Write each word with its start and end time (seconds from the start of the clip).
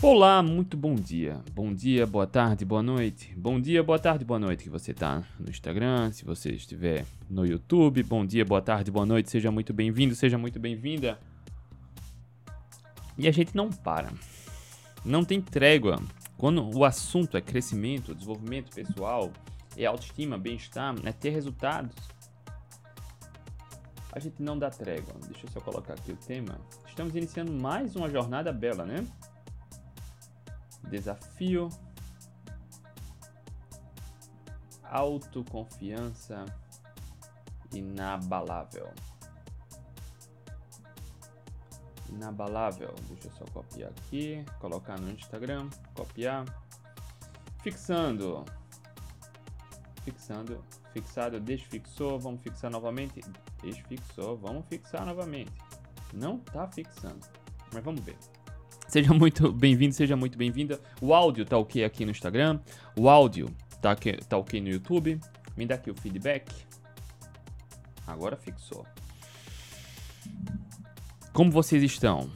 Olá, 0.00 0.44
muito 0.44 0.76
bom 0.76 0.94
dia. 0.94 1.42
Bom 1.52 1.74
dia, 1.74 2.06
boa 2.06 2.24
tarde, 2.24 2.64
boa 2.64 2.84
noite. 2.84 3.34
Bom 3.36 3.60
dia, 3.60 3.82
boa 3.82 3.98
tarde, 3.98 4.24
boa 4.24 4.38
noite 4.38 4.62
que 4.62 4.70
você 4.70 4.94
tá 4.94 5.24
no 5.40 5.50
Instagram, 5.50 6.12
se 6.12 6.24
você 6.24 6.50
estiver 6.50 7.04
no 7.28 7.44
YouTube. 7.44 8.04
Bom 8.04 8.24
dia, 8.24 8.44
boa 8.44 8.62
tarde, 8.62 8.92
boa 8.92 9.04
noite. 9.04 9.28
Seja 9.28 9.50
muito 9.50 9.72
bem-vindo, 9.72 10.14
seja 10.14 10.38
muito 10.38 10.60
bem-vinda. 10.60 11.18
E 13.18 13.26
a 13.26 13.32
gente 13.32 13.56
não 13.56 13.70
para. 13.70 14.12
Não 15.04 15.24
tem 15.24 15.40
trégua. 15.40 16.00
Quando 16.36 16.70
o 16.78 16.84
assunto 16.84 17.36
é 17.36 17.40
crescimento, 17.40 18.14
desenvolvimento 18.14 18.72
pessoal, 18.72 19.32
é 19.76 19.84
autoestima, 19.84 20.38
bem-estar, 20.38 20.94
é 21.02 21.10
ter 21.10 21.30
resultados, 21.30 21.96
a 24.12 24.20
gente 24.20 24.40
não 24.40 24.56
dá 24.56 24.70
trégua. 24.70 25.14
Deixa 25.26 25.44
eu 25.44 25.50
só 25.50 25.60
colocar 25.60 25.94
aqui 25.94 26.12
o 26.12 26.16
tema. 26.16 26.60
Estamos 26.86 27.16
iniciando 27.16 27.52
mais 27.52 27.96
uma 27.96 28.08
jornada 28.08 28.52
bela, 28.52 28.84
né? 28.84 29.04
Desafio. 30.84 31.68
Autoconfiança 34.84 36.44
inabalável. 37.72 38.90
Inabalável. 42.08 42.94
Deixa 43.08 43.28
eu 43.28 43.32
só 43.32 43.44
copiar 43.52 43.90
aqui, 43.90 44.44
colocar 44.60 44.98
no 44.98 45.10
Instagram, 45.10 45.68
copiar. 45.94 46.44
Fixando. 47.62 48.44
Fixando. 50.02 50.64
Fixado, 50.92 51.38
desfixou. 51.38 52.18
Vamos 52.18 52.40
fixar 52.42 52.70
novamente. 52.70 53.20
Desfixou. 53.62 54.36
Vamos 54.38 54.66
fixar 54.66 55.04
novamente. 55.04 55.52
Não 56.14 56.38
tá 56.38 56.66
fixando. 56.68 57.26
Mas 57.72 57.84
vamos 57.84 58.00
ver. 58.00 58.16
Seja 58.88 59.12
muito 59.12 59.52
bem-vindo, 59.52 59.94
seja 59.94 60.16
muito 60.16 60.38
bem-vinda. 60.38 60.80
O 60.98 61.12
áudio 61.12 61.44
tá 61.44 61.58
ok 61.58 61.84
aqui 61.84 62.06
no 62.06 62.10
Instagram. 62.10 62.58
O 62.96 63.06
áudio 63.10 63.54
tá, 63.82 63.90
aqui, 63.90 64.12
tá 64.12 64.38
ok 64.38 64.62
no 64.62 64.70
YouTube. 64.70 65.20
Me 65.54 65.66
dá 65.66 65.74
aqui 65.74 65.90
o 65.90 65.94
feedback. 65.94 66.50
Agora 68.06 68.34
fixou. 68.34 68.86
Como 71.34 71.50
vocês 71.50 71.82
estão? 71.82 72.30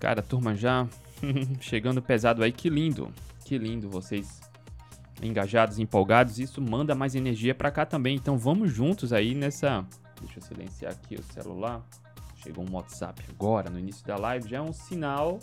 Cara, 0.00 0.22
turma 0.22 0.56
já 0.56 0.88
chegando 1.60 2.00
pesado 2.00 2.42
aí. 2.42 2.52
Que 2.52 2.70
lindo. 2.70 3.12
Que 3.44 3.58
lindo 3.58 3.90
vocês 3.90 4.40
engajados, 5.22 5.78
empolgados. 5.78 6.38
Isso 6.38 6.62
manda 6.62 6.94
mais 6.94 7.14
energia 7.14 7.54
para 7.54 7.70
cá 7.70 7.84
também. 7.84 8.16
Então 8.16 8.38
vamos 8.38 8.72
juntos 8.72 9.12
aí 9.12 9.34
nessa. 9.34 9.84
Deixa 10.22 10.38
eu 10.38 10.42
silenciar 10.42 10.92
aqui 10.92 11.16
o 11.16 11.22
celular. 11.34 11.84
Chegou 12.36 12.64
um 12.66 12.74
WhatsApp 12.74 13.22
agora 13.28 13.68
no 13.68 13.78
início 13.78 14.06
da 14.06 14.16
live. 14.16 14.48
Já 14.48 14.56
é 14.56 14.62
um 14.62 14.72
sinal 14.72 15.38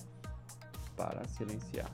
para 0.95 1.25
silenciar. 1.27 1.89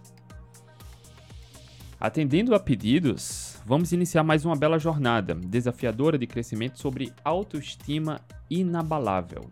Atendendo 1.99 2.55
a 2.55 2.59
pedidos, 2.59 3.61
vamos 3.63 3.91
iniciar 3.91 4.23
mais 4.23 4.43
uma 4.43 4.55
bela 4.55 4.79
jornada 4.79 5.35
desafiadora 5.35 6.17
de 6.17 6.25
crescimento 6.25 6.79
sobre 6.79 7.13
autoestima 7.23 8.19
inabalável. 8.49 9.49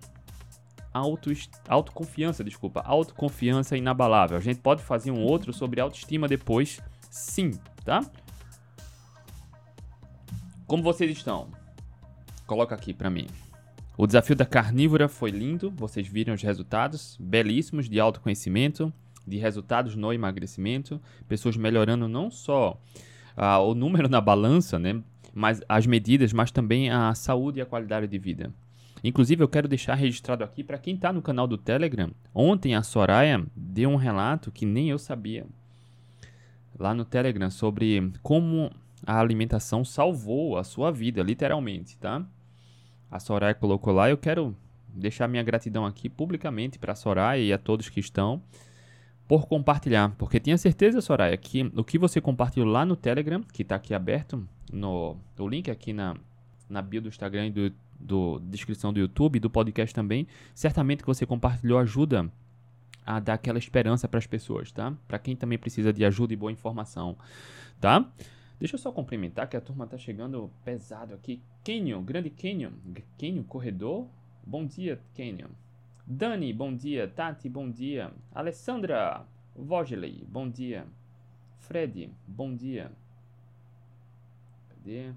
Auto, 0.91 1.31
autoconfiança, 1.67 2.43
desculpa, 2.43 2.81
autoconfiança 2.81 3.77
inabalável. 3.77 4.35
A 4.35 4.41
gente 4.41 4.59
pode 4.59 4.81
fazer 4.81 5.11
um 5.11 5.21
outro 5.21 5.53
sobre 5.53 5.79
autoestima 5.79 6.27
depois, 6.27 6.81
sim, 7.11 7.51
tá? 7.85 8.01
Como 10.65 10.81
vocês 10.81 11.11
estão? 11.11 11.51
Coloca 12.47 12.73
aqui 12.73 12.95
para 12.95 13.11
mim. 13.11 13.27
O 13.95 14.07
desafio 14.07 14.35
da 14.35 14.45
carnívora 14.45 15.07
foi 15.07 15.29
lindo, 15.29 15.69
vocês 15.69 16.07
viram 16.07 16.33
os 16.33 16.41
resultados, 16.41 17.15
belíssimos 17.19 17.87
de 17.87 17.99
autoconhecimento 17.99 18.91
de 19.29 19.37
resultados 19.37 19.95
no 19.95 20.11
emagrecimento, 20.11 21.01
pessoas 21.27 21.55
melhorando 21.55 22.07
não 22.07 22.29
só 22.29 22.79
ah, 23.37 23.59
o 23.59 23.73
número 23.73 24.09
na 24.09 24.19
balança, 24.19 24.77
né, 24.77 25.01
mas 25.33 25.61
as 25.69 25.85
medidas, 25.85 26.33
mas 26.33 26.51
também 26.51 26.89
a 26.89 27.13
saúde 27.13 27.59
e 27.59 27.61
a 27.61 27.65
qualidade 27.65 28.07
de 28.07 28.17
vida. 28.17 28.51
Inclusive, 29.03 29.41
eu 29.41 29.47
quero 29.47 29.67
deixar 29.67 29.95
registrado 29.95 30.43
aqui 30.43 30.63
para 30.63 30.77
quem 30.77 30.95
está 30.95 31.13
no 31.13 31.21
canal 31.21 31.47
do 31.47 31.57
Telegram. 31.57 32.11
Ontem 32.33 32.75
a 32.75 32.83
Soraya 32.83 33.45
deu 33.55 33.89
um 33.89 33.95
relato 33.95 34.51
que 34.51 34.65
nem 34.65 34.89
eu 34.89 34.99
sabia 34.99 35.45
lá 36.77 36.93
no 36.93 37.05
Telegram 37.05 37.49
sobre 37.49 38.11
como 38.21 38.71
a 39.05 39.19
alimentação 39.19 39.83
salvou 39.83 40.57
a 40.57 40.63
sua 40.63 40.91
vida, 40.91 41.21
literalmente, 41.21 41.97
tá? 41.97 42.25
A 43.09 43.19
Soraya 43.19 43.53
colocou 43.53 43.93
lá. 43.93 44.09
Eu 44.09 44.17
quero 44.17 44.55
deixar 44.87 45.27
minha 45.27 45.43
gratidão 45.43 45.85
aqui 45.85 46.09
publicamente 46.09 46.77
para 46.77 46.93
a 46.93 46.95
Soraya 46.95 47.41
e 47.41 47.53
a 47.53 47.57
todos 47.57 47.89
que 47.89 47.99
estão 47.99 48.41
por 49.29 49.45
compartilhar, 49.45 50.15
porque 50.17 50.39
tenha 50.39 50.57
certeza, 50.57 51.01
Soraya, 51.01 51.37
que 51.37 51.61
o 51.75 51.83
que 51.83 51.99
você 51.99 52.19
compartilhou 52.19 52.67
lá 52.67 52.83
no 52.83 52.95
Telegram, 52.95 53.43
que 53.43 53.61
está 53.61 53.75
aqui 53.75 53.93
aberto, 53.93 54.43
no 54.73 55.17
o 55.37 55.47
link 55.47 55.69
aqui 55.69 55.93
na, 55.93 56.17
na 56.67 56.81
bio 56.81 56.99
do 56.99 57.09
Instagram 57.09 57.45
e 57.45 57.51
do, 57.51 57.73
do 57.99 58.39
descrição 58.39 58.91
do 58.91 58.99
YouTube, 58.99 59.39
do 59.39 59.47
podcast 59.47 59.93
também, 59.93 60.27
certamente 60.55 61.03
que 61.03 61.05
você 61.05 61.27
compartilhou 61.27 61.77
ajuda 61.77 62.27
a 63.05 63.19
dar 63.19 63.35
aquela 63.35 63.59
esperança 63.59 64.07
para 64.07 64.17
as 64.17 64.25
pessoas, 64.25 64.71
tá? 64.71 64.97
Para 65.07 65.19
quem 65.19 65.35
também 65.35 65.59
precisa 65.59 65.93
de 65.93 66.03
ajuda 66.03 66.33
e 66.33 66.35
boa 66.35 66.51
informação, 66.51 67.15
tá? 67.79 68.11
Deixa 68.59 68.73
eu 68.73 68.79
só 68.79 68.91
cumprimentar 68.91 69.47
que 69.47 69.55
a 69.55 69.61
turma 69.61 69.85
tá 69.85 69.95
chegando 69.95 70.49
pesado 70.65 71.13
aqui. 71.13 71.39
Kenyon, 71.63 72.01
grande 72.01 72.31
Kenyon, 72.31 72.71
Kenyon 73.15 73.43
corredor. 73.43 74.07
Bom 74.43 74.65
dia, 74.65 74.99
Kenyon. 75.13 75.49
Dani, 76.11 76.51
bom 76.51 76.75
dia. 76.75 77.07
Tati, 77.07 77.47
bom 77.47 77.69
dia. 77.69 78.11
Alessandra 78.33 79.27
Vogeley, 79.55 80.25
bom 80.27 80.49
dia. 80.49 80.87
Fred, 81.59 82.09
bom 82.25 82.55
dia. 82.55 82.91
Cadê? 84.69 85.13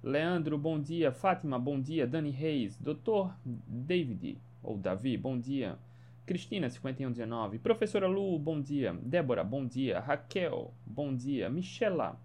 Leandro, 0.00 0.56
bom 0.56 0.80
dia. 0.80 1.10
Fátima, 1.10 1.58
bom 1.58 1.80
dia. 1.80 2.06
Dani 2.06 2.30
Reis, 2.30 2.78
Doutor 2.78 3.34
David, 3.44 4.38
ou 4.62 4.76
Davi, 4.76 5.16
bom 5.16 5.36
dia. 5.36 5.76
Cristina, 6.24 6.70
5119. 6.70 7.58
Professora 7.58 8.06
Lu, 8.06 8.38
bom 8.38 8.60
dia. 8.60 8.92
Débora, 8.92 9.42
bom 9.42 9.66
dia. 9.66 9.98
Raquel, 9.98 10.72
bom 10.86 11.12
dia. 11.12 11.50
Michela, 11.50 12.16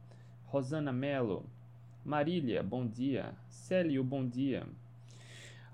Rosana 0.46 0.94
Melo. 0.94 1.50
Marília, 2.06 2.62
bom 2.62 2.86
dia. 2.86 3.34
Célio, 3.48 4.04
bom 4.04 4.24
dia. 4.24 4.68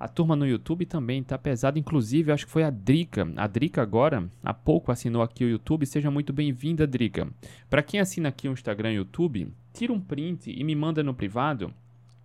A 0.02 0.08
turma 0.08 0.36
no 0.36 0.48
YouTube 0.48 0.84
também 0.88 1.22
tá 1.22 1.38
pesada, 1.38 1.78
inclusive 1.78 2.32
acho 2.32 2.48
que 2.48 2.52
foi 2.52 2.64
a 2.64 2.72
Drica. 2.72 3.32
A 3.38 3.46
Drica 3.46 3.84
agora, 3.84 4.28
há 4.44 4.52
pouco 4.52 4.92
assinou 4.92 5.22
aqui 5.22 5.46
o 5.46 5.48
YouTube. 5.48 5.86
Seja 5.86 6.10
muito 6.10 6.34
bem-vinda, 6.34 6.88
Drica. 6.88 7.28
Para 7.70 7.84
quem 7.84 8.00
assina 8.00 8.30
aqui 8.30 8.50
o 8.50 8.52
Instagram 8.52 8.94
e 8.94 8.96
o 8.96 9.02
YouTube, 9.02 9.54
tira 9.72 9.94
um 9.94 10.02
print 10.02 10.50
e 10.50 10.64
me 10.64 10.74
manda 10.74 11.04
no 11.04 11.14
privado 11.14 11.72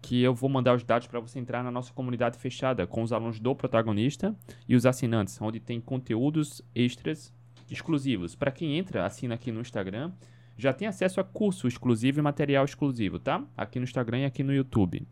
que 0.01 0.23
eu 0.23 0.35
vou 0.35 0.49
mandar 0.49 0.75
os 0.75 0.85
dados 0.85 1.07
para 1.07 1.21
você 1.21 1.39
entrar 1.39 1.63
na 1.63 1.71
nossa 1.71 1.93
comunidade 1.93 2.39
fechada 2.39 2.87
com 2.87 3.03
os 3.03 3.13
alunos 3.13 3.39
do 3.39 3.55
protagonista 3.55 4.35
e 4.67 4.75
os 4.75 4.87
assinantes, 4.87 5.39
onde 5.43 5.61
tem 5.61 5.79
conteúdos 5.79 6.63
extras 6.75 7.31
exclusivos. 7.71 8.35
Para 8.35 8.53
quem 8.53 8.79
entra, 8.79 9.05
assina 9.05 9.35
aqui 9.35 9.53
no 9.53 9.61
Instagram, 9.61 10.13
já 10.57 10.73
tem 10.73 10.89
acesso 10.89 11.21
a 11.21 11.25
curso 11.25 11.69
exclusivo 11.69 12.21
e 12.21 12.23
material 12.23 12.65
exclusivo, 12.65 13.19
tá? 13.19 13.45
Aqui 13.55 13.79
no 13.79 13.85
Instagram 13.85 14.21
e 14.21 14.25
aqui 14.25 14.43
no 14.43 14.55
YouTube. 14.55 15.07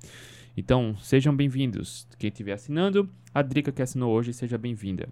Então, 0.57 0.97
sejam 0.99 1.35
bem-vindos. 1.35 2.07
Quem 2.17 2.29
estiver 2.29 2.53
assinando, 2.53 3.11
a 3.35 3.43
Drica 3.43 3.73
que 3.73 3.83
assinou 3.83 4.13
hoje, 4.13 4.33
seja 4.33 4.57
bem-vinda. 4.57 5.09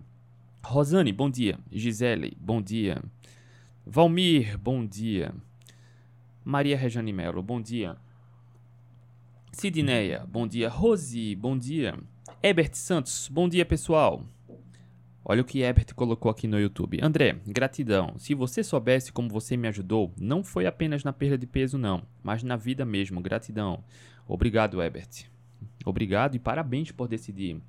Rosane, 0.63 1.13
bom 1.13 1.29
dia. 1.29 1.59
Gisele, 1.69 2.37
bom 2.41 2.63
dia. 2.63 3.03
Valmir, 3.85 4.57
bom 4.57 4.87
dia. 4.87 5.35
Maria 6.45 6.77
Rejane 6.77 7.13
Melo, 7.13 7.43
bom 7.43 7.61
dia. 7.61 7.97
Sidneia, 9.51 10.25
bom 10.29 10.47
dia. 10.47 10.69
Rose, 10.69 11.35
bom 11.35 11.59
dia. 11.59 11.99
Ebert 12.41 12.77
Santos, 12.77 13.29
bom 13.29 13.49
dia, 13.49 13.67
pessoal. 13.67 14.25
Olha 15.25 15.43
o 15.43 15.45
que 15.45 15.63
Ebert 15.63 15.93
colocou 15.97 16.31
aqui 16.31 16.47
no 16.47 16.61
YouTube. 16.61 17.01
André, 17.03 17.41
gratidão. 17.45 18.15
Se 18.17 18.33
você 18.33 18.63
soubesse 18.63 19.13
como 19.13 19.29
você 19.29 19.57
me 19.57 19.67
ajudou, 19.67 20.13
não 20.17 20.45
foi 20.45 20.67
apenas 20.67 21.03
na 21.03 21.13
perda 21.13 21.37
de 21.37 21.49
peso, 21.49 21.77
não, 21.77 22.05
mas 22.23 22.45
na 22.45 22.55
vida 22.55 22.85
mesmo. 22.85 23.21
Gratidão. 23.21 23.83
Obrigado, 24.29 24.81
Ebert. 24.81 25.32
Obrigado 25.85 26.35
e 26.35 26.39
parabéns 26.39 26.91
por 26.91 27.09
decidir 27.09 27.61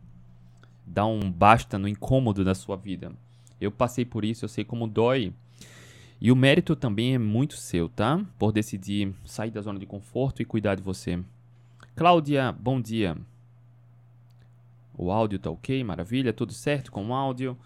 dar 0.86 1.06
um 1.06 1.32
basta 1.32 1.78
no 1.78 1.88
incômodo 1.88 2.44
da 2.44 2.54
sua 2.54 2.76
vida. 2.76 3.12
Eu 3.60 3.72
passei 3.72 4.06
por 4.06 4.26
isso, 4.26 4.46
eu 4.46 4.50
sei 4.50 4.64
como 4.64 4.88
dói. 4.88 5.34
E 6.20 6.32
o 6.32 6.36
mérito 6.36 6.76
também 6.76 7.16
é 7.16 7.18
muito 7.18 7.56
seu, 7.56 7.90
tá? 7.90 8.24
Por 8.38 8.52
decidir 8.52 9.14
sair 9.26 9.52
da 9.52 9.62
zona 9.62 9.80
de 9.80 9.86
conforto 9.86 10.42
e 10.42 10.46
cuidar 10.46 10.76
de 10.76 10.82
você. 10.82 11.20
Cláudia, 11.96 12.52
bom 12.52 12.80
dia. 12.80 13.18
O 14.98 15.12
áudio 15.12 15.40
tá 15.40 15.50
ok, 15.50 15.84
maravilha, 15.84 16.32
tudo 16.32 16.54
certo 16.54 16.92
com 16.92 17.08
o 17.08 17.14
áudio. 17.14 17.58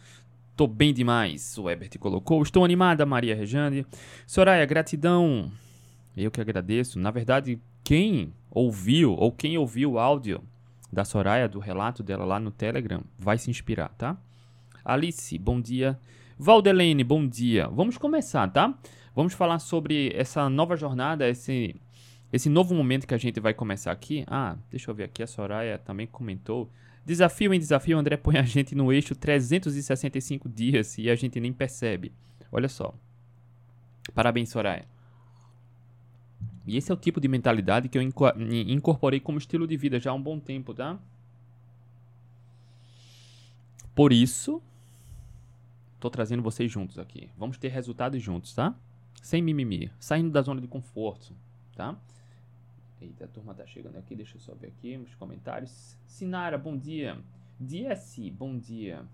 Tô 0.56 0.66
bem 0.66 0.94
demais, 0.94 1.58
o 1.58 1.70
Ebert 1.70 1.98
colocou. 2.00 2.42
Estou 2.42 2.66
animada, 2.66 3.06
Maria 3.06 3.36
Rejane. 3.36 3.86
Soraya, 4.26 4.66
gratidão. 4.66 5.52
Eu 6.16 6.32
que 6.32 6.42
agradeço. 6.42 6.98
Na 6.98 7.12
verdade, 7.12 7.60
quem 7.84 8.34
ouviu 8.58 9.14
ou 9.14 9.32
quem 9.32 9.56
ouviu 9.58 9.94
o 9.94 10.00
áudio 10.00 10.44
da 10.92 11.06
Soraya, 11.06 11.48
do 11.48 11.60
relato 11.60 12.02
dela 12.02 12.26
lá 12.26 12.40
no 12.40 12.50
Telegram, 12.50 13.04
vai 13.20 13.38
se 13.38 13.52
inspirar, 13.52 13.90
tá? 13.90 14.18
Alice, 14.84 15.38
bom 15.38 15.62
dia. 15.62 16.00
Valdelene, 16.40 17.04
bom 17.04 17.28
dia. 17.28 17.68
Vamos 17.68 17.98
começar, 17.98 18.48
tá? 18.48 18.74
Vamos 19.16 19.34
falar 19.34 19.60
sobre 19.60 20.12
essa 20.16 20.50
nova 20.50 20.76
jornada, 20.76 21.30
esse, 21.30 21.76
esse 22.34 22.50
novo 22.50 22.74
momento 22.74 23.06
que 23.06 23.14
a 23.14 23.18
gente 23.18 23.40
vai 23.40 23.54
começar 23.54 23.92
aqui. 23.92 24.24
Ah, 24.28 24.58
deixa 24.72 24.90
eu 24.90 24.96
ver 24.96 25.04
aqui, 25.04 25.22
a 25.22 25.28
Soraya 25.28 25.78
também 25.78 26.08
comentou. 26.08 26.72
Desafio 27.06 27.54
em 27.54 27.60
desafio, 27.60 27.98
André 27.98 28.18
põe 28.18 28.38
a 28.38 28.44
gente 28.44 28.74
no 28.74 28.92
eixo 28.92 29.14
365 29.14 30.50
dias 30.50 30.98
e 30.98 31.12
a 31.12 31.16
gente 31.16 31.40
nem 31.40 31.54
percebe. 31.54 32.12
Olha 32.52 32.70
só. 32.70 32.96
Parabéns, 34.16 34.50
Soraya. 34.50 34.97
E 36.68 36.76
esse 36.76 36.92
é 36.92 36.94
o 36.94 36.98
tipo 36.98 37.22
de 37.22 37.30
mentalidade 37.30 37.88
que 37.88 37.98
eu 37.98 38.02
incorporei 38.02 39.22
como 39.22 39.38
estilo 39.38 39.66
de 39.66 39.78
vida 39.78 40.00
já 40.02 40.12
há 40.12 40.14
um 40.14 40.22
bom 40.22 40.38
tempo, 40.38 40.74
tá? 40.74 41.00
Por 43.96 44.12
isso, 44.12 44.62
tô 45.98 46.10
trazendo 46.10 46.44
vocês 46.44 46.70
juntos 46.70 47.00
aqui. 47.00 47.32
Vamos 47.38 47.58
ter 47.58 47.70
resultados 47.70 48.22
juntos, 48.22 48.54
tá? 48.54 48.76
Sem 49.22 49.42
mimimi, 49.42 49.90
saindo 49.98 50.30
da 50.30 50.42
zona 50.42 50.60
de 50.60 50.68
conforto, 50.68 51.34
tá? 51.74 51.98
Eita, 53.02 53.26
a 53.26 53.28
turma 53.28 53.54
tá 53.54 53.66
chegando 53.66 53.98
aqui, 53.98 54.14
deixa 54.14 54.36
eu 54.36 54.42
só 54.42 54.54
ver 54.54 54.68
aqui 54.68 54.98
nos 54.98 55.16
comentários. 55.16 55.98
Sinara, 56.06 56.58
bom 56.58 56.78
dia. 56.78 57.18
DS, 57.60 58.20
bom 58.34 58.58
dia. 58.58 59.06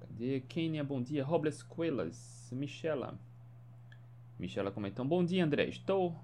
Cadê? 0.00 0.40
Kenia, 0.40 0.84
bom 0.84 1.00
dia. 1.00 1.24
Robles 1.24 1.62
Coelas, 1.62 2.50
Michela. 2.52 3.18
Michela 4.40 4.70
comentou: 4.70 5.04
Bom 5.04 5.22
dia, 5.22 5.44
André. 5.44 5.66
Estou 5.68 6.16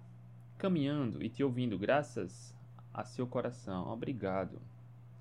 caminhando 0.56 1.22
e 1.22 1.28
te 1.28 1.44
ouvindo, 1.44 1.78
graças 1.78 2.56
a 2.92 3.04
seu 3.04 3.26
coração. 3.26 3.92
Obrigado. 3.92 4.58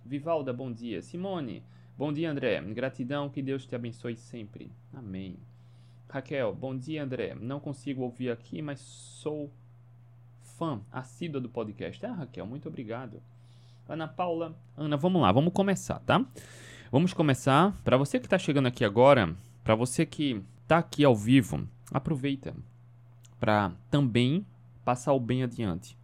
Vivalda, 0.05 0.53
bom 0.53 0.71
dia. 0.71 1.01
Simone, 1.01 1.61
bom 1.97 2.13
dia, 2.13 2.31
André. 2.31 2.61
Gratidão, 2.61 3.29
que 3.29 3.41
Deus 3.41 3.65
te 3.65 3.75
abençoe 3.75 4.15
sempre. 4.15 4.71
Amém. 4.93 5.35
Raquel, 6.09 6.55
bom 6.55 6.73
dia, 6.77 7.03
André. 7.03 7.35
Não 7.35 7.59
consigo 7.59 8.01
ouvir 8.01 8.31
aqui, 8.31 8.61
mas 8.61 8.79
sou 8.79 9.51
fã 10.41 10.79
assídua 10.89 11.41
do 11.41 11.49
podcast. 11.49 12.05
Ah, 12.05 12.13
Raquel, 12.13 12.45
muito 12.45 12.69
obrigado. 12.69 13.21
Ana 13.89 14.07
Paula, 14.07 14.57
Ana, 14.77 14.95
vamos 14.95 15.21
lá, 15.21 15.31
vamos 15.33 15.51
começar, 15.51 15.99
tá? 15.99 16.25
Vamos 16.89 17.13
começar. 17.13 17.77
Para 17.83 17.97
você 17.97 18.19
que 18.19 18.25
está 18.25 18.37
chegando 18.37 18.67
aqui 18.67 18.85
agora, 18.85 19.35
para 19.65 19.75
você 19.75 20.05
que 20.05 20.41
está 20.63 20.77
aqui 20.77 21.03
ao 21.03 21.15
vivo, 21.15 21.67
aproveita, 21.91 22.55
para 23.39 23.71
também 23.89 24.45
passar 24.83 25.13
o 25.13 25.19
bem 25.19 25.43
adiante. 25.43 25.97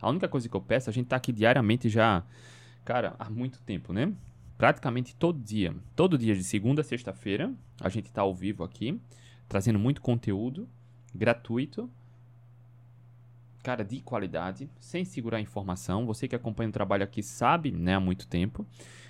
A 0.00 0.08
única 0.08 0.28
coisa 0.28 0.48
que 0.48 0.54
eu 0.54 0.60
peço, 0.60 0.90
a 0.90 0.92
gente 0.92 1.06
tá 1.06 1.16
aqui 1.16 1.32
diariamente 1.32 1.88
já, 1.88 2.22
cara, 2.84 3.16
há 3.18 3.30
muito 3.30 3.60
tempo, 3.62 3.92
né? 3.92 4.12
Praticamente 4.58 5.14
todo 5.16 5.38
dia, 5.40 5.74
todo 5.96 6.18
dia 6.18 6.34
de 6.34 6.44
segunda 6.44 6.82
a 6.82 6.84
sexta-feira, 6.84 7.52
a 7.80 7.88
gente 7.88 8.12
tá 8.12 8.22
ao 8.22 8.34
vivo 8.34 8.62
aqui, 8.62 9.00
trazendo 9.48 9.78
muito 9.78 10.00
conteúdo 10.00 10.68
gratuito, 11.14 11.88
cara, 13.62 13.84
de 13.84 14.00
qualidade, 14.00 14.68
sem 14.78 15.04
segurar 15.04 15.40
informação. 15.40 16.04
Você 16.06 16.28
que 16.28 16.36
acompanha 16.36 16.68
o 16.68 16.72
trabalho 16.72 17.04
aqui 17.04 17.22
sabe, 17.22 17.70
né, 17.72 17.94
há 17.94 18.00
muito 18.00 18.26
tempo. 18.26 18.66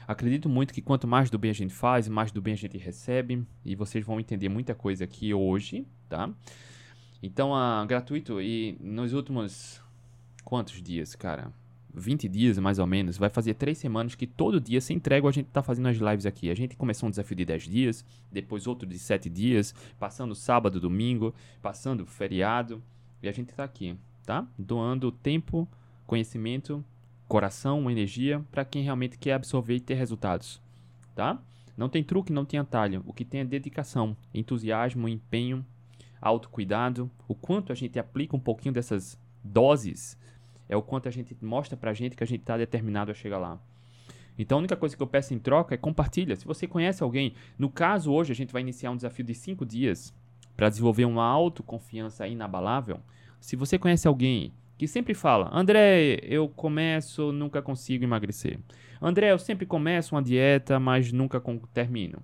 Acredito 0.07 0.49
muito 0.49 0.73
que 0.73 0.83
quanto 0.83 1.09
mais 1.09 1.31
do 1.31 1.39
bem 1.39 1.51
a 1.51 1.55
gente 1.55 1.73
faz, 1.73 2.07
mais 2.09 2.31
do 2.31 2.41
bem 2.41 2.53
a 2.53 2.57
gente 2.57 2.79
recebe, 2.79 3.45
e 3.65 3.75
vocês 3.75 4.05
vão 4.05 4.21
entender 4.21 4.49
muita 4.49 4.75
coisa 4.75 5.05
aqui 5.05 5.33
hoje, 5.33 5.87
tá? 6.09 6.31
Então, 7.27 7.55
a 7.55 7.87
gratuito 7.87 8.39
e 8.39 8.77
nos 8.79 9.15
últimos 9.15 9.81
quantos 10.45 10.83
dias, 10.83 11.15
cara? 11.15 11.51
20 11.95 12.29
dias 12.29 12.59
mais 12.59 12.79
ou 12.79 12.87
menos, 12.87 13.17
vai 13.17 13.31
fazer 13.31 13.55
3 13.55 13.79
semanas 13.79 14.15
que 14.15 14.27
todo 14.27 14.61
dia, 14.61 14.79
sem 14.79 14.99
entrega, 14.99 15.27
a 15.27 15.33
gente 15.33 15.47
tá 15.47 15.63
fazendo 15.63 15.89
as 15.89 15.97
lives 15.97 16.27
aqui. 16.27 16.51
A 16.51 16.55
gente 16.55 16.77
começou 16.77 17.07
um 17.07 17.11
desafio 17.11 17.35
de 17.35 17.47
10 17.47 17.63
dias, 17.63 18.05
depois 18.31 18.67
outro 18.67 18.87
de 18.87 18.99
7 18.99 19.31
dias, 19.31 19.75
passando 19.99 20.35
sábado, 20.35 20.79
domingo, 20.79 21.35
passando 21.63 22.05
feriado, 22.05 22.83
e 23.23 23.29
a 23.29 23.33
gente 23.33 23.55
tá 23.55 23.65
aqui, 23.65 23.97
tá? 24.27 24.47
Doando 24.59 25.11
tempo, 25.11 25.67
conhecimento, 26.07 26.85
coração, 27.27 27.91
energia 27.91 28.45
para 28.53 28.67
quem 28.67 28.83
realmente 28.83 29.17
quer 29.17 29.33
absorver 29.33 29.77
e 29.77 29.81
ter 29.81 29.95
resultados, 29.95 30.61
tá? 31.15 31.41
Não 31.75 31.89
tem 31.89 32.05
truque, 32.05 32.35
não 32.35 32.45
tem 32.45 32.61
atalho. 32.61 33.03
O 33.07 33.15
que 33.15 33.25
tem 33.25 33.41
é 33.41 33.45
dedicação, 33.47 34.15
entusiasmo, 34.35 35.09
empenho 35.09 35.65
autocuidado, 36.25 37.11
o 37.29 37.35
quanto 37.35 37.71
a 37.71 37.75
gente 37.75 37.99
aplica 37.99 38.35
um 38.35 38.41
pouquinho 38.41 38.73
dessas 38.73 39.21
doses, 39.43 40.19
é 40.69 40.77
o 40.77 40.83
quanto 40.83 41.07
a 41.07 41.11
gente 41.13 41.37
mostra 41.43 41.77
pra 41.77 41.93
gente 41.93 42.17
que 42.17 42.25
a 42.25 42.27
gente 42.27 42.41
está 42.41 42.57
determinado 42.57 43.11
a 43.11 43.15
chegar 43.15 43.39
lá. 43.39 43.61
Então 44.39 44.57
a 44.57 44.61
única 44.61 44.75
coisa 44.75 44.97
que 44.97 45.03
eu 45.03 45.07
peço 45.07 45.35
em 45.35 45.39
troca 45.39 45.75
é 45.75 45.79
compartilha. 45.79 46.35
Se 46.35 46.47
você 46.47 46.67
conhece 46.67 47.03
alguém, 47.03 47.35
no 47.59 47.69
caso 47.69 48.11
hoje 48.11 48.33
a 48.33 48.35
gente 48.35 48.53
vai 48.53 48.63
iniciar 48.63 48.91
um 48.91 48.97
desafio 48.97 49.25
de 49.25 49.35
5 49.35 49.67
dias 49.67 50.15
para 50.57 50.69
desenvolver 50.69 51.05
uma 51.05 51.25
autoconfiança 51.25 52.27
inabalável. 52.27 53.01
Se 53.39 53.55
você 53.55 53.79
conhece 53.79 54.09
alguém 54.09 54.53
que 54.79 54.89
sempre 54.89 55.15
fala: 55.15 55.51
André, 55.53 56.19
eu 56.23 56.49
começo, 56.49 57.33
nunca 57.33 57.61
consigo 57.61 58.03
emagrecer. 58.03 58.59
André, 59.01 59.31
eu 59.31 59.39
sempre 59.39 59.67
começo 59.67 60.15
uma 60.15 60.23
dieta, 60.23 60.81
mas 60.81 61.13
nunca 61.13 61.41
termino. 61.73 62.23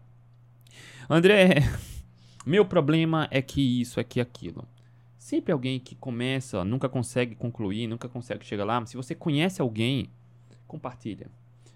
André, 1.09 1.57
Meu 2.45 2.65
problema 2.65 3.29
é 3.31 3.43
que 3.43 3.61
isso, 3.81 4.01
é 4.01 4.05
que 4.05 4.21
aquilo. 4.21 4.67
Sempre 5.19 5.53
alguém 5.53 5.79
que 5.79 5.95
começa, 5.95 6.65
nunca 6.65 6.89
consegue 6.89 7.35
concluir, 7.35 7.87
nunca 7.87 8.09
consegue 8.09 8.45
chegar 8.45 8.65
lá. 8.65 8.85
Se 8.87 8.97
você 8.97 9.15
conhece 9.15 9.61
alguém, 9.61 10.09
compartilha. 10.67 11.27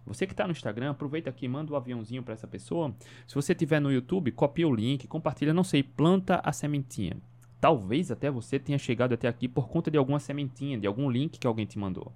Você 0.07 0.27
que 0.27 0.33
está 0.33 0.47
no 0.47 0.53
Instagram, 0.53 0.91
aproveita 0.91 1.31
aqui, 1.31 1.47
manda 1.47 1.71
o 1.71 1.75
um 1.75 1.77
aviãozinho 1.77 2.23
para 2.23 2.35
essa 2.35 2.47
pessoa. 2.47 2.95
Se 3.27 3.35
você 3.35 3.53
estiver 3.53 3.81
no 3.81 3.93
YouTube, 3.93 4.33
copia 4.33 4.67
o 4.67 4.75
link, 4.75 5.07
compartilha, 5.07 5.53
não 5.53 5.65
sei, 5.65 5.83
planta 5.83 6.41
a 6.45 6.53
sementinha. 6.53 7.17
Talvez 7.61 8.11
até 8.11 8.31
você 8.31 8.59
tenha 8.59 8.79
chegado 8.79 9.15
até 9.15 9.29
aqui 9.29 9.49
por 9.49 9.69
conta 9.69 9.91
de 9.91 9.97
alguma 9.97 10.21
sementinha, 10.21 10.79
de 10.79 10.87
algum 10.87 11.11
link 11.11 11.39
que 11.39 11.47
alguém 11.47 11.65
te 11.65 11.79
mandou. 11.79 12.13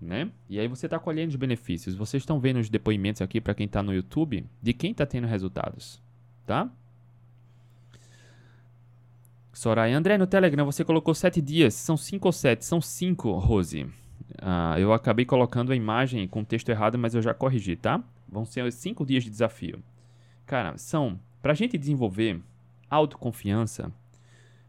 Né? 0.00 0.30
E 0.48 0.58
aí 0.58 0.66
você 0.66 0.86
está 0.86 0.98
colhendo 0.98 1.30
os 1.30 1.36
benefícios. 1.36 1.94
Vocês 1.94 2.22
estão 2.22 2.40
vendo 2.40 2.58
os 2.58 2.68
depoimentos 2.68 3.22
aqui 3.22 3.40
para 3.40 3.54
quem 3.54 3.66
está 3.66 3.82
no 3.82 3.94
YouTube 3.94 4.44
de 4.60 4.72
quem 4.72 4.92
está 4.92 5.06
tendo 5.06 5.26
resultados, 5.26 6.00
tá? 6.44 6.70
Soraya, 9.52 9.96
André, 9.96 10.16
no 10.16 10.26
Telegram 10.26 10.64
você 10.64 10.84
colocou 10.84 11.14
sete 11.14 11.40
dias. 11.40 11.74
São 11.74 11.96
cinco 11.96 12.28
ou 12.28 12.32
sete? 12.32 12.64
São 12.64 12.80
cinco, 12.80 13.32
Rose. 13.32 13.86
Ah, 14.40 14.76
eu 14.78 14.92
acabei 14.92 15.24
colocando 15.24 15.72
a 15.72 15.76
imagem 15.76 16.26
com 16.26 16.40
o 16.40 16.44
texto 16.44 16.70
errado, 16.70 16.98
mas 16.98 17.14
eu 17.14 17.20
já 17.20 17.34
corrigi, 17.34 17.76
tá? 17.76 18.02
Vão 18.28 18.46
ser 18.46 18.70
cinco 18.72 19.04
dias 19.04 19.24
de 19.24 19.30
desafio. 19.30 19.82
Cara, 20.46 20.76
são. 20.78 21.20
Pra 21.42 21.54
gente 21.54 21.76
desenvolver 21.76 22.40
autoconfiança, 22.88 23.92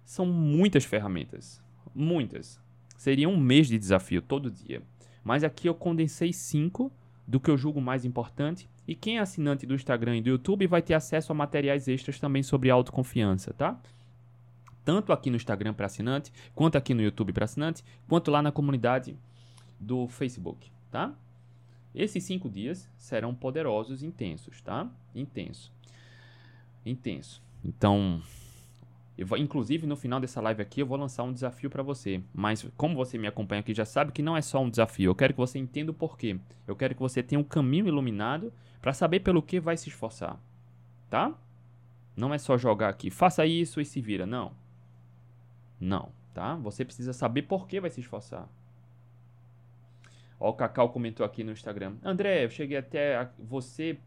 são 0.03 0.25
muitas 0.25 0.83
ferramentas. 0.83 1.61
Muitas. 1.95 2.59
Seria 2.97 3.29
um 3.29 3.37
mês 3.37 3.67
de 3.67 3.77
desafio 3.77 4.21
todo 4.21 4.51
dia. 4.51 4.81
Mas 5.23 5.43
aqui 5.43 5.67
eu 5.67 5.75
condensei 5.75 6.33
cinco 6.33 6.91
do 7.25 7.39
que 7.39 7.49
eu 7.49 7.57
julgo 7.57 7.79
mais 7.79 8.03
importante. 8.03 8.69
E 8.85 8.95
quem 8.95 9.17
é 9.17 9.21
assinante 9.21 9.65
do 9.65 9.75
Instagram 9.75 10.17
e 10.17 10.21
do 10.21 10.29
YouTube 10.29 10.67
vai 10.67 10.81
ter 10.81 10.93
acesso 10.93 11.31
a 11.31 11.35
materiais 11.35 11.87
extras 11.87 12.19
também 12.19 12.43
sobre 12.43 12.69
autoconfiança, 12.69 13.53
tá? 13.53 13.79
Tanto 14.83 15.11
aqui 15.13 15.29
no 15.29 15.35
Instagram 15.35 15.73
para 15.73 15.85
assinante, 15.85 16.31
quanto 16.53 16.77
aqui 16.77 16.93
no 16.93 17.01
YouTube 17.01 17.33
para 17.33 17.45
assinante, 17.45 17.83
quanto 18.07 18.31
lá 18.31 18.41
na 18.41 18.51
comunidade 18.51 19.17
do 19.79 20.07
Facebook, 20.07 20.71
tá? 20.91 21.13
Esses 21.93 22.23
cinco 22.23 22.49
dias 22.49 22.89
serão 22.97 23.35
poderosos 23.35 24.01
intensos, 24.01 24.61
tá? 24.61 24.89
Intenso. 25.13 25.71
Intenso. 26.85 27.41
Então, 27.63 28.21
vou, 29.23 29.37
inclusive 29.37 29.85
no 29.85 29.95
final 29.95 30.19
dessa 30.19 30.41
live 30.41 30.61
aqui 30.61 30.81
eu 30.81 30.87
vou 30.87 30.97
lançar 30.97 31.23
um 31.23 31.31
desafio 31.31 31.69
para 31.69 31.83
você. 31.83 32.21
Mas 32.33 32.67
como 32.75 32.95
você 32.95 33.17
me 33.17 33.27
acompanha 33.27 33.59
aqui 33.59 33.73
já 33.73 33.85
sabe 33.85 34.11
que 34.11 34.23
não 34.23 34.35
é 34.35 34.41
só 34.41 34.61
um 34.61 34.69
desafio. 34.69 35.11
Eu 35.11 35.15
quero 35.15 35.33
que 35.33 35.39
você 35.39 35.59
entenda 35.59 35.91
o 35.91 35.93
porquê. 35.93 36.39
Eu 36.67 36.75
quero 36.75 36.95
que 36.95 37.01
você 37.01 37.21
tenha 37.21 37.39
um 37.39 37.43
caminho 37.43 37.87
iluminado 37.87 38.51
para 38.81 38.91
saber 38.91 39.19
pelo 39.19 39.41
que 39.41 39.59
vai 39.59 39.77
se 39.77 39.89
esforçar, 39.89 40.37
tá? 41.09 41.33
Não 42.17 42.33
é 42.33 42.37
só 42.37 42.57
jogar 42.57 42.89
aqui, 42.89 43.09
faça 43.09 43.45
isso 43.45 43.79
e 43.79 43.85
se 43.85 44.01
vira, 44.01 44.25
não. 44.25 44.51
Não, 45.83 46.13
tá? 46.33 46.55
Você 46.55 46.85
precisa 46.85 47.11
saber 47.11 47.41
por 47.41 47.67
que 47.67 47.81
vai 47.81 47.89
se 47.89 47.99
esforçar. 47.99 48.47
Ó, 50.39 50.49
o 50.49 50.53
Cacau 50.53 50.89
comentou 50.89 51.25
aqui 51.25 51.43
no 51.43 51.51
Instagram. 51.51 51.97
André, 52.01 52.45
eu 52.45 52.49
cheguei 52.49 52.77
até 52.77 53.29
você 53.37 53.99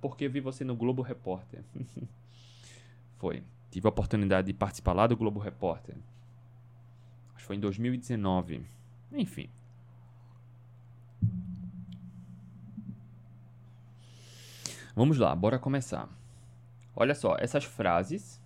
porque 0.00 0.28
vi 0.28 0.38
você 0.38 0.62
no 0.62 0.76
Globo 0.76 1.02
Repórter. 1.02 1.64
foi. 3.18 3.42
Tive 3.68 3.88
a 3.88 3.90
oportunidade 3.90 4.46
de 4.46 4.54
participar 4.54 4.92
lá 4.92 5.08
do 5.08 5.16
Globo 5.16 5.40
Repórter. 5.40 5.96
Acho 7.34 7.38
que 7.38 7.42
foi 7.42 7.56
em 7.56 7.60
2019. 7.60 8.64
Enfim. 9.10 9.50
Vamos 14.94 15.18
lá, 15.18 15.34
bora 15.34 15.58
começar. 15.58 16.08
Olha 16.94 17.14
só, 17.16 17.36
essas 17.40 17.64
frases 17.64 18.40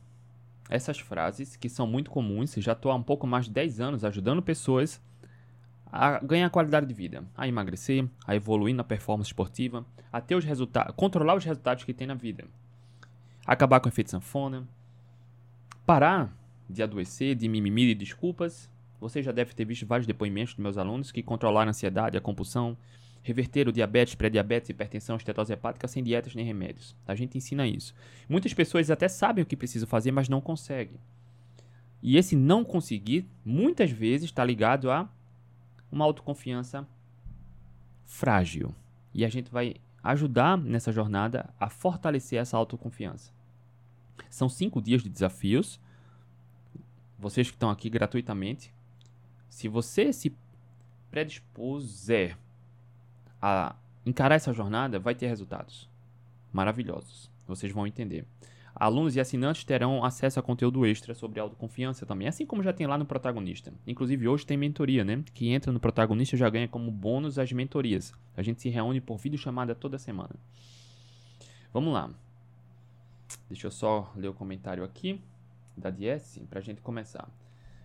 essas 0.72 0.98
frases, 0.98 1.54
que 1.54 1.68
são 1.68 1.86
muito 1.86 2.10
comuns, 2.10 2.54
já 2.56 2.72
estou 2.72 2.90
há 2.90 2.94
um 2.94 3.02
pouco 3.02 3.26
mais 3.26 3.44
de 3.44 3.52
10 3.52 3.80
anos 3.80 4.04
ajudando 4.04 4.40
pessoas 4.40 5.02
a 5.86 6.18
ganhar 6.18 6.48
qualidade 6.48 6.86
de 6.86 6.94
vida, 6.94 7.22
a 7.36 7.46
emagrecer, 7.46 8.08
a 8.26 8.34
evoluir 8.34 8.74
na 8.74 8.82
performance 8.82 9.28
esportiva, 9.28 9.84
a 10.10 10.18
ter 10.18 10.34
os 10.34 10.44
resultados, 10.44 10.94
controlar 10.96 11.34
os 11.34 11.44
resultados 11.44 11.84
que 11.84 11.92
tem 11.92 12.06
na 12.06 12.14
vida. 12.14 12.46
acabar 13.44 13.80
com 13.80 13.88
o 13.88 13.90
efeito 13.90 14.10
sanfona, 14.10 14.66
parar 15.84 16.34
de 16.70 16.82
adoecer, 16.82 17.34
de 17.34 17.48
mimimi 17.48 17.90
e 17.90 17.94
desculpas. 17.94 18.70
Você 18.98 19.22
já 19.22 19.32
deve 19.32 19.52
ter 19.52 19.66
visto 19.66 19.84
vários 19.84 20.06
depoimentos 20.06 20.54
dos 20.54 20.62
meus 20.62 20.78
alunos 20.78 21.12
que 21.12 21.22
controlaram 21.22 21.68
a 21.68 21.70
ansiedade, 21.70 22.16
a 22.16 22.20
compulsão, 22.20 22.78
reverter 23.22 23.68
o 23.68 23.72
diabetes, 23.72 24.14
pré-diabetes, 24.14 24.70
hipertensão, 24.70 25.16
estetose 25.16 25.52
hepática 25.52 25.86
sem 25.86 26.02
dietas 26.02 26.34
nem 26.34 26.44
remédios. 26.44 26.96
A 27.06 27.14
gente 27.14 27.38
ensina 27.38 27.66
isso. 27.66 27.94
Muitas 28.28 28.52
pessoas 28.52 28.90
até 28.90 29.08
sabem 29.08 29.42
o 29.42 29.46
que 29.46 29.56
precisam 29.56 29.88
fazer, 29.88 30.10
mas 30.10 30.28
não 30.28 30.40
conseguem. 30.40 30.98
E 32.02 32.16
esse 32.16 32.34
não 32.34 32.64
conseguir, 32.64 33.28
muitas 33.44 33.90
vezes, 33.90 34.24
está 34.24 34.44
ligado 34.44 34.90
a 34.90 35.08
uma 35.90 36.04
autoconfiança 36.04 36.86
frágil. 38.04 38.74
E 39.14 39.24
a 39.24 39.28
gente 39.28 39.50
vai 39.50 39.76
ajudar 40.02 40.58
nessa 40.58 40.90
jornada 40.90 41.48
a 41.60 41.70
fortalecer 41.70 42.40
essa 42.40 42.56
autoconfiança. 42.56 43.32
São 44.28 44.48
cinco 44.48 44.82
dias 44.82 45.02
de 45.02 45.08
desafios. 45.08 45.78
Vocês 47.16 47.48
que 47.48 47.56
estão 47.56 47.70
aqui 47.70 47.88
gratuitamente, 47.88 48.74
se 49.48 49.68
você 49.68 50.12
se 50.12 50.34
predispuser 51.08 52.36
a 53.42 53.74
encarar 54.06 54.36
essa 54.36 54.52
jornada, 54.52 55.00
vai 55.00 55.14
ter 55.14 55.26
resultados 55.26 55.90
maravilhosos. 56.52 57.28
Vocês 57.46 57.72
vão 57.72 57.86
entender. 57.86 58.24
Alunos 58.74 59.16
e 59.16 59.20
assinantes 59.20 59.64
terão 59.64 60.02
acesso 60.02 60.40
a 60.40 60.42
conteúdo 60.42 60.86
extra 60.86 61.14
sobre 61.14 61.38
autoconfiança 61.38 62.06
também, 62.06 62.26
assim 62.26 62.46
como 62.46 62.62
já 62.62 62.72
tem 62.72 62.86
lá 62.86 62.96
no 62.96 63.04
protagonista. 63.04 63.72
Inclusive 63.86 64.26
hoje 64.26 64.46
tem 64.46 64.56
mentoria, 64.56 65.04
né? 65.04 65.22
Que 65.34 65.50
entra 65.50 65.72
no 65.72 65.80
protagonista 65.80 66.36
já 66.36 66.48
ganha 66.48 66.68
como 66.68 66.90
bônus 66.90 67.38
as 67.38 67.52
mentorias. 67.52 68.14
A 68.34 68.42
gente 68.42 68.62
se 68.62 68.70
reúne 68.70 69.00
por 69.00 69.18
vídeo 69.18 69.38
chamada 69.38 69.74
toda 69.74 69.98
semana. 69.98 70.34
Vamos 71.72 71.92
lá. 71.92 72.10
Deixa 73.48 73.66
eu 73.66 73.70
só 73.70 74.10
ler 74.16 74.28
o 74.28 74.34
comentário 74.34 74.84
aqui 74.84 75.20
da 75.76 75.90
DS 75.90 76.40
para 76.48 76.60
a 76.60 76.62
gente 76.62 76.80
começar. 76.80 77.28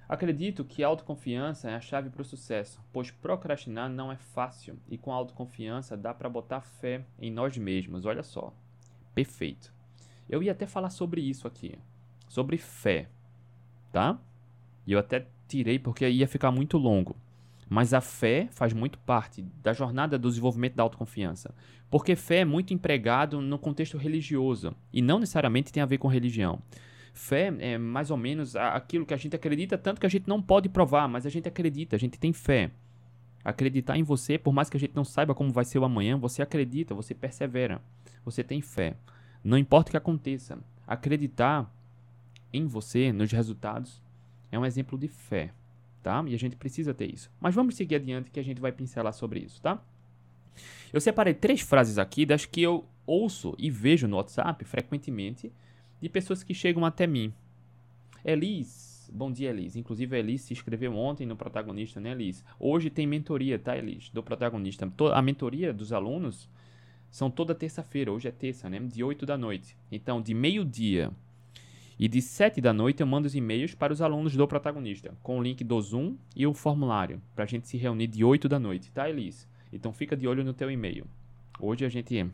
Acredito 0.09 0.63
que 0.63 0.83
autoconfiança 0.83 1.69
é 1.69 1.75
a 1.75 1.81
chave 1.81 2.09
para 2.09 2.21
o 2.21 2.25
sucesso, 2.25 2.81
pois 2.93 3.11
procrastinar 3.11 3.89
não 3.89 4.09
é 4.11 4.15
fácil 4.15 4.79
e 4.87 4.97
com 4.97 5.11
autoconfiança 5.11 5.97
dá 5.97 6.13
para 6.13 6.29
botar 6.29 6.61
fé 6.61 7.05
em 7.19 7.29
nós 7.29 7.57
mesmos. 7.57 8.05
Olha 8.05 8.23
só. 8.23 8.53
Perfeito. 9.13 9.73
Eu 10.29 10.41
ia 10.41 10.53
até 10.53 10.65
falar 10.65 10.91
sobre 10.91 11.21
isso 11.21 11.45
aqui, 11.45 11.77
sobre 12.27 12.57
fé, 12.57 13.09
tá? 13.91 14.17
E 14.85 14.93
eu 14.93 14.99
até 14.99 15.27
tirei 15.47 15.77
porque 15.77 16.07
ia 16.07 16.27
ficar 16.27 16.51
muito 16.51 16.77
longo. 16.77 17.15
Mas 17.69 17.93
a 17.93 17.99
fé 17.99 18.47
faz 18.51 18.71
muito 18.71 18.97
parte 18.99 19.41
da 19.61 19.73
jornada 19.73 20.17
do 20.17 20.29
desenvolvimento 20.29 20.75
da 20.75 20.83
autoconfiança. 20.83 21.53
Porque 21.89 22.15
fé 22.15 22.37
é 22.37 22.45
muito 22.45 22.73
empregado 22.73 23.41
no 23.41 23.59
contexto 23.59 23.97
religioso 23.97 24.73
e 24.91 25.01
não 25.01 25.19
necessariamente 25.19 25.71
tem 25.71 25.83
a 25.83 25.85
ver 25.85 25.97
com 25.97 26.07
religião. 26.07 26.61
Fé 27.17 27.51
é 27.59 27.79
mais 27.79 28.11
ou 28.11 28.15
menos 28.15 28.55
aquilo 28.55 29.03
que 29.03 29.13
a 29.13 29.17
gente 29.17 29.35
acredita, 29.35 29.75
tanto 29.75 29.99
que 29.99 30.05
a 30.05 30.09
gente 30.09 30.27
não 30.27 30.39
pode 30.39 30.69
provar, 30.69 31.07
mas 31.07 31.25
a 31.25 31.29
gente 31.29 31.47
acredita, 31.47 31.95
a 31.95 31.99
gente 31.99 32.19
tem 32.19 32.31
fé. 32.31 32.69
Acreditar 33.43 33.97
em 33.97 34.03
você, 34.03 34.37
por 34.37 34.53
mais 34.53 34.69
que 34.69 34.77
a 34.77 34.79
gente 34.79 34.95
não 34.95 35.03
saiba 35.03 35.33
como 35.33 35.51
vai 35.51 35.65
ser 35.65 35.79
o 35.79 35.83
amanhã, 35.83 36.15
você 36.15 36.43
acredita, 36.43 36.93
você 36.93 37.15
persevera, 37.15 37.81
você 38.23 38.43
tem 38.43 38.61
fé. 38.61 38.95
Não 39.43 39.57
importa 39.57 39.89
o 39.89 39.91
que 39.91 39.97
aconteça, 39.97 40.59
acreditar 40.85 41.73
em 42.53 42.67
você, 42.67 43.11
nos 43.11 43.31
resultados, 43.31 43.99
é 44.51 44.59
um 44.59 44.65
exemplo 44.65 44.95
de 44.95 45.07
fé, 45.07 45.51
tá? 46.03 46.23
E 46.27 46.35
a 46.35 46.37
gente 46.37 46.55
precisa 46.55 46.93
ter 46.93 47.11
isso. 47.11 47.31
Mas 47.41 47.55
vamos 47.55 47.75
seguir 47.75 47.95
adiante 47.95 48.29
que 48.29 48.39
a 48.39 48.43
gente 48.43 48.61
vai 48.61 48.71
pincelar 48.71 49.11
sobre 49.11 49.39
isso, 49.39 49.59
tá? 49.59 49.81
Eu 50.93 51.01
separei 51.01 51.33
três 51.33 51.61
frases 51.61 51.97
aqui 51.97 52.27
das 52.27 52.45
que 52.45 52.61
eu 52.61 52.85
ouço 53.07 53.55
e 53.57 53.71
vejo 53.71 54.07
no 54.07 54.17
WhatsApp 54.17 54.63
frequentemente 54.65 55.51
de 56.01 56.09
pessoas 56.09 56.43
que 56.43 56.53
chegam 56.53 56.85
até 56.85 57.07
mim. 57.07 57.33
Elis, 58.23 59.09
bom 59.13 59.31
dia 59.31 59.49
Elis. 59.49 59.75
Inclusive 59.75 60.15
a 60.15 60.19
Elis 60.19 60.41
se 60.41 60.53
inscreveu 60.53 60.95
ontem 60.95 61.25
no 61.25 61.35
protagonista, 61.35 61.99
né 61.99 62.11
Elis? 62.11 62.43
Hoje 62.59 62.89
tem 62.89 63.07
mentoria, 63.07 63.57
tá 63.57 63.77
Elis? 63.77 64.09
Do 64.09 64.21
protagonista. 64.21 64.91
A 65.13 65.21
mentoria 65.21 65.73
dos 65.73 65.91
alunos 65.91 66.49
são 67.09 67.31
toda 67.31 67.55
terça-feira, 67.55 68.11
hoje 68.11 68.27
é 68.27 68.31
terça, 68.31 68.69
né? 68.69 68.79
De 68.79 69.03
8 69.03 69.25
da 69.25 69.37
noite. 69.37 69.77
Então, 69.91 70.21
de 70.21 70.33
meio-dia 70.33 71.11
e 71.99 72.07
de 72.07 72.21
7 72.21 72.61
da 72.61 72.71
noite 72.71 73.01
eu 73.01 73.07
mando 73.07 73.25
os 73.25 73.33
e-mails 73.33 73.73
para 73.73 73.91
os 73.91 74.01
alunos 74.01 74.35
do 74.35 74.47
protagonista, 74.47 75.15
com 75.23 75.39
o 75.39 75.41
link 75.41 75.63
do 75.63 75.81
Zoom 75.81 76.15
e 76.35 76.45
o 76.45 76.53
formulário, 76.53 77.19
para 77.33 77.43
a 77.43 77.47
gente 77.47 77.67
se 77.67 77.75
reunir 77.75 78.05
de 78.05 78.23
8 78.23 78.47
da 78.47 78.59
noite, 78.59 78.91
tá, 78.91 79.09
Elis? 79.09 79.47
Então 79.73 79.91
fica 79.91 80.15
de 80.15 80.27
olho 80.27 80.43
no 80.43 80.53
teu 80.53 80.69
e-mail. 80.69 81.07
Hoje 81.59 81.85
a 81.85 81.89
gente 81.89 82.29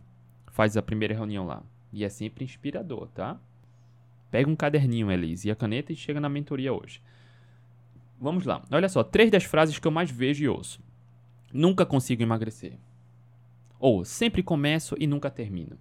faz 0.48 0.76
a 0.76 0.82
primeira 0.82 1.14
reunião 1.14 1.46
lá. 1.46 1.64
E 1.94 2.04
é 2.04 2.10
sempre 2.10 2.44
inspirador, 2.44 3.08
tá? 3.10 3.40
Pega 4.34 4.50
um 4.50 4.56
caderninho, 4.56 5.12
Elis, 5.12 5.46
e 5.46 5.52
a 5.52 5.56
caneta 5.56 5.94
e 5.94 5.96
chega 5.96 6.20
na 6.20 6.28
mentoria 6.28 6.74
hoje. 6.74 7.00
Vamos 8.20 8.46
lá. 8.46 8.66
Olha 8.72 8.90
só, 8.90 9.04
três 9.04 9.30
das 9.30 9.44
frases 9.44 9.78
que 9.78 9.88
eu 9.88 9.92
mais 9.92 10.10
vejo 10.10 10.44
e 10.44 10.50
ouço. 10.50 10.82
Nunca 11.54 11.86
consigo 11.86 12.24
emagrecer. 12.24 12.80
Ou 13.80 14.04
sempre 14.04 14.42
começo 14.42 14.96
e 14.98 15.06
nunca 15.06 15.30
termino. 15.30 15.78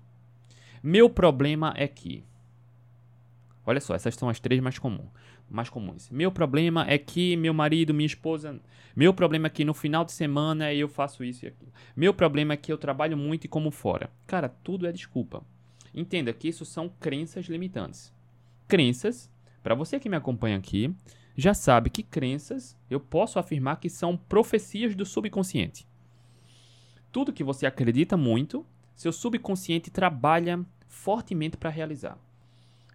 Meu 0.82 1.08
problema 1.08 1.72
é 1.78 1.88
que. 1.88 2.26
Olha 3.64 3.80
só, 3.80 3.94
essas 3.94 4.16
são 4.16 4.28
as 4.28 4.38
três 4.38 4.60
mais, 4.60 4.78
comum, 4.78 5.08
mais 5.48 5.70
comuns. 5.70 6.10
Meu 6.10 6.30
problema 6.30 6.84
é 6.86 6.98
que 6.98 7.34
meu 7.36 7.54
marido, 7.54 7.94
minha 7.94 8.04
esposa. 8.04 8.60
Meu 8.94 9.14
problema 9.14 9.46
é 9.46 9.50
que 9.50 9.64
no 9.64 9.72
final 9.72 10.04
de 10.04 10.12
semana 10.12 10.74
eu 10.74 10.90
faço 10.90 11.24
isso 11.24 11.46
e 11.46 11.48
aquilo. 11.48 11.72
Meu 11.96 12.12
problema 12.12 12.52
é 12.52 12.58
que 12.58 12.70
eu 12.70 12.76
trabalho 12.76 13.16
muito 13.16 13.46
e 13.46 13.48
como 13.48 13.70
fora. 13.70 14.10
Cara, 14.26 14.50
tudo 14.50 14.86
é 14.86 14.92
desculpa. 14.92 15.42
Entenda 15.94 16.34
que 16.34 16.48
isso 16.48 16.66
são 16.66 16.90
crenças 16.90 17.46
limitantes. 17.46 18.12
Crenças, 18.72 19.30
para 19.62 19.74
você 19.74 20.00
que 20.00 20.08
me 20.08 20.16
acompanha 20.16 20.56
aqui, 20.56 20.94
já 21.36 21.52
sabe 21.52 21.90
que 21.90 22.02
crenças 22.02 22.74
eu 22.88 22.98
posso 22.98 23.38
afirmar 23.38 23.76
que 23.76 23.90
são 23.90 24.16
profecias 24.16 24.94
do 24.94 25.04
subconsciente 25.04 25.86
tudo 27.12 27.32
que 27.32 27.44
você 27.44 27.66
acredita 27.66 28.16
muito, 28.16 28.66
seu 28.96 29.12
subconsciente 29.12 29.90
trabalha 29.90 30.64
fortemente 30.88 31.58
para 31.58 31.70
realizar. 31.70 32.18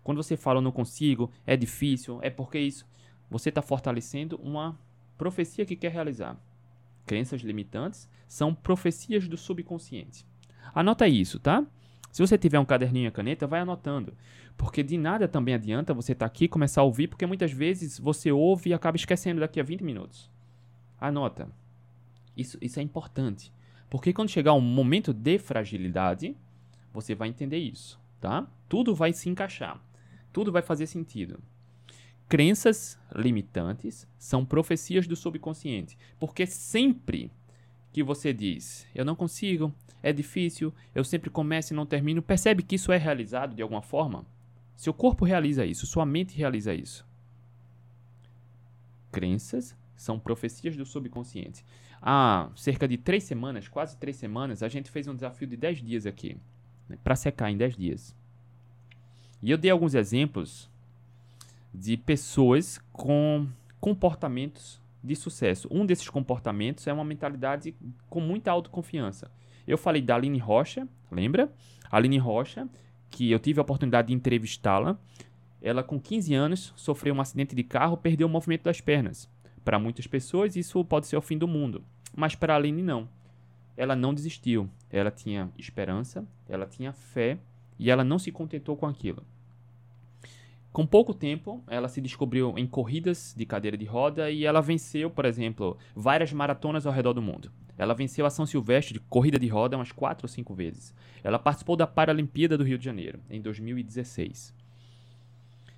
Quando 0.03 0.21
você 0.21 0.35
fala 0.35 0.59
não 0.59 0.71
consigo, 0.71 1.31
é 1.45 1.55
difícil, 1.55 2.19
é 2.23 2.29
porque 2.29 2.57
isso, 2.59 2.85
você 3.29 3.49
está 3.49 3.61
fortalecendo 3.61 4.37
uma 4.37 4.77
profecia 5.17 5.65
que 5.65 5.75
quer 5.75 5.91
realizar. 5.91 6.37
Crenças 7.05 7.41
limitantes 7.41 8.09
são 8.27 8.53
profecias 8.53 9.27
do 9.27 9.37
subconsciente. 9.37 10.25
Anota 10.73 11.07
isso, 11.07 11.39
tá? 11.39 11.65
Se 12.17 12.21
você 12.25 12.35
tiver 12.35 12.57
um 12.57 12.65
caderninho 12.65 13.09
e 13.09 13.11
caneta, 13.11 13.45
vai 13.45 13.59
anotando. 13.59 14.11
Porque 14.57 14.81
de 14.81 14.97
nada 14.97 15.27
também 15.27 15.53
adianta 15.53 15.93
você 15.93 16.13
estar 16.13 16.25
tá 16.27 16.31
aqui 16.33 16.45
e 16.45 16.47
começar 16.47 16.81
a 16.81 16.83
ouvir, 16.83 17.07
porque 17.07 17.27
muitas 17.27 17.51
vezes 17.51 17.99
você 17.99 18.31
ouve 18.31 18.71
e 18.71 18.73
acaba 18.73 18.97
esquecendo 18.97 19.39
daqui 19.39 19.59
a 19.59 19.63
20 19.63 19.83
minutos. 19.83 20.27
Anota. 20.99 21.47
Isso, 22.35 22.57
isso 22.59 22.79
é 22.79 22.81
importante. 22.81 23.53
Porque 23.87 24.11
quando 24.11 24.31
chegar 24.31 24.53
um 24.53 24.61
momento 24.61 25.13
de 25.13 25.37
fragilidade, 25.37 26.35
você 26.91 27.13
vai 27.13 27.27
entender 27.27 27.59
isso, 27.59 28.01
tá? 28.19 28.47
Tudo 28.67 28.95
vai 28.95 29.13
se 29.13 29.29
encaixar. 29.29 29.79
Tudo 30.33 30.51
vai 30.51 30.63
fazer 30.63 30.87
sentido. 30.87 31.39
Crenças 32.27 32.99
limitantes 33.15 34.07
são 34.17 34.43
profecias 34.43 35.05
do 35.05 35.15
subconsciente, 35.15 35.95
porque 36.19 36.47
sempre 36.47 37.31
que 37.97 38.03
você 38.03 38.31
diz, 38.31 38.85
eu 38.93 39.03
não 39.03 39.15
consigo, 39.15 39.73
é 40.03 40.13
difícil, 40.13 40.71
eu 40.93 41.03
sempre 41.03 41.31
começo 41.31 41.73
e 41.73 41.75
não 41.75 41.83
termino, 41.83 42.21
percebe 42.21 42.61
que 42.61 42.75
isso 42.75 42.91
é 42.91 42.97
realizado 42.97 43.55
de 43.55 43.63
alguma 43.63 43.81
forma? 43.81 44.23
Seu 44.75 44.93
corpo 44.93 45.25
realiza 45.25 45.65
isso, 45.65 45.87
sua 45.87 46.05
mente 46.05 46.37
realiza 46.37 46.75
isso. 46.75 47.03
Crenças 49.11 49.75
são 49.95 50.19
profecias 50.19 50.77
do 50.77 50.85
subconsciente 50.85 51.65
há 51.99 52.51
cerca 52.55 52.87
de 52.87 52.97
três 52.97 53.23
semanas, 53.23 53.67
quase 53.67 53.97
três 53.97 54.15
semanas, 54.17 54.61
a 54.61 54.69
gente 54.69 54.91
fez 54.91 55.07
um 55.07 55.15
desafio 55.15 55.47
de 55.47 55.57
10 55.57 55.81
dias 55.81 56.05
aqui, 56.05 56.37
né, 56.87 56.95
para 57.03 57.15
secar 57.15 57.49
em 57.49 57.57
10 57.57 57.75
dias. 57.75 58.15
E 59.41 59.49
eu 59.49 59.57
dei 59.57 59.71
alguns 59.71 59.95
exemplos 59.95 60.69
de 61.73 61.97
pessoas 61.97 62.79
com 62.93 63.47
comportamentos 63.79 64.79
de 65.07 65.15
sucesso. 65.15 65.67
Um 65.71 65.85
desses 65.85 66.09
comportamentos 66.09 66.85
é 66.87 66.93
uma 66.93 67.03
mentalidade 67.03 67.75
com 68.09 68.19
muita 68.19 68.51
autoconfiança. 68.51 69.31
Eu 69.65 69.77
falei 69.77 70.01
da 70.01 70.15
Aline 70.15 70.37
Rocha, 70.37 70.87
lembra? 71.11 71.51
Aline 71.91 72.17
Rocha, 72.17 72.67
que 73.09 73.31
eu 73.31 73.39
tive 73.39 73.59
a 73.59 73.63
oportunidade 73.63 74.09
de 74.09 74.13
entrevistá-la. 74.13 74.99
Ela, 75.61 75.83
com 75.83 75.99
15 75.99 76.33
anos, 76.33 76.73
sofreu 76.75 77.13
um 77.13 77.21
acidente 77.21 77.55
de 77.55 77.63
carro, 77.63 77.97
perdeu 77.97 78.27
o 78.27 78.29
movimento 78.29 78.63
das 78.63 78.79
pernas. 78.79 79.29
Para 79.65 79.79
muitas 79.79 80.07
pessoas, 80.07 80.55
isso 80.55 80.83
pode 80.85 81.07
ser 81.07 81.17
o 81.17 81.21
fim 81.21 81.37
do 81.37 81.47
mundo, 81.47 81.83
mas 82.15 82.35
para 82.35 82.55
Aline, 82.55 82.81
não. 82.81 83.09
Ela 83.75 83.95
não 83.95 84.13
desistiu. 84.13 84.69
Ela 84.89 85.11
tinha 85.11 85.51
esperança, 85.57 86.25
ela 86.47 86.65
tinha 86.65 86.93
fé 86.93 87.37
e 87.77 87.91
ela 87.91 88.03
não 88.03 88.17
se 88.17 88.31
contentou 88.31 88.77
com 88.77 88.85
aquilo. 88.85 89.23
Com 90.71 90.85
pouco 90.85 91.13
tempo, 91.13 91.63
ela 91.67 91.87
se 91.87 91.99
descobriu 91.99 92.53
em 92.57 92.67
corridas 92.67 93.33
de 93.35 93.45
cadeira 93.45 93.77
de 93.77 93.85
roda 93.85 94.29
e 94.29 94.45
ela 94.45 94.61
venceu, 94.61 95.09
por 95.09 95.25
exemplo, 95.25 95.77
várias 95.95 96.31
maratonas 96.31 96.85
ao 96.85 96.93
redor 96.93 97.13
do 97.13 97.21
mundo. 97.21 97.51
Ela 97.77 97.93
venceu 97.93 98.25
a 98.25 98.29
São 98.29 98.45
Silvestre 98.45 98.93
de 98.93 98.99
corrida 98.99 99.39
de 99.39 99.47
roda 99.47 99.75
umas 99.75 99.91
4 99.91 100.25
ou 100.25 100.29
5 100.29 100.53
vezes. 100.53 100.93
Ela 101.23 101.39
participou 101.39 101.75
da 101.75 101.87
Paralimpíada 101.87 102.57
do 102.57 102.63
Rio 102.63 102.77
de 102.77 102.85
Janeiro, 102.85 103.19
em 103.29 103.41
2016. 103.41 104.53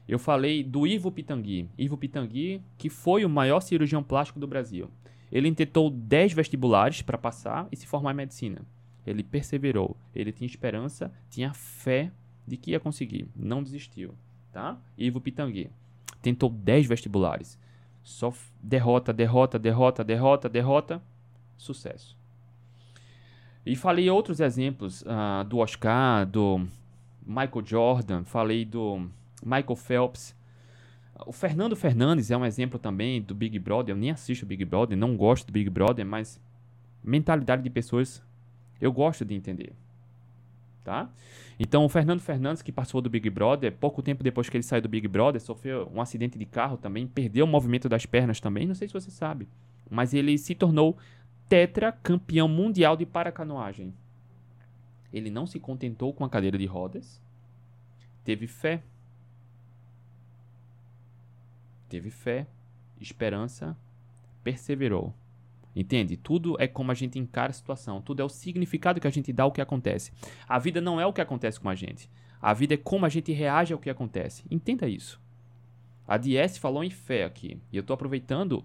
Eu 0.08 0.17
falei 0.17 0.63
do 0.63 0.88
Ivo 0.88 1.12
Pitangui. 1.12 1.69
Ivo 1.77 1.98
Pitangui, 1.98 2.62
que 2.77 2.89
foi 2.89 3.24
o 3.24 3.29
maior 3.29 3.60
cirurgião 3.60 4.01
plástico 4.01 4.39
do 4.39 4.48
Brasil. 4.48 4.89
Ele 5.31 5.53
tentou 5.53 5.89
10 5.89 6.34
vestibulares 6.34 7.01
para 7.01 7.17
passar 7.17 7.67
e 7.72 7.75
se 7.75 7.86
formar 7.86 8.13
em 8.13 8.17
medicina. 8.17 8.62
Ele 9.05 9.24
perseverou, 9.24 9.96
ele 10.13 10.31
tinha 10.31 10.48
esperança, 10.48 11.12
tinha 11.29 11.53
fé 11.53 12.12
de 12.48 12.58
que 12.58 12.72
ia 12.72 12.79
conseguir, 12.79 13.27
não 13.36 13.62
desistiu, 13.62 14.15
tá? 14.51 14.77
Ivo 14.98 15.22
Pitangui 15.22 15.70
tentou 16.22 16.50
10 16.50 16.88
vestibulares. 16.88 17.58
Só 18.01 18.34
derrota, 18.62 19.13
derrota, 19.13 19.60
derrota, 19.60 20.03
derrota, 20.03 20.50
derrota, 20.50 21.01
sucesso. 21.58 22.18
E 23.65 23.75
falei 23.75 24.10
outros 24.10 24.39
exemplos 24.39 25.01
uh, 25.03 25.44
do 25.44 25.58
Oscar, 25.60 26.25
do 26.25 26.65
Michael 27.25 27.65
Jordan, 27.65 28.24
falei 28.24 28.65
do 28.65 29.10
Michael 29.44 29.75
Phelps. 29.75 30.36
O 31.25 31.34
Fernando 31.34 31.75
Fernandes 31.75 32.32
é 32.32 32.38
um 32.38 32.46
exemplo 32.46 32.79
também 32.79 33.22
do 33.22 33.36
Big 33.36 33.60
Brother. 33.60 33.94
Eu 33.94 34.00
nem 34.00 34.10
assisto 34.10 34.46
Big 34.46 34.63
Brother, 34.63 34.98
não 34.98 35.15
gosto 35.15 35.48
do 35.48 35.53
Big 35.53 35.70
Brother, 35.70 36.06
mas 36.06 36.41
mentalidade 37.03 37.62
de 37.62 37.70
pessoas 37.70 38.24
eu 38.79 38.91
gosto 38.91 39.25
de 39.25 39.36
entender. 39.36 39.74
Tá? 40.89 41.08
Então, 41.60 41.86
o 41.86 41.89
Fernando 41.89 42.19
Fernandes, 42.19 42.63
que 42.63 42.72
participou 42.72 43.00
do 43.00 43.12
Big 43.12 43.29
Brother, 43.29 43.72
pouco 43.72 44.01
tempo 44.01 44.24
depois 44.24 44.50
que 44.50 44.58
ele 44.58 44.63
saiu 44.63 44.81
do 44.81 44.89
Big 44.89 45.08
Brother, 45.08 45.39
sofreu 45.39 45.88
um 45.93 46.01
acidente 46.01 46.36
de 46.36 46.46
carro 46.48 46.77
também, 46.77 47.05
perdeu 47.05 47.46
o 47.46 47.48
movimento 47.48 47.88
das 47.88 48.08
pernas 48.08 48.39
também, 48.39 48.65
não 48.65 48.74
sei 48.74 48.88
se 48.88 48.93
você 48.96 49.12
sabe. 49.12 49.48
Mas 49.88 50.15
ele 50.15 50.36
se 50.36 50.55
tornou 50.55 50.98
tetracampeão 51.48 52.48
mundial 52.48 52.98
de 52.98 53.05
paracanoagem. 53.05 53.93
Ele 55.13 55.29
não 55.29 55.46
se 55.46 55.60
contentou 55.60 56.12
com 56.12 56.25
a 56.25 56.29
cadeira 56.29 56.58
de 56.58 56.65
rodas, 56.65 57.22
teve 58.24 58.48
fé. 58.48 58.81
Teve 61.88 62.10
fé, 62.10 62.48
esperança, 63.00 63.77
perseverou. 64.43 65.13
Entende? 65.79 66.17
Tudo 66.17 66.57
é 66.59 66.67
como 66.67 66.91
a 66.91 66.93
gente 66.93 67.17
encara 67.17 67.51
a 67.51 67.53
situação, 67.53 68.01
tudo 68.01 68.21
é 68.21 68.25
o 68.25 68.27
significado 68.27 69.00
que 69.00 69.07
a 69.07 69.09
gente 69.09 69.31
dá 69.31 69.43
ao 69.43 69.51
que 69.53 69.62
acontece. 69.62 70.12
A 70.45 70.59
vida 70.59 70.81
não 70.81 71.00
é 71.00 71.05
o 71.05 71.13
que 71.13 71.21
acontece 71.21 71.57
com 71.57 71.69
a 71.69 71.74
gente. 71.74 72.09
A 72.41 72.53
vida 72.53 72.74
é 72.74 72.77
como 72.77 73.05
a 73.05 73.09
gente 73.09 73.31
reage 73.31 73.71
ao 73.71 73.79
que 73.79 73.89
acontece. 73.89 74.43
Entenda 74.51 74.89
isso. 74.89 75.21
A 76.05 76.17
DS 76.17 76.57
falou 76.57 76.83
em 76.83 76.89
fé 76.89 77.24
aqui, 77.24 77.62
e 77.71 77.77
eu 77.77 77.79
estou 77.79 77.93
aproveitando 77.93 78.62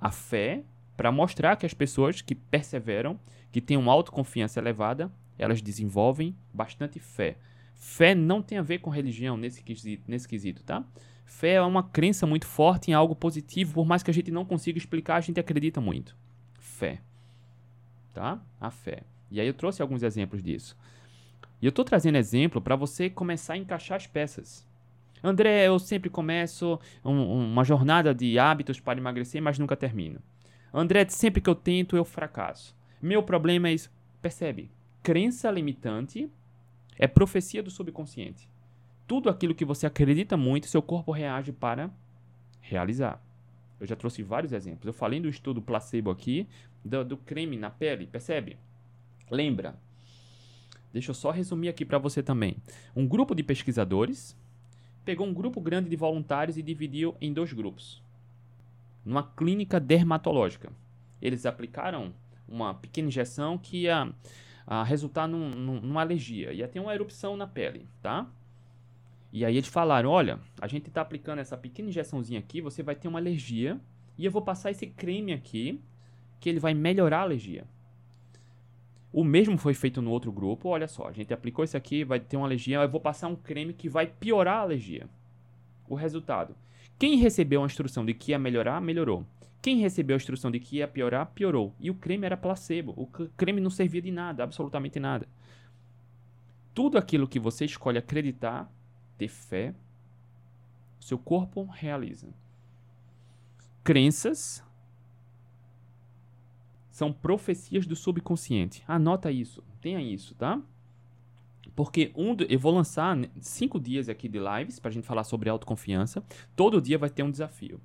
a 0.00 0.10
fé 0.10 0.64
para 0.96 1.12
mostrar 1.12 1.56
que 1.56 1.66
as 1.66 1.74
pessoas 1.74 2.22
que 2.22 2.34
perseveram, 2.34 3.20
que 3.52 3.60
têm 3.60 3.76
uma 3.76 3.92
autoconfiança 3.92 4.58
elevada, 4.58 5.12
elas 5.38 5.60
desenvolvem 5.60 6.34
bastante 6.54 6.98
fé. 6.98 7.36
Fé 7.74 8.14
não 8.14 8.40
tem 8.40 8.56
a 8.56 8.62
ver 8.62 8.78
com 8.78 8.88
religião 8.88 9.36
nesse 9.36 9.62
quesito, 9.62 10.04
nesse 10.08 10.26
quesito, 10.26 10.64
tá? 10.64 10.82
Fé 11.26 11.56
é 11.56 11.60
uma 11.60 11.82
crença 11.82 12.26
muito 12.26 12.46
forte 12.46 12.90
em 12.90 12.94
algo 12.94 13.14
positivo, 13.14 13.74
por 13.74 13.84
mais 13.84 14.02
que 14.02 14.10
a 14.10 14.14
gente 14.14 14.30
não 14.30 14.46
consiga 14.46 14.78
explicar, 14.78 15.16
a 15.16 15.20
gente 15.20 15.38
acredita 15.38 15.82
muito. 15.82 16.16
Fé. 16.76 17.00
Tá? 18.12 18.38
A 18.60 18.70
fé. 18.70 19.02
E 19.30 19.40
aí 19.40 19.46
eu 19.46 19.54
trouxe 19.54 19.80
alguns 19.80 20.02
exemplos 20.02 20.42
disso. 20.42 20.76
E 21.60 21.64
eu 21.64 21.70
estou 21.70 21.86
trazendo 21.86 22.18
exemplo 22.18 22.60
para 22.60 22.76
você 22.76 23.08
começar 23.08 23.54
a 23.54 23.56
encaixar 23.56 23.96
as 23.96 24.06
peças. 24.06 24.66
André, 25.24 25.66
eu 25.66 25.78
sempre 25.78 26.10
começo 26.10 26.78
um, 27.02 27.50
uma 27.50 27.64
jornada 27.64 28.14
de 28.14 28.38
hábitos 28.38 28.78
para 28.78 28.98
emagrecer, 28.98 29.40
mas 29.40 29.58
nunca 29.58 29.74
termino. 29.74 30.20
André, 30.72 31.06
sempre 31.08 31.40
que 31.40 31.48
eu 31.48 31.54
tento, 31.54 31.96
eu 31.96 32.04
fracasso. 32.04 32.76
Meu 33.00 33.22
problema 33.22 33.68
é 33.68 33.72
isso. 33.72 33.90
Percebe? 34.20 34.70
Crença 35.02 35.50
limitante 35.50 36.30
é 36.98 37.06
profecia 37.06 37.62
do 37.62 37.70
subconsciente. 37.70 38.50
Tudo 39.06 39.30
aquilo 39.30 39.54
que 39.54 39.64
você 39.64 39.86
acredita 39.86 40.36
muito, 40.36 40.66
seu 40.66 40.82
corpo 40.82 41.10
reage 41.10 41.52
para 41.52 41.90
realizar. 42.60 43.25
Eu 43.80 43.86
já 43.86 43.96
trouxe 43.96 44.22
vários 44.22 44.52
exemplos. 44.52 44.86
Eu 44.86 44.92
falei 44.92 45.20
do 45.20 45.28
estudo 45.28 45.60
placebo 45.60 46.10
aqui, 46.10 46.48
do, 46.84 47.04
do 47.04 47.16
creme 47.16 47.56
na 47.56 47.70
pele, 47.70 48.06
percebe? 48.06 48.56
Lembra? 49.30 49.78
Deixa 50.92 51.10
eu 51.10 51.14
só 51.14 51.30
resumir 51.30 51.68
aqui 51.68 51.84
para 51.84 51.98
você 51.98 52.22
também. 52.22 52.56
Um 52.94 53.06
grupo 53.06 53.34
de 53.34 53.42
pesquisadores 53.42 54.36
pegou 55.04 55.26
um 55.26 55.34
grupo 55.34 55.60
grande 55.60 55.90
de 55.90 55.96
voluntários 55.96 56.56
e 56.56 56.62
dividiu 56.62 57.14
em 57.20 57.32
dois 57.32 57.52
grupos 57.52 58.02
numa 59.06 59.22
clínica 59.22 59.78
dermatológica. 59.78 60.72
Eles 61.22 61.46
aplicaram 61.46 62.12
uma 62.48 62.74
pequena 62.74 63.06
injeção 63.06 63.56
que 63.56 63.82
ia 63.82 64.12
a, 64.66 64.82
resultar 64.82 65.28
num, 65.28 65.48
num, 65.50 65.80
numa 65.80 66.00
alergia, 66.00 66.52
ia 66.52 66.66
ter 66.66 66.80
uma 66.80 66.92
erupção 66.92 67.36
na 67.36 67.46
pele, 67.46 67.86
tá? 68.02 68.26
E 69.36 69.44
aí 69.44 69.58
eles 69.58 69.68
falaram, 69.68 70.08
olha, 70.08 70.40
a 70.58 70.66
gente 70.66 70.88
está 70.88 71.02
aplicando 71.02 71.40
essa 71.40 71.58
pequena 71.58 71.90
injeçãozinha 71.90 72.40
aqui, 72.40 72.62
você 72.62 72.82
vai 72.82 72.94
ter 72.94 73.06
uma 73.06 73.18
alergia, 73.18 73.78
e 74.16 74.24
eu 74.24 74.30
vou 74.30 74.40
passar 74.40 74.70
esse 74.70 74.86
creme 74.86 75.34
aqui, 75.34 75.78
que 76.40 76.48
ele 76.48 76.58
vai 76.58 76.72
melhorar 76.72 77.18
a 77.18 77.22
alergia. 77.24 77.66
O 79.12 79.22
mesmo 79.22 79.58
foi 79.58 79.74
feito 79.74 80.00
no 80.00 80.10
outro 80.10 80.32
grupo, 80.32 80.70
olha 80.70 80.88
só, 80.88 81.08
a 81.08 81.12
gente 81.12 81.34
aplicou 81.34 81.62
esse 81.62 81.76
aqui, 81.76 82.02
vai 82.02 82.18
ter 82.18 82.38
uma 82.38 82.46
alergia, 82.46 82.78
eu 82.78 82.88
vou 82.88 82.98
passar 82.98 83.28
um 83.28 83.36
creme 83.36 83.74
que 83.74 83.90
vai 83.90 84.06
piorar 84.06 84.56
a 84.56 84.62
alergia. 84.62 85.06
O 85.86 85.94
resultado, 85.94 86.56
quem 86.98 87.18
recebeu 87.18 87.62
a 87.62 87.66
instrução 87.66 88.06
de 88.06 88.14
que 88.14 88.30
ia 88.30 88.38
melhorar, 88.38 88.80
melhorou. 88.80 89.26
Quem 89.60 89.76
recebeu 89.76 90.14
a 90.14 90.16
instrução 90.16 90.50
de 90.50 90.58
que 90.58 90.76
ia 90.76 90.88
piorar, 90.88 91.26
piorou. 91.34 91.74
E 91.78 91.90
o 91.90 91.94
creme 91.94 92.24
era 92.24 92.38
placebo. 92.38 92.94
O 92.96 93.06
creme 93.36 93.60
não 93.60 93.68
servia 93.68 94.00
de 94.00 94.10
nada, 94.10 94.44
absolutamente 94.44 94.98
nada. 94.98 95.28
Tudo 96.72 96.96
aquilo 96.96 97.28
que 97.28 97.38
você 97.38 97.66
escolhe 97.66 97.98
acreditar, 97.98 98.72
ter 99.16 99.28
fé, 99.28 99.74
seu 101.00 101.18
corpo 101.18 101.64
realiza. 101.64 102.28
Crenças 103.84 104.62
são 106.90 107.12
profecias 107.12 107.86
do 107.86 107.94
subconsciente. 107.94 108.82
Anota 108.88 109.30
isso, 109.30 109.62
tenha 109.80 110.00
isso, 110.00 110.34
tá? 110.34 110.60
Porque 111.74 112.10
um, 112.16 112.34
eu 112.48 112.58
vou 112.58 112.72
lançar 112.72 113.16
cinco 113.38 113.78
dias 113.78 114.08
aqui 114.08 114.28
de 114.28 114.38
lives 114.38 114.78
para 114.78 114.88
a 114.88 114.92
gente 114.92 115.06
falar 115.06 115.24
sobre 115.24 115.50
autoconfiança. 115.50 116.24
Todo 116.56 116.80
dia 116.80 116.96
vai 116.96 117.10
ter 117.10 117.22
um 117.22 117.30
desafio. 117.30 117.80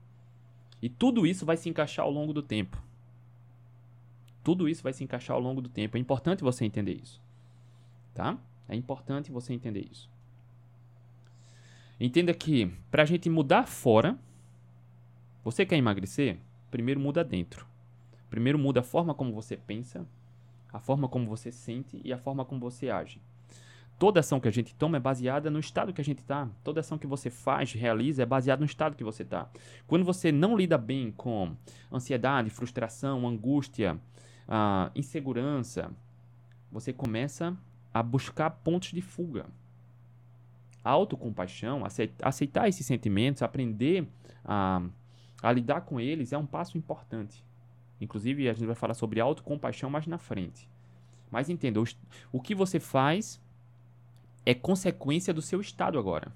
E 0.81 0.89
tudo 0.89 1.27
isso 1.27 1.45
vai 1.45 1.57
se 1.57 1.69
encaixar 1.69 2.05
ao 2.05 2.11
longo 2.11 2.31
do 2.33 2.41
tempo. 2.41 2.81
Tudo 4.43 4.67
isso 4.67 4.81
vai 4.81 4.93
se 4.93 5.03
encaixar 5.03 5.35
ao 5.35 5.41
longo 5.41 5.61
do 5.61 5.69
tempo. 5.69 5.97
É 5.97 5.99
importante 5.99 6.41
você 6.41 6.65
entender 6.65 6.93
isso. 6.93 7.21
Tá? 8.13 8.37
É 8.67 8.75
importante 8.75 9.31
você 9.31 9.53
entender 9.53 9.87
isso. 9.91 10.09
Entenda 12.03 12.33
que 12.33 12.65
para 12.89 13.03
a 13.03 13.05
gente 13.05 13.29
mudar 13.29 13.67
fora, 13.67 14.17
você 15.43 15.63
quer 15.63 15.77
emagrecer? 15.77 16.39
Primeiro 16.71 16.99
muda 16.99 17.23
dentro. 17.23 17.67
Primeiro 18.27 18.57
muda 18.57 18.79
a 18.79 18.83
forma 18.83 19.13
como 19.13 19.31
você 19.31 19.55
pensa, 19.55 20.03
a 20.73 20.79
forma 20.79 21.07
como 21.07 21.27
você 21.27 21.51
sente 21.51 22.01
e 22.03 22.11
a 22.11 22.17
forma 22.17 22.43
como 22.43 22.59
você 22.59 22.89
age. 22.89 23.21
Toda 23.99 24.19
ação 24.19 24.39
que 24.39 24.47
a 24.47 24.51
gente 24.51 24.73
toma 24.73 24.97
é 24.97 24.99
baseada 24.99 25.51
no 25.51 25.59
estado 25.59 25.93
que 25.93 26.01
a 26.01 26.03
gente 26.03 26.17
está. 26.17 26.49
Toda 26.63 26.79
ação 26.79 26.97
que 26.97 27.05
você 27.05 27.29
faz, 27.29 27.71
realiza, 27.71 28.23
é 28.23 28.25
baseada 28.25 28.61
no 28.61 28.65
estado 28.65 28.95
que 28.95 29.03
você 29.03 29.21
está. 29.21 29.47
Quando 29.85 30.03
você 30.03 30.31
não 30.31 30.57
lida 30.57 30.79
bem 30.79 31.11
com 31.11 31.55
ansiedade, 31.91 32.49
frustração, 32.49 33.27
angústia, 33.27 33.93
uh, 34.47 34.89
insegurança, 34.95 35.91
você 36.71 36.91
começa 36.91 37.55
a 37.93 38.01
buscar 38.01 38.49
pontos 38.49 38.91
de 38.91 39.03
fuga. 39.03 39.45
Autocompaixão, 40.83 41.83
aceitar 42.21 42.67
esses 42.67 42.85
sentimentos, 42.85 43.41
aprender 43.41 44.07
a, 44.43 44.81
a 45.41 45.51
lidar 45.51 45.81
com 45.81 45.99
eles 45.99 46.33
é 46.33 46.37
um 46.37 46.45
passo 46.45 46.77
importante. 46.77 47.43
Inclusive, 47.99 48.49
a 48.49 48.53
gente 48.53 48.65
vai 48.65 48.75
falar 48.75 48.95
sobre 48.95 49.19
autocompaixão 49.19 49.89
mais 49.89 50.07
na 50.07 50.17
frente. 50.17 50.67
Mas 51.29 51.49
entenda, 51.49 51.79
o, 51.79 51.85
o 52.31 52.41
que 52.41 52.55
você 52.55 52.79
faz 52.79 53.39
é 54.45 54.53
consequência 54.53 55.33
do 55.33 55.41
seu 55.41 55.61
estado 55.61 55.99
agora. 55.99 56.33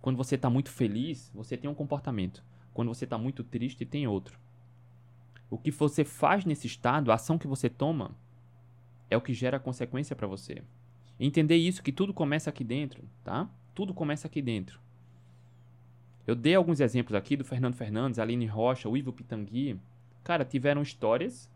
Quando 0.00 0.16
você 0.16 0.36
está 0.36 0.48
muito 0.48 0.70
feliz, 0.70 1.30
você 1.34 1.56
tem 1.56 1.68
um 1.68 1.74
comportamento. 1.74 2.42
Quando 2.72 2.88
você 2.88 3.04
está 3.04 3.18
muito 3.18 3.44
triste, 3.44 3.84
tem 3.84 4.06
outro. 4.06 4.38
O 5.50 5.58
que 5.58 5.70
você 5.70 6.04
faz 6.04 6.44
nesse 6.44 6.66
estado, 6.66 7.10
a 7.10 7.16
ação 7.16 7.36
que 7.36 7.48
você 7.48 7.68
toma, 7.68 8.16
é 9.10 9.16
o 9.16 9.20
que 9.20 9.34
gera 9.34 9.58
consequência 9.58 10.14
para 10.14 10.28
você. 10.28 10.62
Entender 11.20 11.56
isso 11.56 11.82
que 11.82 11.92
tudo 11.92 12.12
começa 12.12 12.50
aqui 12.50 12.64
dentro, 12.64 13.04
tá? 13.22 13.48
Tudo 13.74 13.94
começa 13.94 14.26
aqui 14.26 14.42
dentro. 14.42 14.80
Eu 16.26 16.34
dei 16.34 16.56
alguns 16.56 16.80
exemplos 16.80 17.14
aqui 17.14 17.36
do 17.36 17.44
Fernando 17.44 17.76
Fernandes, 17.76 18.18
Aline 18.18 18.46
Rocha, 18.46 18.88
o 18.88 18.96
Ivo 18.96 19.12
Pitangui. 19.12 19.78
Cara, 20.24 20.44
tiveram 20.44 20.82
histórias 20.82 21.48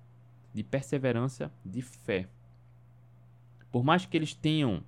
de 0.53 0.63
perseverança, 0.63 1.51
de 1.65 1.83
fé 1.83 2.29
por 3.75 3.83
mais 3.83 4.07
que 4.07 4.17
eles 4.17 4.33
tenham 4.33 4.85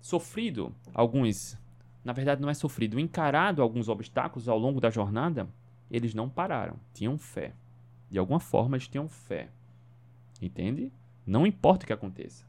sofrido 0.00 0.74
alguns, 0.92 1.56
na 2.04 2.12
verdade 2.12 2.42
não 2.42 2.50
é 2.50 2.54
sofrido, 2.54 2.98
encarado 2.98 3.62
alguns 3.62 3.88
obstáculos 3.88 4.48
ao 4.48 4.58
longo 4.58 4.80
da 4.80 4.90
jornada, 4.90 5.48
eles 5.88 6.12
não 6.12 6.28
pararam, 6.28 6.80
tinham 6.92 7.16
fé. 7.16 7.54
De 8.10 8.18
alguma 8.18 8.40
forma 8.40 8.76
eles 8.76 8.88
tenham 8.88 9.08
fé. 9.08 9.50
Entende? 10.42 10.92
Não 11.24 11.46
importa 11.46 11.84
o 11.84 11.86
que 11.86 11.92
aconteça. 11.92 12.44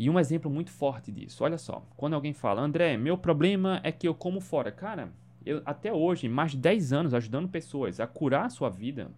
E 0.00 0.08
um 0.08 0.18
exemplo 0.18 0.50
muito 0.50 0.70
forte 0.70 1.12
disso, 1.12 1.44
olha 1.44 1.58
só, 1.58 1.86
quando 1.94 2.14
alguém 2.14 2.32
fala, 2.32 2.62
André, 2.62 2.96
meu 2.96 3.18
problema 3.18 3.82
é 3.84 3.92
que 3.92 4.08
eu 4.08 4.14
como 4.14 4.40
fora. 4.40 4.72
Cara, 4.72 5.12
eu 5.44 5.60
até 5.62 5.92
hoje, 5.92 6.26
mais 6.26 6.52
de 6.52 6.56
10 6.56 6.94
anos 6.94 7.12
ajudando 7.12 7.50
pessoas 7.50 8.00
a 8.00 8.06
curar 8.06 8.46
a 8.46 8.48
sua 8.48 8.70
vida, 8.70 9.10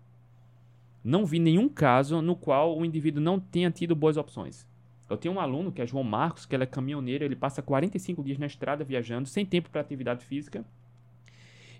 não 1.04 1.24
vi 1.24 1.38
nenhum 1.38 1.68
caso 1.68 2.20
no 2.20 2.34
qual 2.34 2.76
o 2.76 2.84
indivíduo 2.84 3.22
não 3.22 3.38
tenha 3.38 3.70
tido 3.70 3.94
boas 3.94 4.16
opções. 4.16 4.66
Eu 5.08 5.16
tenho 5.16 5.34
um 5.34 5.38
aluno 5.38 5.70
que 5.70 5.80
é 5.80 5.86
João 5.86 6.02
Marcos, 6.02 6.46
que 6.46 6.56
ele 6.56 6.64
é 6.64 6.66
caminhoneiro, 6.66 7.24
ele 7.24 7.36
passa 7.36 7.62
45 7.62 8.20
dias 8.24 8.38
na 8.38 8.46
estrada 8.46 8.82
viajando, 8.82 9.28
sem 9.28 9.46
tempo 9.46 9.70
para 9.70 9.82
atividade 9.82 10.24
física. 10.24 10.64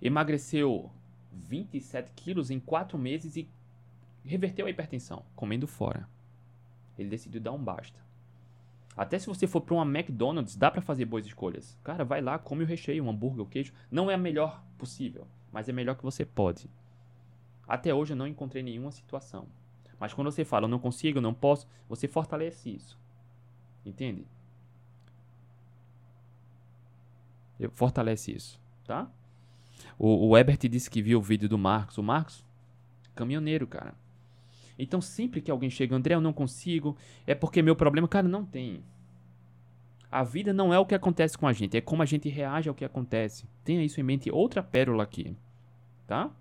Emagreceu 0.01 0.93
27 1.33 2.12
quilos 2.15 2.53
em 2.53 2.61
4 2.61 2.97
meses 2.97 3.35
e 3.35 3.49
reverteu 4.25 4.67
a 4.67 4.71
hipertensão, 4.71 5.25
comendo 5.35 5.67
fora. 5.67 6.09
Ele 6.97 7.09
decidiu 7.09 7.41
dar 7.41 7.51
um 7.51 7.59
basta. 7.59 8.01
Até 8.96 9.18
se 9.18 9.26
você 9.26 9.46
for 9.46 9.61
para 9.61 9.74
uma 9.74 9.87
McDonald's, 9.87 10.57
dá 10.57 10.70
para 10.70 10.83
fazer 10.83 11.07
boas 11.07 11.24
escolhas. 11.24 11.78
Cara, 11.83 12.05
vai 12.05 12.20
lá, 12.20 12.38
come 12.38 12.62
o 12.62 12.66
recheio, 12.66 13.05
um 13.05 13.11
hambúrguer, 13.11 13.42
o 13.42 13.48
queijo. 13.48 13.72
Não 13.90 14.11
é 14.11 14.14
a 14.14 14.18
melhor 14.18 14.62
possível, 14.76 15.26
mas 15.50 15.68
é 15.68 15.72
melhor 15.72 15.96
que 15.96 16.02
você 16.02 16.24
pode. 16.24 16.68
Até 17.66 17.94
hoje 17.94 18.12
eu 18.12 18.16
não 18.16 18.26
encontrei 18.26 18.62
nenhuma 18.62 18.90
situação. 18.90 19.46
Mas 19.98 20.12
quando 20.12 20.31
você 20.31 20.44
fala, 20.44 20.66
eu 20.66 20.68
não 20.68 20.78
consigo, 20.78 21.18
eu 21.18 21.22
não 21.22 21.33
posso, 21.33 21.66
você 21.88 22.07
fortalece 22.07 22.68
isso. 22.70 22.98
Entende? 23.85 24.26
Fortalece 27.72 28.33
isso, 28.33 28.61
tá? 28.85 29.09
O, 29.98 30.28
o 30.28 30.37
Ebert 30.37 30.59
disse 30.68 30.90
que 30.90 31.00
viu 31.00 31.18
o 31.18 31.22
vídeo 31.22 31.48
do 31.48 31.57
Marcos. 31.57 31.98
O 31.98 32.02
Marcos, 32.02 32.44
caminhoneiro, 33.14 33.66
cara. 33.66 33.94
Então, 34.83 35.01
sempre 35.01 35.40
que 35.40 35.49
alguém 35.49 35.71
chega, 35.71 35.95
André, 35.95 36.16
eu 36.16 36.21
não 36.21 36.33
consigo, 36.33 36.97
é 37.25 37.37
porque 37.37 37.62
meu 37.62 37.77
problema, 37.77 38.09
cara, 38.09 38.27
não 38.27 38.45
tem. 38.45 38.83
A 40.11 40.25
vida 40.25 40.53
não 40.53 40.75
é 40.75 40.79
o 40.79 40.85
que 40.85 40.95
acontece 40.95 41.38
com 41.38 41.47
a 41.47 41.53
gente, 41.53 41.77
é 41.77 41.81
como 41.81 42.03
a 42.03 42.05
gente 42.05 42.29
reage 42.29 42.68
ao 42.68 42.75
que 42.75 42.85
acontece. 42.85 43.47
Tenha 43.62 43.85
isso 43.85 44.01
em 44.01 44.03
mente. 44.03 44.29
Outra 44.29 44.61
pérola 44.61 45.05
aqui, 45.05 45.37
tá? 46.05 46.33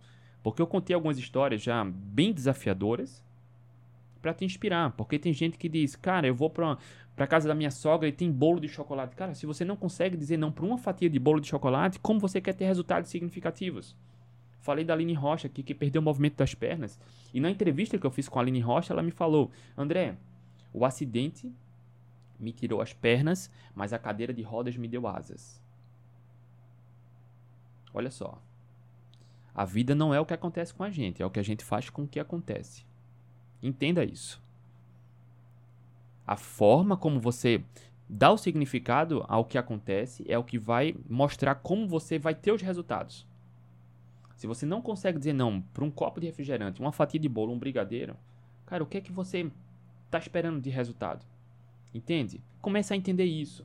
Porque 0.41 0.60
eu 0.60 0.65
contei 0.65 0.95
algumas 0.95 1.19
histórias 1.19 1.62
já 1.62 1.86
bem 1.86 2.34
desafiadoras 2.34 3.23
para 4.23 4.34
te 4.34 4.43
inspirar. 4.43 4.89
Porque 4.93 5.19
tem 5.19 5.32
gente 5.32 5.56
que 5.56 5.69
diz, 5.69 5.95
cara, 5.95 6.25
eu 6.25 6.34
vou 6.34 6.49
pra, 6.49 6.80
pra 7.15 7.27
casa 7.27 7.47
da 7.47 7.54
minha 7.54 7.69
sogra 7.69 8.10
e 8.10 8.12
tem 8.12 8.32
bolo 8.32 8.60
de 8.60 8.67
chocolate. 8.67 9.15
Cara, 9.15 9.36
se 9.36 9.45
você 9.45 9.63
não 9.63 9.75
consegue 9.75 10.17
dizer 10.17 10.38
não 10.38 10.51
para 10.51 10.65
uma 10.65 10.80
fatia 10.80 11.08
de 11.08 11.19
bolo 11.19 11.39
de 11.39 11.47
chocolate, 11.47 11.99
como 11.99 12.19
você 12.19 12.41
quer 12.41 12.54
ter 12.54 12.65
resultados 12.65 13.08
significativos? 13.12 13.95
Falei 14.62 14.86
da 14.86 14.93
Aline 14.93 15.13
Rocha 15.13 15.47
aqui, 15.47 15.63
que 15.63 15.74
perdeu 15.74 16.02
o 16.02 16.06
movimento 16.06 16.38
das 16.38 16.54
pernas. 16.54 17.00
E 17.34 17.39
na 17.39 17.50
entrevista 17.50 17.97
que 17.97 18.06
eu 18.06 18.12
fiz 18.12 18.30
com 18.30 18.38
a 18.39 18.41
Aline 18.41 18.60
Rocha, 18.60 18.93
ela 18.93 19.02
me 19.02 19.12
falou: 19.12 19.52
André, 19.76 20.15
o 20.71 20.86
acidente 20.86 21.52
me 22.39 22.52
tirou 22.52 22.80
as 22.82 22.93
pernas, 22.93 23.52
mas 23.76 23.91
a 23.91 24.00
cadeira 24.00 24.34
de 24.34 24.43
rodas 24.43 24.78
me 24.78 24.88
deu 24.88 25.08
asas. 25.08 25.62
Olha 27.93 28.12
só. 28.12 28.41
A 29.54 29.65
vida 29.65 29.93
não 29.93 30.13
é 30.13 30.19
o 30.19 30.26
que 30.26 30.34
acontece 30.34 30.74
com 30.74 30.84
a 30.84 30.89
gente, 30.89 31.21
é 31.21 31.26
o 31.26 31.30
que 31.30 31.39
a 31.39 31.43
gente 31.43 31.63
faz 31.63 31.89
com 31.89 32.04
o 32.04 32.08
que 32.08 32.19
acontece. 32.19 32.86
Entenda 33.62 34.04
isso. 34.04 34.41
A 36.26 36.38
forma 36.38 36.95
como 36.95 37.19
você 37.19 37.63
dá 38.08 38.32
o 38.32 38.38
significado 38.38 39.26
ao 39.28 39.43
que 39.43 39.58
acontece 39.58 40.24
é 40.28 40.38
o 40.38 40.43
que 40.43 40.58
vai 40.58 40.95
mostrar 41.10 41.56
como 41.56 41.88
você 41.88 42.17
vai 42.17 42.34
ter 42.34 42.52
os 42.52 42.62
resultados. 42.62 43.28
Se 44.41 44.47
você 44.47 44.65
não 44.65 44.82
consegue 44.82 45.19
dizer 45.19 45.34
não 45.34 45.62
para 45.62 45.84
um 45.84 45.91
copo 45.91 46.19
de 46.19 46.25
refrigerante, 46.25 46.82
uma 46.82 46.91
fatia 46.91 47.19
de 47.19 47.30
bolo, 47.30 47.54
um 47.54 47.60
brigadeiro, 47.60 48.17
cara, 48.65 48.82
o 48.82 48.88
que 48.88 48.97
é 48.97 49.01
que 49.01 49.12
você 49.12 49.51
está 50.08 50.17
esperando 50.17 50.60
de 50.60 50.71
resultado? 50.71 51.23
Entende? 51.93 52.41
Comece 52.60 52.91
a 52.91 52.97
entender 52.97 53.25
isso. 53.25 53.63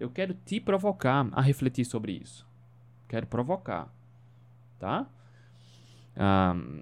Eu 0.00 0.10
quero 0.10 0.34
te 0.34 0.58
provocar 0.58 1.28
a 1.30 1.40
refletir 1.40 1.84
sobre 1.84 2.20
isso. 2.20 2.44
Quero 3.08 3.28
provocar, 3.28 3.94
tá? 4.76 5.08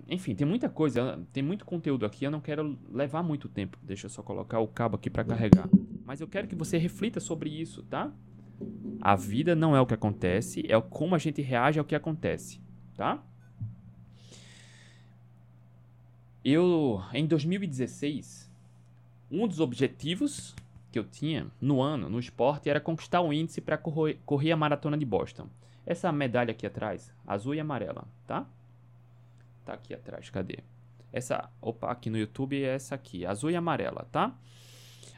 enfim, 0.09 0.35
tem 0.35 0.47
muita 0.47 0.71
coisa, 0.71 1.21
tem 1.31 1.43
muito 1.43 1.67
conteúdo 1.67 2.07
aqui. 2.07 2.25
Eu 2.25 2.31
não 2.31 2.40
quero 2.40 2.79
levar 2.90 3.23
muito 3.23 3.51
tempo. 3.51 3.77
Deixa 3.83 4.07
eu 4.07 4.11
só 4.11 4.23
colocar 4.23 4.61
o 4.61 4.67
cabo 4.67 4.97
aqui 4.97 5.11
para 5.11 5.25
carregar. 5.25 5.69
Mas 6.07 6.23
eu 6.23 6.27
quero 6.27 6.49
que 6.49 6.55
você 6.55 6.79
reflita 6.79 7.21
sobre 7.21 7.51
isso, 7.51 7.83
tá? 7.83 8.11
A 9.03 9.14
vida 9.14 9.55
não 9.55 9.77
é 9.77 9.81
o 9.83 9.85
que 9.85 9.93
acontece, 9.93 10.64
é 10.67 10.81
como 10.81 11.14
a 11.14 11.19
gente 11.19 11.43
reage 11.43 11.79
ao 11.79 11.85
que 11.85 11.95
acontece, 11.95 12.63
tá? 12.97 13.19
Eu, 16.45 17.03
em 17.13 17.27
2016, 17.27 18.51
um 19.31 19.49
dos 19.49 19.61
objetivos 19.61 20.55
que 20.93 20.99
eu 20.99 21.05
tinha 21.05 21.47
no 21.61 21.81
ano, 21.81 22.09
no 22.09 22.21
esporte, 22.21 22.71
era 22.71 22.81
conquistar 22.81 23.21
o 23.21 23.33
índice 23.33 23.61
para 23.61 23.79
correr 23.79 24.53
a 24.53 24.57
maratona 24.57 24.97
de 24.97 25.05
Boston. 25.05 25.49
Essa 25.85 26.13
medalha 26.13 26.53
aqui 26.53 26.67
atrás, 26.67 27.13
azul 27.27 27.55
e 27.55 27.61
amarela, 27.61 28.07
tá? 28.27 28.47
Tá 29.65 29.73
aqui 29.73 29.93
atrás, 29.93 30.31
cadê? 30.31 30.59
Essa, 31.13 31.51
opa, 31.61 31.91
aqui 31.91 32.11
no 32.11 32.19
YouTube 32.19 32.63
é 32.63 32.75
essa 32.75 32.95
aqui, 32.95 33.25
azul 33.27 33.51
e 33.51 33.57
amarela, 33.57 34.07
tá? 34.13 34.33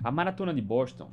A 0.02 0.10
maratona 0.10 0.54
de 0.54 0.60
Boston 0.60 1.10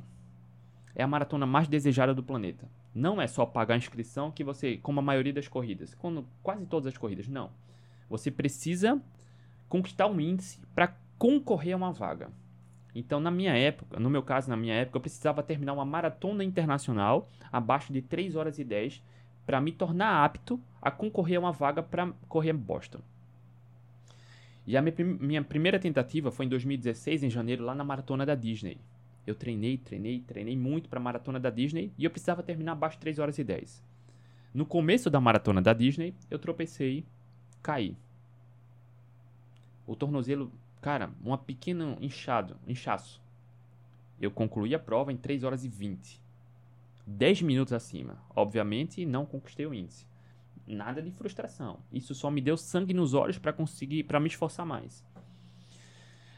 é 0.94 1.02
a 1.02 1.06
maratona 1.06 1.44
mais 1.44 1.68
desejada 1.68 2.14
do 2.14 2.22
planeta. 2.22 2.68
Não 2.94 3.20
é 3.20 3.26
só 3.26 3.44
pagar 3.44 3.74
a 3.74 3.78
inscrição 3.78 4.30
que 4.30 4.44
você, 4.44 4.76
como 4.76 5.00
a 5.00 5.02
maioria 5.02 5.32
das 5.32 5.48
corridas, 5.48 5.94
quando 5.94 6.24
quase 6.42 6.64
todas 6.66 6.86
as 6.86 6.98
corridas, 6.98 7.26
não. 7.26 7.50
Você 8.08 8.30
precisa 8.30 9.02
conquistar 9.68 10.06
um 10.06 10.20
índice 10.20 10.60
para 10.74 10.96
concorrer 11.18 11.74
a 11.74 11.76
uma 11.76 11.92
vaga. 11.92 12.30
Então, 12.94 13.18
na 13.18 13.30
minha 13.30 13.56
época, 13.56 13.98
no 13.98 14.08
meu 14.08 14.22
caso, 14.22 14.48
na 14.48 14.56
minha 14.56 14.74
época, 14.74 14.98
eu 14.98 15.00
precisava 15.00 15.42
terminar 15.42 15.72
uma 15.72 15.84
maratona 15.84 16.44
internacional 16.44 17.28
abaixo 17.50 17.92
de 17.92 18.00
3 18.00 18.36
horas 18.36 18.58
e 18.60 18.64
10 18.64 19.02
para 19.44 19.60
me 19.60 19.72
tornar 19.72 20.24
apto 20.24 20.60
a 20.80 20.90
concorrer 20.90 21.38
a 21.38 21.40
uma 21.40 21.52
vaga 21.52 21.82
para 21.82 22.12
correr 22.28 22.52
Boston. 22.52 23.00
E 24.66 24.76
a 24.76 24.82
minha, 24.82 24.94
minha 25.20 25.42
primeira 25.42 25.78
tentativa 25.78 26.30
foi 26.30 26.46
em 26.46 26.48
2016, 26.48 27.24
em 27.24 27.30
janeiro, 27.30 27.64
lá 27.64 27.74
na 27.74 27.84
maratona 27.84 28.24
da 28.24 28.34
Disney. 28.34 28.78
Eu 29.26 29.34
treinei, 29.34 29.78
treinei, 29.78 30.20
treinei 30.20 30.56
muito 30.56 30.88
para 30.88 30.98
a 30.98 31.02
maratona 31.02 31.40
da 31.40 31.50
Disney 31.50 31.92
e 31.96 32.04
eu 32.04 32.10
precisava 32.10 32.42
terminar 32.42 32.72
abaixo 32.72 32.96
de 32.96 33.00
3 33.00 33.18
horas 33.18 33.38
e 33.38 33.44
10. 33.44 33.82
No 34.52 34.66
começo 34.66 35.10
da 35.10 35.20
maratona 35.20 35.60
da 35.60 35.72
Disney, 35.72 36.14
eu 36.30 36.38
tropecei, 36.38 37.04
caí. 37.62 37.96
O 39.86 39.96
tornozelo, 39.96 40.52
cara, 40.80 41.10
um 41.24 41.36
pequeno 41.36 41.96
inchado, 42.00 42.56
inchaço. 42.66 43.20
Eu 44.20 44.30
concluí 44.30 44.74
a 44.74 44.78
prova 44.78 45.12
em 45.12 45.16
3 45.16 45.42
horas 45.44 45.64
e 45.64 45.68
20. 45.68 46.22
10 47.06 47.42
minutos 47.42 47.72
acima. 47.72 48.18
Obviamente, 48.34 49.04
não 49.04 49.26
conquistei 49.26 49.66
o 49.66 49.74
índice 49.74 50.06
nada 50.66 51.02
de 51.02 51.10
frustração. 51.10 51.78
Isso 51.92 52.14
só 52.14 52.30
me 52.30 52.40
deu 52.40 52.56
sangue 52.56 52.94
nos 52.94 53.14
olhos 53.14 53.38
para 53.38 53.52
conseguir, 53.52 54.04
para 54.04 54.20
me 54.20 54.28
esforçar 54.28 54.64
mais. 54.64 55.04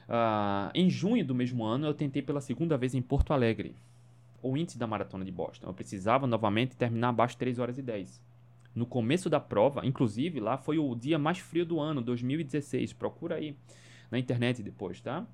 Uh, 0.08 0.70
em 0.74 0.88
junho 0.88 1.24
do 1.24 1.34
mesmo 1.34 1.64
ano, 1.64 1.86
eu 1.86 1.94
tentei 1.94 2.22
pela 2.22 2.40
segunda 2.40 2.76
vez 2.76 2.94
em 2.94 3.02
Porto 3.02 3.32
Alegre 3.32 3.74
o 4.42 4.56
índice 4.56 4.78
da 4.78 4.86
maratona 4.86 5.24
de 5.24 5.32
Boston. 5.32 5.66
Eu 5.66 5.74
precisava 5.74 6.26
novamente 6.26 6.76
terminar 6.76 7.08
abaixo 7.08 7.34
de 7.34 7.38
3 7.38 7.58
horas 7.58 7.78
e 7.78 7.82
10. 7.82 8.22
No 8.74 8.86
começo 8.86 9.28
da 9.28 9.40
prova, 9.40 9.84
inclusive 9.84 10.38
lá 10.38 10.56
foi 10.56 10.78
o 10.78 10.94
dia 10.94 11.18
mais 11.18 11.38
frio 11.38 11.64
do 11.64 11.80
ano, 11.80 12.02
2016. 12.02 12.92
Procura 12.92 13.36
aí 13.36 13.56
na 14.10 14.18
internet 14.18 14.62
depois, 14.62 15.00
tá? 15.00 15.26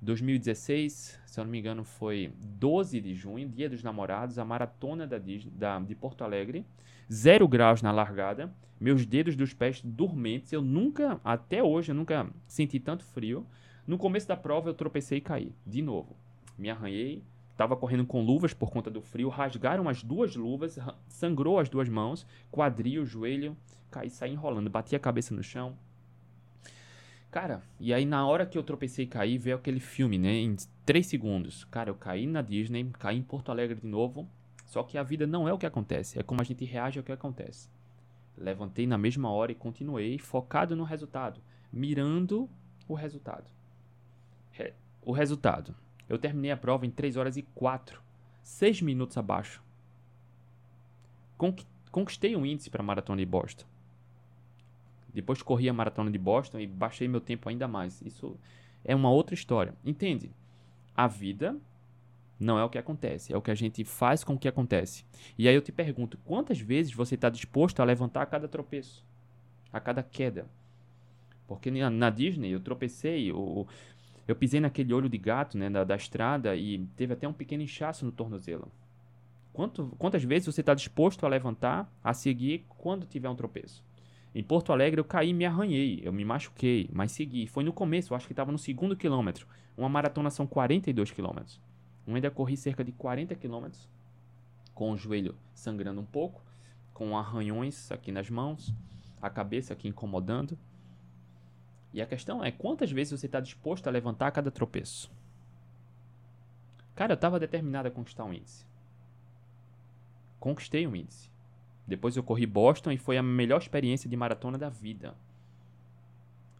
2016, 0.00 1.20
se 1.26 1.40
eu 1.40 1.44
não 1.44 1.50
me 1.50 1.58
engano, 1.58 1.82
foi 1.82 2.32
12 2.38 3.00
de 3.00 3.14
junho, 3.14 3.48
dia 3.48 3.68
dos 3.68 3.82
namorados, 3.82 4.38
a 4.38 4.44
maratona 4.44 5.06
da, 5.06 5.18
da, 5.18 5.78
de 5.80 5.94
Porto 5.94 6.22
Alegre. 6.22 6.64
Zero 7.12 7.48
graus 7.48 7.82
na 7.82 7.90
largada, 7.90 8.52
meus 8.78 9.04
dedos 9.04 9.34
dos 9.34 9.52
pés 9.52 9.82
dormentes. 9.82 10.52
Eu 10.52 10.62
nunca, 10.62 11.20
até 11.24 11.62
hoje, 11.62 11.90
eu 11.90 11.96
nunca 11.96 12.28
senti 12.46 12.78
tanto 12.78 13.04
frio. 13.04 13.44
No 13.88 13.98
começo 13.98 14.28
da 14.28 14.36
prova, 14.36 14.68
eu 14.68 14.74
tropecei 14.74 15.16
e 15.16 15.22
caí, 15.22 15.52
de 15.66 15.80
novo. 15.80 16.14
Me 16.58 16.68
arranhei, 16.68 17.24
estava 17.50 17.74
correndo 17.74 18.04
com 18.04 18.22
luvas 18.22 18.52
por 18.52 18.70
conta 18.70 18.90
do 18.90 19.00
frio, 19.00 19.30
rasgaram 19.30 19.88
as 19.88 20.02
duas 20.02 20.36
luvas, 20.36 20.78
sangrou 21.08 21.58
as 21.58 21.70
duas 21.70 21.88
mãos, 21.88 22.26
quadril, 22.50 23.06
joelho, 23.06 23.56
caí, 23.90 24.10
saí 24.10 24.30
enrolando, 24.30 24.68
bati 24.68 24.94
a 24.94 25.00
cabeça 25.00 25.34
no 25.34 25.42
chão, 25.42 25.74
Cara, 27.30 27.62
e 27.78 27.92
aí 27.92 28.06
na 28.06 28.26
hora 28.26 28.46
que 28.46 28.56
eu 28.56 28.62
tropecei 28.62 29.04
e 29.04 29.08
caí, 29.08 29.36
veio 29.36 29.56
aquele 29.56 29.80
filme, 29.80 30.18
né? 30.18 30.32
Em 30.32 30.56
3 30.86 31.06
segundos. 31.06 31.64
Cara, 31.64 31.90
eu 31.90 31.94
caí 31.94 32.26
na 32.26 32.40
Disney, 32.40 32.90
caí 32.98 33.18
em 33.18 33.22
Porto 33.22 33.50
Alegre 33.50 33.78
de 33.80 33.86
novo. 33.86 34.26
Só 34.64 34.82
que 34.82 34.96
a 34.96 35.02
vida 35.02 35.26
não 35.26 35.46
é 35.46 35.52
o 35.52 35.58
que 35.58 35.66
acontece, 35.66 36.18
é 36.18 36.22
como 36.22 36.40
a 36.40 36.44
gente 36.44 36.64
reage 36.64 36.98
ao 36.98 37.04
que 37.04 37.12
acontece. 37.12 37.68
Levantei 38.36 38.86
na 38.86 38.96
mesma 38.96 39.30
hora 39.30 39.52
e 39.52 39.54
continuei 39.54 40.18
focado 40.18 40.74
no 40.74 40.84
resultado, 40.84 41.40
mirando 41.72 42.48
o 42.86 42.94
resultado. 42.94 43.57
Re 44.58 44.72
o 45.02 45.12
resultado. 45.12 45.74
Eu 46.08 46.18
terminei 46.18 46.50
a 46.50 46.56
prova 46.56 46.84
em 46.84 46.90
3 46.90 47.16
horas 47.16 47.36
e 47.36 47.42
4, 47.54 48.02
6 48.42 48.82
minutos 48.82 49.16
abaixo. 49.16 49.62
Conquistei 51.90 52.34
um 52.34 52.44
índice 52.44 52.68
para 52.68 52.82
a 52.82 52.84
maratona 52.84 53.20
de 53.20 53.26
Boston 53.26 53.64
Depois 55.14 55.40
corri 55.40 55.68
a 55.68 55.72
maratona 55.72 56.10
de 56.10 56.18
Boston 56.18 56.58
e 56.58 56.66
baixei 56.66 57.06
meu 57.06 57.20
tempo 57.20 57.48
ainda 57.48 57.68
mais. 57.68 58.02
Isso 58.02 58.36
é 58.84 58.94
uma 58.94 59.10
outra 59.10 59.34
história. 59.34 59.74
Entende? 59.84 60.30
A 60.94 61.06
vida 61.06 61.56
não 62.38 62.58
é 62.58 62.64
o 62.64 62.68
que 62.68 62.78
acontece, 62.78 63.32
é 63.32 63.36
o 63.36 63.42
que 63.42 63.50
a 63.50 63.54
gente 63.54 63.84
faz 63.84 64.22
com 64.22 64.34
o 64.34 64.38
que 64.38 64.48
acontece. 64.48 65.04
E 65.36 65.48
aí 65.48 65.54
eu 65.54 65.62
te 65.62 65.72
pergunto, 65.72 66.18
quantas 66.24 66.60
vezes 66.60 66.92
você 66.92 67.14
está 67.14 67.28
disposto 67.28 67.80
a 67.80 67.84
levantar 67.84 68.22
a 68.22 68.26
cada 68.26 68.48
tropeço, 68.48 69.04
a 69.72 69.80
cada 69.80 70.02
queda? 70.02 70.46
Porque 71.46 71.70
na, 71.70 72.10
Disney 72.10 72.50
eu 72.50 72.60
tropecei, 72.60 73.30
eu, 73.30 73.66
eu 74.28 74.36
pisei 74.36 74.60
naquele 74.60 74.92
olho 74.92 75.08
de 75.08 75.16
gato 75.16 75.56
né, 75.56 75.70
da, 75.70 75.82
da 75.82 75.96
estrada 75.96 76.54
e 76.54 76.86
teve 76.94 77.14
até 77.14 77.26
um 77.26 77.32
pequeno 77.32 77.62
inchaço 77.62 78.04
no 78.04 78.12
tornozelo. 78.12 78.70
Quanto, 79.54 79.86
quantas 79.98 80.22
vezes 80.22 80.46
você 80.46 80.60
está 80.60 80.74
disposto 80.74 81.24
a 81.24 81.28
levantar, 81.28 81.90
a 82.04 82.12
seguir 82.12 82.66
quando 82.68 83.06
tiver 83.06 83.30
um 83.30 83.34
tropeço? 83.34 83.82
Em 84.34 84.44
Porto 84.44 84.70
Alegre 84.70 85.00
eu 85.00 85.04
caí 85.04 85.32
me 85.32 85.46
arranhei, 85.46 86.00
eu 86.04 86.12
me 86.12 86.26
machuquei, 86.26 86.90
mas 86.92 87.12
segui. 87.12 87.46
Foi 87.46 87.64
no 87.64 87.72
começo, 87.72 88.12
eu 88.12 88.16
acho 88.16 88.26
que 88.26 88.34
estava 88.34 88.52
no 88.52 88.58
segundo 88.58 88.94
quilômetro. 88.94 89.48
Uma 89.76 89.88
maratona 89.88 90.28
são 90.28 90.46
42 90.46 91.10
quilômetros. 91.10 91.58
Eu 92.06 92.14
ainda 92.14 92.30
corri 92.30 92.56
cerca 92.56 92.84
de 92.84 92.92
40 92.92 93.34
quilômetros, 93.34 93.88
com 94.74 94.92
o 94.92 94.96
joelho 94.96 95.34
sangrando 95.54 96.00
um 96.02 96.06
pouco, 96.06 96.42
com 96.92 97.16
arranhões 97.16 97.90
aqui 97.90 98.12
nas 98.12 98.28
mãos, 98.28 98.74
a 99.20 99.30
cabeça 99.30 99.72
aqui 99.72 99.88
incomodando. 99.88 100.58
E 101.92 102.02
a 102.02 102.06
questão 102.06 102.44
é 102.44 102.50
quantas 102.50 102.90
vezes 102.90 103.18
você 103.18 103.26
está 103.26 103.40
disposto 103.40 103.86
a 103.86 103.90
levantar 103.90 104.30
cada 104.30 104.50
tropeço? 104.50 105.10
Cara, 106.94 107.12
eu 107.12 107.16
estava 107.16 107.38
determinado 107.38 107.88
a 107.88 107.90
conquistar 107.90 108.24
um 108.24 108.32
índice. 108.32 108.66
Conquistei 110.38 110.86
um 110.86 110.94
índice. 110.94 111.30
Depois 111.86 112.16
eu 112.16 112.22
corri 112.22 112.44
Boston 112.44 112.92
e 112.92 112.98
foi 112.98 113.16
a 113.16 113.22
melhor 113.22 113.58
experiência 113.58 114.10
de 114.10 114.16
maratona 114.16 114.58
da 114.58 114.68
vida. 114.68 115.14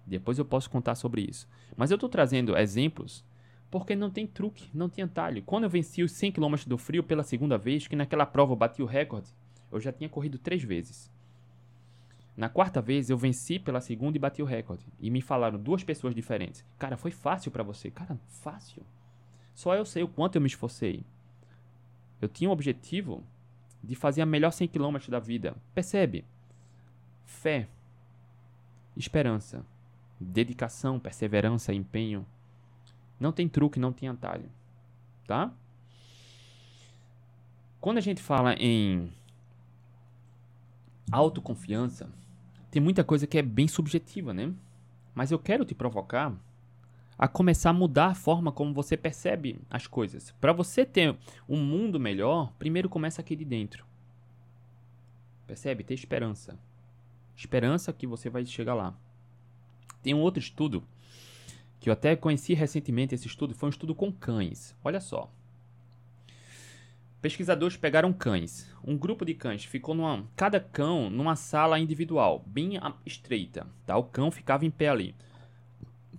Depois 0.06 0.38
eu 0.38 0.44
posso 0.44 0.70
contar 0.70 0.94
sobre 0.94 1.20
isso. 1.22 1.46
Mas 1.76 1.90
eu 1.90 1.96
estou 1.96 2.08
trazendo 2.08 2.56
exemplos 2.56 3.24
porque 3.70 3.94
não 3.94 4.10
tem 4.10 4.26
truque, 4.26 4.70
não 4.72 4.88
tem 4.88 5.04
atalho. 5.04 5.42
Quando 5.42 5.64
eu 5.64 5.70
venci 5.70 6.02
os 6.02 6.12
100 6.12 6.32
km 6.32 6.54
do 6.66 6.78
frio 6.78 7.02
pela 7.02 7.22
segunda 7.22 7.58
vez, 7.58 7.86
que 7.86 7.94
naquela 7.94 8.24
prova 8.24 8.52
eu 8.52 8.56
bati 8.56 8.82
o 8.82 8.86
recorde, 8.86 9.28
eu 9.70 9.78
já 9.78 9.92
tinha 9.92 10.08
corrido 10.08 10.38
três 10.38 10.62
vezes. 10.62 11.10
Na 12.38 12.48
quarta 12.48 12.80
vez 12.80 13.10
eu 13.10 13.18
venci 13.18 13.58
pela 13.58 13.80
segunda 13.80 14.16
e 14.16 14.20
bati 14.20 14.40
o 14.40 14.44
recorde. 14.44 14.86
E 15.00 15.10
me 15.10 15.20
falaram 15.20 15.58
duas 15.58 15.82
pessoas 15.82 16.14
diferentes. 16.14 16.64
Cara, 16.78 16.96
foi 16.96 17.10
fácil 17.10 17.50
para 17.50 17.64
você. 17.64 17.90
Cara, 17.90 18.16
fácil. 18.28 18.84
Só 19.52 19.74
eu 19.74 19.84
sei 19.84 20.04
o 20.04 20.08
quanto 20.08 20.36
eu 20.36 20.40
me 20.40 20.46
esforcei. 20.46 21.04
Eu 22.20 22.28
tinha 22.28 22.48
um 22.48 22.52
objetivo 22.52 23.24
de 23.82 23.96
fazer 23.96 24.22
a 24.22 24.26
melhor 24.26 24.52
100 24.52 24.68
km 24.68 24.98
da 25.08 25.18
vida. 25.18 25.56
Percebe? 25.74 26.24
Fé, 27.24 27.66
esperança, 28.96 29.66
dedicação, 30.20 31.00
perseverança, 31.00 31.74
empenho. 31.74 32.24
Não 33.18 33.32
tem 33.32 33.48
truque, 33.48 33.80
não 33.80 33.92
tem 33.92 34.08
atalho. 34.08 34.48
Tá? 35.26 35.52
Quando 37.80 37.98
a 37.98 38.00
gente 38.00 38.22
fala 38.22 38.54
em 38.54 39.12
autoconfiança, 41.10 42.08
tem 42.78 42.84
muita 42.84 43.02
coisa 43.02 43.26
que 43.26 43.36
é 43.36 43.42
bem 43.42 43.66
subjetiva, 43.66 44.32
né? 44.32 44.54
Mas 45.12 45.32
eu 45.32 45.38
quero 45.40 45.64
te 45.64 45.74
provocar 45.74 46.32
a 47.18 47.26
começar 47.26 47.70
a 47.70 47.72
mudar 47.72 48.06
a 48.06 48.14
forma 48.14 48.52
como 48.52 48.72
você 48.72 48.96
percebe 48.96 49.60
as 49.68 49.88
coisas. 49.88 50.30
Para 50.40 50.52
você 50.52 50.86
ter 50.86 51.16
um 51.48 51.56
mundo 51.60 51.98
melhor, 51.98 52.52
primeiro 52.56 52.88
começa 52.88 53.20
aqui 53.20 53.34
de 53.34 53.44
dentro. 53.44 53.84
Percebe? 55.44 55.82
Ter 55.82 55.94
esperança. 55.94 56.56
Esperança 57.34 57.92
que 57.92 58.06
você 58.06 58.30
vai 58.30 58.46
chegar 58.46 58.74
lá. 58.74 58.94
Tem 60.00 60.14
um 60.14 60.20
outro 60.20 60.38
estudo 60.38 60.84
que 61.80 61.88
eu 61.88 61.92
até 61.92 62.14
conheci 62.14 62.54
recentemente 62.54 63.12
esse 63.12 63.26
estudo, 63.26 63.56
foi 63.56 63.66
um 63.66 63.70
estudo 63.70 63.92
com 63.92 64.12
cães. 64.12 64.72
Olha 64.84 65.00
só. 65.00 65.28
Pesquisadores 67.20 67.76
pegaram 67.76 68.12
cães. 68.12 68.72
Um 68.84 68.96
grupo 68.96 69.24
de 69.24 69.34
cães 69.34 69.64
ficou 69.64 69.92
numa, 69.92 70.24
cada 70.36 70.60
cão 70.60 71.10
numa 71.10 71.34
sala 71.34 71.80
individual, 71.80 72.44
bem 72.46 72.78
estreita, 73.04 73.66
tá? 73.84 73.96
O 73.96 74.04
cão 74.04 74.30
ficava 74.30 74.64
em 74.64 74.70
pé 74.70 74.88
ali. 74.88 75.16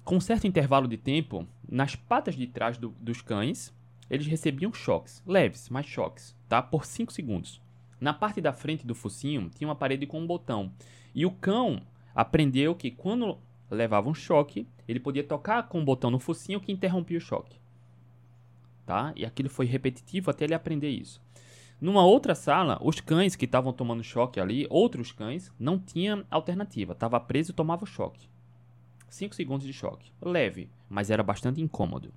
Com 0.03 0.19
certo 0.19 0.45
intervalo 0.45 0.89
de 0.89 0.97
tempo, 0.97 1.47
nas 1.65 1.95
patas 1.95 2.35
de 2.35 2.45
trás 2.47 2.77
do, 2.77 2.89
dos 2.99 3.21
cães, 3.21 3.73
eles 4.09 4.27
recebiam 4.27 4.73
choques, 4.73 5.23
leves, 5.25 5.69
mas 5.69 5.85
choques, 5.85 6.35
tá? 6.49 6.61
Por 6.61 6.83
5 6.83 7.13
segundos. 7.13 7.61
Na 8.01 8.13
parte 8.13 8.41
da 8.41 8.51
frente 8.51 8.85
do 8.85 8.93
focinho 8.93 9.49
tinha 9.55 9.69
uma 9.69 9.75
parede 9.75 10.05
com 10.05 10.19
um 10.19 10.27
botão. 10.27 10.73
E 11.15 11.25
o 11.25 11.31
cão 11.31 11.81
aprendeu 12.13 12.75
que 12.75 12.91
quando 12.91 13.37
levava 13.71 14.09
um 14.09 14.13
choque, 14.13 14.67
ele 14.85 14.99
podia 14.99 15.23
tocar 15.23 15.69
com 15.69 15.77
o 15.77 15.81
um 15.81 15.85
botão 15.85 16.11
no 16.11 16.19
focinho 16.19 16.59
que 16.59 16.73
interrompia 16.73 17.17
o 17.17 17.21
choque. 17.21 17.58
Tá? 18.89 19.13
E 19.15 19.23
aquilo 19.23 19.51
foi 19.51 19.67
repetitivo 19.67 20.31
até 20.31 20.45
ele 20.45 20.55
aprender 20.55 20.89
isso. 20.89 21.21
Numa 21.79 22.03
outra 22.03 22.33
sala, 22.33 22.79
os 22.81 22.99
cães 22.99 23.35
que 23.35 23.45
estavam 23.45 23.71
tomando 23.71 24.03
choque 24.03 24.39
ali, 24.39 24.65
outros 24.67 25.11
cães, 25.11 25.51
não 25.59 25.77
tinham 25.77 26.25
alternativa. 26.31 26.93
Estava 26.93 27.19
preso 27.19 27.51
e 27.51 27.53
tomava 27.53 27.85
choque. 27.85 28.27
5 29.07 29.35
segundos 29.35 29.67
de 29.67 29.73
choque. 29.73 30.11
Leve, 30.19 30.71
mas 30.89 31.11
era 31.11 31.21
bastante 31.21 31.61
incômodo. 31.61 32.11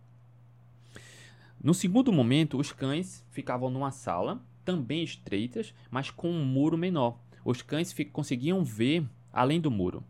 No 1.63 1.75
segundo 1.75 2.11
momento, 2.11 2.59
os 2.59 2.73
cães 2.73 3.23
ficavam 3.31 3.69
numa 3.69 3.91
sala, 3.91 4.41
também 4.65 5.05
estreitas, 5.05 5.75
mas 5.91 6.11
com 6.11 6.31
um 6.31 6.43
muro 6.43 6.79
menor. 6.79 7.19
Os 7.45 7.61
cães 7.61 7.95
conseguiam 8.11 8.65
ver 8.65 9.07
além 9.31 9.61
do 9.61 9.71
muro. 9.71 10.03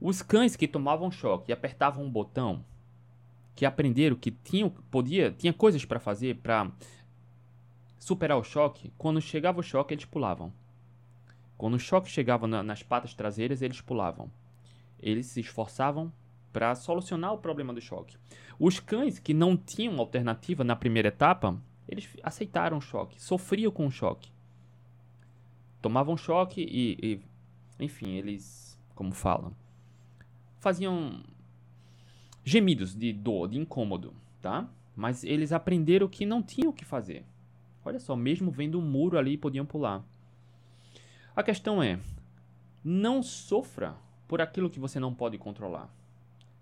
Os 0.00 0.22
cães 0.22 0.56
que 0.56 0.66
tomavam 0.66 1.10
choque 1.10 1.50
e 1.50 1.52
apertavam 1.52 2.06
um 2.06 2.10
botão, 2.10 2.64
que 3.58 3.66
aprenderam 3.66 4.14
que 4.14 4.30
tinham, 4.30 4.70
podia, 4.70 5.32
tinha 5.32 5.52
coisas 5.52 5.84
para 5.84 5.98
fazer 5.98 6.36
para 6.36 6.70
superar 7.98 8.38
o 8.38 8.44
choque, 8.44 8.92
quando 8.96 9.20
chegava 9.20 9.58
o 9.58 9.64
choque 9.64 9.92
eles 9.92 10.04
pulavam. 10.04 10.52
Quando 11.56 11.74
o 11.74 11.78
choque 11.80 12.08
chegava 12.08 12.46
na, 12.46 12.62
nas 12.62 12.84
patas 12.84 13.14
traseiras, 13.14 13.60
eles 13.60 13.80
pulavam. 13.80 14.30
Eles 15.00 15.26
se 15.26 15.40
esforçavam 15.40 16.12
para 16.52 16.72
solucionar 16.76 17.32
o 17.32 17.38
problema 17.38 17.74
do 17.74 17.80
choque. 17.80 18.16
Os 18.60 18.78
cães 18.78 19.18
que 19.18 19.34
não 19.34 19.56
tinham 19.56 19.98
alternativa 19.98 20.62
na 20.62 20.76
primeira 20.76 21.08
etapa, 21.08 21.60
eles 21.88 22.08
aceitaram 22.22 22.78
o 22.78 22.80
choque, 22.80 23.20
sofriam 23.20 23.72
com 23.72 23.88
o 23.88 23.90
choque. 23.90 24.30
Tomavam 25.82 26.16
choque 26.16 26.60
e, 26.60 26.96
e 27.02 27.84
enfim, 27.84 28.10
eles, 28.12 28.78
como 28.94 29.10
falam, 29.10 29.52
faziam 30.60 31.24
gemidos 32.48 32.94
de 32.94 33.12
dor, 33.12 33.48
de 33.48 33.58
incômodo, 33.58 34.14
tá? 34.40 34.68
Mas 34.96 35.22
eles 35.22 35.52
aprenderam 35.52 36.08
que 36.08 36.24
não 36.24 36.42
tinham 36.42 36.70
o 36.70 36.72
que 36.72 36.84
fazer. 36.84 37.24
Olha 37.84 38.00
só, 38.00 38.16
mesmo 38.16 38.50
vendo 38.50 38.78
um 38.78 38.82
muro 38.82 39.18
ali, 39.18 39.36
podiam 39.36 39.66
pular. 39.66 40.04
A 41.36 41.42
questão 41.42 41.82
é: 41.82 42.00
não 42.82 43.22
sofra 43.22 43.96
por 44.26 44.40
aquilo 44.40 44.70
que 44.70 44.80
você 44.80 44.98
não 44.98 45.14
pode 45.14 45.36
controlar. 45.38 45.94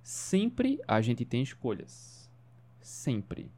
Sempre 0.02 0.80
a 0.86 1.00
gente 1.00 1.24
tem 1.24 1.42
escolhas. 1.42 2.30
Sempre. 2.80 3.50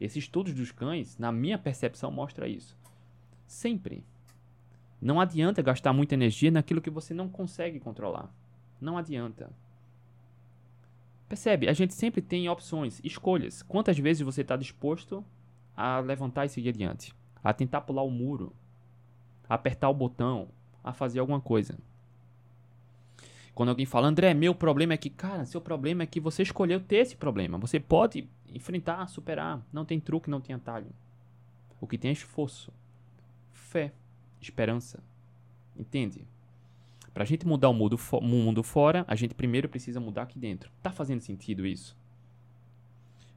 Esses 0.00 0.24
estudos 0.24 0.52
dos 0.52 0.70
cães, 0.70 1.16
na 1.16 1.32
minha 1.32 1.58
percepção, 1.58 2.10
mostra 2.10 2.46
isso. 2.46 2.76
Sempre. 3.46 4.04
Não 5.00 5.20
adianta 5.20 5.62
gastar 5.62 5.92
muita 5.92 6.14
energia 6.14 6.50
naquilo 6.50 6.80
que 6.80 6.90
você 6.90 7.14
não 7.14 7.28
consegue 7.28 7.80
controlar. 7.80 8.32
Não 8.80 8.98
adianta. 8.98 9.50
Percebe? 11.28 11.68
A 11.68 11.72
gente 11.72 11.94
sempre 11.94 12.22
tem 12.22 12.48
opções, 12.48 13.00
escolhas. 13.02 13.62
Quantas 13.62 13.98
vezes 13.98 14.22
você 14.22 14.42
está 14.42 14.56
disposto 14.56 15.24
a 15.76 15.98
levantar 15.98 16.46
e 16.46 16.48
seguir 16.48 16.68
adiante? 16.68 17.12
A 17.42 17.52
tentar 17.52 17.80
pular 17.80 18.02
o 18.02 18.10
muro? 18.10 18.52
A 19.48 19.54
apertar 19.54 19.88
o 19.88 19.94
botão? 19.94 20.48
A 20.84 20.92
fazer 20.92 21.18
alguma 21.18 21.40
coisa? 21.40 21.76
Quando 23.54 23.70
alguém 23.70 23.86
fala, 23.86 24.06
André, 24.06 24.34
meu 24.34 24.54
problema 24.54 24.92
é 24.92 24.96
que, 24.96 25.08
cara, 25.08 25.46
seu 25.46 25.60
problema 25.60 26.02
é 26.02 26.06
que 26.06 26.20
você 26.20 26.42
escolheu 26.42 26.78
ter 26.78 26.96
esse 26.96 27.16
problema. 27.16 27.58
Você 27.58 27.80
pode 27.80 28.28
enfrentar, 28.54 29.06
superar. 29.08 29.66
Não 29.72 29.84
tem 29.84 29.98
truque, 29.98 30.30
não 30.30 30.40
tem 30.40 30.54
atalho. 30.54 30.88
O 31.80 31.86
que 31.86 31.98
tem 31.98 32.10
é 32.10 32.12
esforço, 32.12 32.72
fé, 33.52 33.92
esperança. 34.40 35.02
Entende? 35.76 36.26
Para 37.16 37.22
a 37.22 37.26
gente 37.26 37.46
mudar 37.46 37.70
o 37.70 37.72
mundo, 37.72 37.98
mundo 38.20 38.62
fora, 38.62 39.02
a 39.08 39.14
gente 39.14 39.34
primeiro 39.34 39.70
precisa 39.70 39.98
mudar 39.98 40.24
aqui 40.24 40.38
dentro. 40.38 40.70
Tá 40.82 40.92
fazendo 40.92 41.22
sentido 41.22 41.66
isso? 41.66 41.96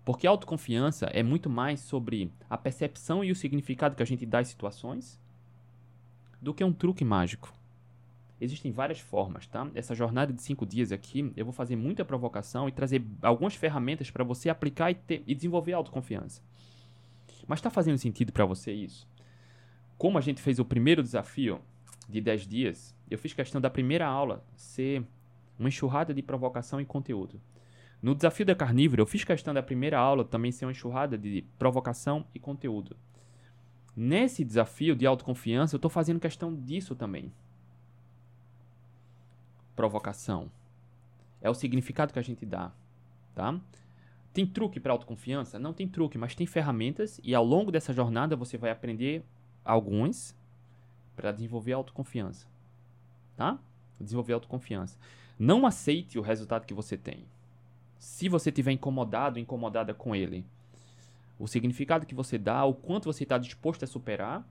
Porque 0.04 0.28
a 0.28 0.30
autoconfiança 0.30 1.06
é 1.06 1.24
muito 1.24 1.50
mais 1.50 1.80
sobre 1.80 2.30
a 2.50 2.58
percepção 2.58 3.24
e 3.24 3.32
o 3.32 3.36
significado 3.38 3.96
que 3.96 4.04
a 4.04 4.06
gente 4.06 4.26
dá 4.26 4.40
às 4.40 4.50
situações 4.50 5.18
do 6.42 6.54
que 6.54 6.62
um 6.62 6.74
truque 6.74 7.06
mágico. 7.06 7.54
Existem 8.42 8.70
várias 8.70 9.00
formas, 9.00 9.48
tá? 9.48 9.72
Essa 9.74 9.96
jornada 9.96 10.34
de 10.34 10.42
cinco 10.42 10.66
dias 10.66 10.92
aqui, 10.92 11.32
eu 11.38 11.46
vou 11.46 11.54
fazer 11.54 11.78
muita 11.78 12.04
provocação 12.04 12.68
e 12.68 12.74
trazer 12.74 13.02
algumas 13.22 13.56
ferramentas 13.56 14.12
para 14.12 14.26
você 14.26 14.50
aplicar 14.50 14.92
e, 14.92 14.96
ter, 14.96 15.24
e 15.26 15.34
desenvolver 15.34 15.72
autoconfiança. 15.72 16.42
Mas 17.48 17.60
está 17.60 17.70
fazendo 17.70 17.98
sentido 17.98 18.34
para 18.34 18.44
você 18.44 18.74
isso? 18.74 19.08
Como 19.98 20.18
a 20.18 20.22
gente 20.22 20.42
fez 20.42 20.60
o 20.60 20.66
primeiro 20.66 21.02
desafio, 21.02 21.62
de 22.10 22.20
10 22.20 22.48
dias, 22.48 22.96
eu 23.10 23.18
fiz 23.18 23.34
questão 23.34 23.60
da 23.60 23.70
primeira 23.70 24.08
aula 24.08 24.44
ser 24.56 25.06
uma 25.58 25.70
enxurrada 25.70 26.14
de 26.14 26.22
provocação 26.22 26.80
e 26.80 26.86
conteúdo. 26.86 27.42
No 28.02 28.16
desafio 28.16 28.46
da 28.46 28.56
carnívora, 28.56 29.02
eu 29.02 29.06
fiz 29.06 29.24
questão 29.24 29.54
da 29.54 29.62
primeira 29.62 30.00
aula 30.00 30.24
também 30.24 30.52
ser 30.52 30.66
uma 30.66 30.72
enxurrada 30.72 31.18
de 31.18 31.44
provocação 31.58 32.26
e 32.34 32.40
conteúdo. 32.40 32.96
Nesse 33.96 34.46
desafio 34.46 34.96
de 34.96 35.06
autoconfiança, 35.06 35.76
eu 35.76 35.78
estou 35.78 35.92
fazendo 35.92 36.20
questão 36.20 36.56
disso 36.56 36.96
também. 36.96 37.34
Provocação. 39.76 40.50
É 41.42 41.50
o 41.50 41.54
significado 41.54 42.14
que 42.14 42.20
a 42.20 42.22
gente 42.24 42.46
dá, 42.46 42.72
tá? 43.36 43.60
Tem 44.34 44.46
truque 44.46 44.80
para 44.80 44.94
autoconfiança? 44.94 45.58
Não 45.60 45.74
tem 45.74 45.88
truque, 45.88 46.18
mas 46.18 46.36
tem 46.36 46.46
ferramentas 46.46 47.20
e 47.24 47.34
ao 47.34 47.44
longo 47.44 47.72
dessa 47.72 47.92
jornada 47.92 48.36
você 48.36 48.58
vai 48.58 48.72
aprender 48.72 49.26
alguns 49.66 50.36
para 51.16 51.32
desenvolver 51.32 51.74
autoconfiança, 51.74 52.48
tá? 53.40 53.58
Desenvolver 53.98 54.34
autoconfiança. 54.34 55.00
Não 55.40 55.66
aceite 55.66 56.20
o 56.20 56.22
resultado 56.22 56.66
que 56.66 56.74
você 56.74 56.98
tem. 56.98 57.24
Se 57.98 58.28
você 58.28 58.50
estiver 58.50 58.74
incomodado, 58.74 59.40
incomodada 59.40 59.94
com 59.94 60.14
ele, 60.14 60.46
o 61.40 61.48
significado 61.48 62.06
que 62.06 62.14
você 62.14 62.38
dá, 62.38 62.66
o 62.66 62.74
quanto 62.74 63.06
você 63.06 63.24
está 63.24 63.38
disposto 63.38 63.84
a 63.84 63.88
superar, 63.88 64.46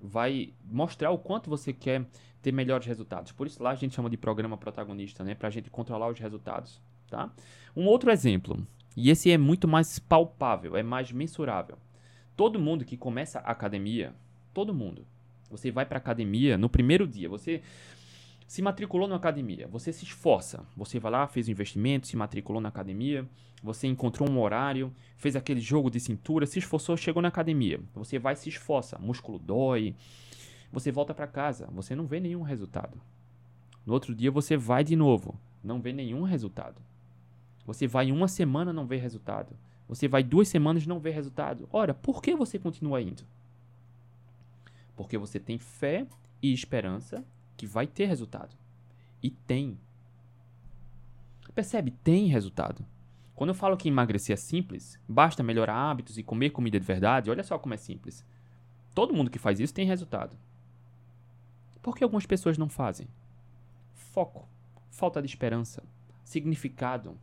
vai 0.00 0.54
mostrar 0.64 1.10
o 1.10 1.18
quanto 1.18 1.50
você 1.50 1.70
quer 1.70 2.06
ter 2.40 2.50
melhores 2.50 2.86
resultados. 2.86 3.30
Por 3.30 3.46
isso 3.46 3.62
lá 3.62 3.72
a 3.72 3.74
gente 3.74 3.94
chama 3.94 4.08
de 4.08 4.16
programa 4.16 4.56
protagonista, 4.56 5.22
né? 5.22 5.34
Para 5.34 5.48
a 5.48 5.50
gente 5.50 5.68
controlar 5.68 6.08
os 6.08 6.18
resultados, 6.18 6.80
tá? 7.10 7.30
Um 7.76 7.84
outro 7.84 8.10
exemplo, 8.10 8.66
e 8.96 9.10
esse 9.10 9.30
é 9.30 9.36
muito 9.36 9.68
mais 9.68 9.98
palpável, 9.98 10.78
é 10.78 10.82
mais 10.82 11.12
mensurável. 11.12 11.76
Todo 12.34 12.58
mundo 12.58 12.86
que 12.86 12.96
começa 12.96 13.38
a 13.40 13.50
academia, 13.50 14.14
todo 14.54 14.74
mundo, 14.74 15.06
você 15.50 15.70
vai 15.70 15.86
para 15.86 15.98
academia 15.98 16.56
no 16.58 16.68
primeiro 16.68 17.06
dia, 17.06 17.28
você 17.28 17.62
se 18.46 18.62
matriculou 18.62 19.08
na 19.08 19.16
academia, 19.16 19.66
você 19.66 19.92
se 19.92 20.04
esforça, 20.04 20.64
você 20.76 20.98
vai 21.00 21.10
lá, 21.10 21.26
fez 21.26 21.48
o 21.48 21.50
investimento, 21.50 22.06
se 22.06 22.16
matriculou 22.16 22.60
na 22.60 22.68
academia, 22.68 23.28
você 23.62 23.86
encontrou 23.86 24.30
um 24.30 24.40
horário, 24.40 24.92
fez 25.16 25.34
aquele 25.34 25.60
jogo 25.60 25.90
de 25.90 25.98
cintura, 25.98 26.46
se 26.46 26.58
esforçou, 26.58 26.96
chegou 26.96 27.20
na 27.20 27.28
academia. 27.28 27.80
Você 27.94 28.18
vai 28.18 28.36
se 28.36 28.48
esforça, 28.48 28.98
músculo 28.98 29.38
dói, 29.38 29.94
você 30.72 30.92
volta 30.92 31.12
para 31.12 31.26
casa, 31.26 31.68
você 31.72 31.94
não 31.94 32.06
vê 32.06 32.20
nenhum 32.20 32.42
resultado. 32.42 33.00
No 33.84 33.92
outro 33.92 34.14
dia 34.14 34.30
você 34.30 34.56
vai 34.56 34.84
de 34.84 34.94
novo, 34.94 35.38
não 35.62 35.80
vê 35.80 35.92
nenhum 35.92 36.22
resultado. 36.22 36.80
Você 37.66 37.86
vai 37.88 38.12
uma 38.12 38.28
semana 38.28 38.72
não 38.72 38.86
vê 38.86 38.96
resultado. 38.96 39.56
Você 39.88 40.06
vai 40.06 40.22
duas 40.22 40.48
semanas 40.48 40.86
não 40.86 41.00
vê 41.00 41.10
resultado. 41.10 41.68
Ora, 41.72 41.94
por 41.94 42.22
que 42.22 42.34
você 42.34 42.58
continua 42.58 43.02
indo? 43.02 43.24
Porque 44.96 45.18
você 45.18 45.38
tem 45.38 45.58
fé 45.58 46.06
e 46.42 46.52
esperança 46.52 47.24
que 47.56 47.66
vai 47.66 47.86
ter 47.86 48.06
resultado. 48.06 48.56
E 49.22 49.30
tem. 49.30 49.78
Percebe? 51.54 51.90
Tem 51.90 52.26
resultado. 52.26 52.84
Quando 53.34 53.50
eu 53.50 53.54
falo 53.54 53.76
que 53.76 53.88
emagrecer 53.88 54.32
é 54.32 54.36
simples, 54.36 54.98
basta 55.06 55.42
melhorar 55.42 55.74
hábitos 55.74 56.16
e 56.16 56.22
comer 56.22 56.50
comida 56.50 56.80
de 56.80 56.86
verdade, 56.86 57.30
olha 57.30 57.44
só 57.44 57.58
como 57.58 57.74
é 57.74 57.76
simples. 57.76 58.24
Todo 58.94 59.12
mundo 59.12 59.30
que 59.30 59.38
faz 59.38 59.60
isso 59.60 59.74
tem 59.74 59.86
resultado. 59.86 60.36
Por 61.82 61.94
que 61.94 62.02
algumas 62.02 62.24
pessoas 62.24 62.56
não 62.56 62.68
fazem? 62.68 63.06
Foco, 63.92 64.48
falta 64.90 65.20
de 65.20 65.28
esperança, 65.28 65.82
significado. 66.24 67.18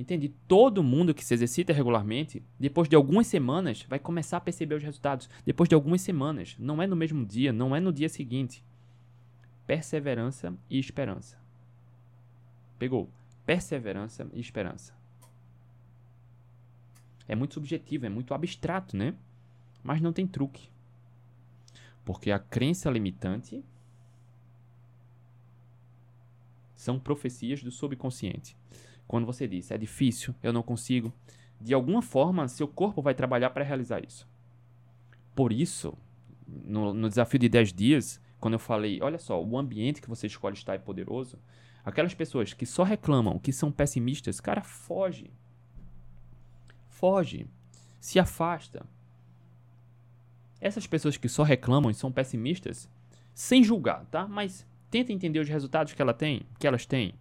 Entende? 0.00 0.30
Todo 0.48 0.82
mundo 0.82 1.12
que 1.12 1.22
se 1.22 1.34
exercita 1.34 1.74
regularmente, 1.74 2.42
depois 2.58 2.88
de 2.88 2.96
algumas 2.96 3.26
semanas, 3.26 3.84
vai 3.86 3.98
começar 3.98 4.38
a 4.38 4.40
perceber 4.40 4.76
os 4.76 4.82
resultados. 4.82 5.28
Depois 5.44 5.68
de 5.68 5.74
algumas 5.74 6.00
semanas. 6.00 6.56
Não 6.58 6.80
é 6.80 6.86
no 6.86 6.96
mesmo 6.96 7.22
dia, 7.26 7.52
não 7.52 7.76
é 7.76 7.80
no 7.80 7.92
dia 7.92 8.08
seguinte 8.08 8.64
perseverança 9.66 10.56
e 10.70 10.78
esperança. 10.78 11.38
Pegou? 12.78 13.10
Perseverança 13.44 14.26
e 14.32 14.40
esperança. 14.40 14.92
É 17.28 17.36
muito 17.36 17.54
subjetivo, 17.54 18.06
é 18.06 18.08
muito 18.08 18.32
abstrato, 18.32 18.96
né? 18.96 19.14
Mas 19.82 20.00
não 20.00 20.14
tem 20.14 20.26
truque. 20.26 20.70
Porque 22.06 22.32
a 22.32 22.38
crença 22.38 22.90
limitante 22.90 23.62
são 26.74 26.98
profecias 26.98 27.62
do 27.62 27.70
subconsciente. 27.70 28.56
Quando 29.10 29.26
você 29.26 29.48
diz, 29.48 29.72
é 29.72 29.76
difícil, 29.76 30.32
eu 30.40 30.52
não 30.52 30.62
consigo, 30.62 31.12
de 31.60 31.74
alguma 31.74 32.00
forma 32.00 32.46
seu 32.46 32.68
corpo 32.68 33.02
vai 33.02 33.12
trabalhar 33.12 33.50
para 33.50 33.64
realizar 33.64 34.04
isso. 34.06 34.24
Por 35.34 35.52
isso, 35.52 35.98
no, 36.46 36.94
no 36.94 37.08
desafio 37.08 37.40
de 37.40 37.48
10 37.48 37.72
dias, 37.72 38.20
quando 38.38 38.54
eu 38.54 38.60
falei, 38.60 39.02
olha 39.02 39.18
só, 39.18 39.42
o 39.42 39.58
ambiente 39.58 40.00
que 40.00 40.08
você 40.08 40.28
escolhe 40.28 40.54
estar 40.54 40.74
é 40.74 40.78
poderoso, 40.78 41.40
aquelas 41.84 42.14
pessoas 42.14 42.54
que 42.54 42.64
só 42.64 42.84
reclamam, 42.84 43.36
que 43.40 43.52
são 43.52 43.72
pessimistas, 43.72 44.38
cara, 44.38 44.62
foge. 44.62 45.28
Foge. 46.88 47.48
Se 47.98 48.20
afasta. 48.20 48.86
Essas 50.60 50.86
pessoas 50.86 51.16
que 51.16 51.28
só 51.28 51.42
reclamam 51.42 51.90
e 51.90 51.94
são 51.94 52.12
pessimistas, 52.12 52.88
sem 53.34 53.64
julgar, 53.64 54.06
tá? 54.06 54.28
Mas 54.28 54.64
tenta 54.88 55.12
entender 55.12 55.40
os 55.40 55.48
resultados 55.48 55.94
que 55.94 56.00
ela 56.00 56.14
tem, 56.14 56.42
que 56.60 56.66
elas 56.68 56.86
têm. 56.86 57.12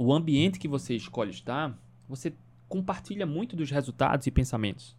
O 0.00 0.14
ambiente 0.14 0.60
que 0.60 0.68
você 0.68 0.94
escolhe 0.94 1.32
estar, 1.32 1.76
você 2.08 2.32
compartilha 2.68 3.26
muito 3.26 3.56
dos 3.56 3.68
resultados 3.68 4.28
e 4.28 4.30
pensamentos. 4.30 4.96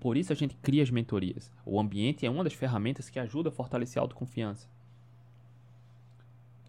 Por 0.00 0.16
isso 0.16 0.32
a 0.32 0.34
gente 0.34 0.56
cria 0.62 0.82
as 0.82 0.88
mentorias. 0.88 1.52
O 1.62 1.78
ambiente 1.78 2.24
é 2.24 2.30
uma 2.30 2.42
das 2.42 2.54
ferramentas 2.54 3.10
que 3.10 3.18
ajuda 3.18 3.50
a 3.50 3.52
fortalecer 3.52 4.00
a 4.00 4.02
autoconfiança. 4.02 4.66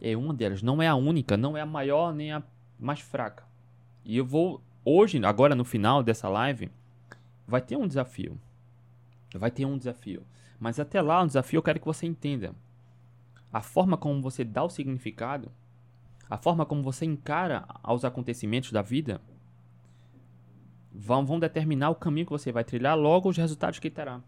É 0.02 0.18
uma 0.18 0.34
delas, 0.34 0.62
não 0.62 0.82
é 0.82 0.88
a 0.90 0.96
única, 0.96 1.38
não 1.38 1.56
é 1.56 1.62
a 1.62 1.66
maior 1.66 2.14
nem 2.14 2.34
a 2.34 2.44
mais 2.78 3.00
fraca. 3.00 3.46
E 4.04 4.18
eu 4.18 4.26
vou 4.26 4.62
hoje, 4.84 5.24
agora 5.24 5.56
no 5.56 5.64
final 5.64 6.04
dessa 6.04 6.28
live, 6.28 6.70
vai 7.48 7.62
ter 7.62 7.78
um 7.78 7.88
desafio. 7.88 8.38
Vai 9.34 9.50
ter 9.50 9.64
um 9.64 9.78
desafio. 9.78 10.24
Mas 10.60 10.78
até 10.78 11.02
lá, 11.02 11.24
o 11.24 11.28
desafio 11.28 11.60
eu 11.60 11.64
quero 11.64 11.80
que 11.80 11.86
você 11.86 12.06
entenda. 12.06 12.54
A 13.54 13.62
forma 13.62 13.96
como 13.96 14.22
você 14.22 14.44
dá 14.44 14.62
o 14.62 14.70
significado, 14.70 15.50
a 16.30 16.38
forma 16.38 16.66
como 16.66 16.82
você 16.82 17.06
encara 17.06 17.66
aos 17.84 18.04
acontecimentos 18.04 18.72
da 18.72 18.82
vida, 18.82 19.22
vão, 20.92 21.26
vão 21.26 21.40
determinar 21.40 21.90
o 21.90 21.96
caminho 21.96 22.26
que 22.26 22.32
você 22.32 22.52
vai 22.52 22.64
trilhar, 22.64 22.98
logo 22.98 23.30
os 23.30 23.38
resultados 23.38 23.80
que 23.80 23.90
terá. 23.90 24.22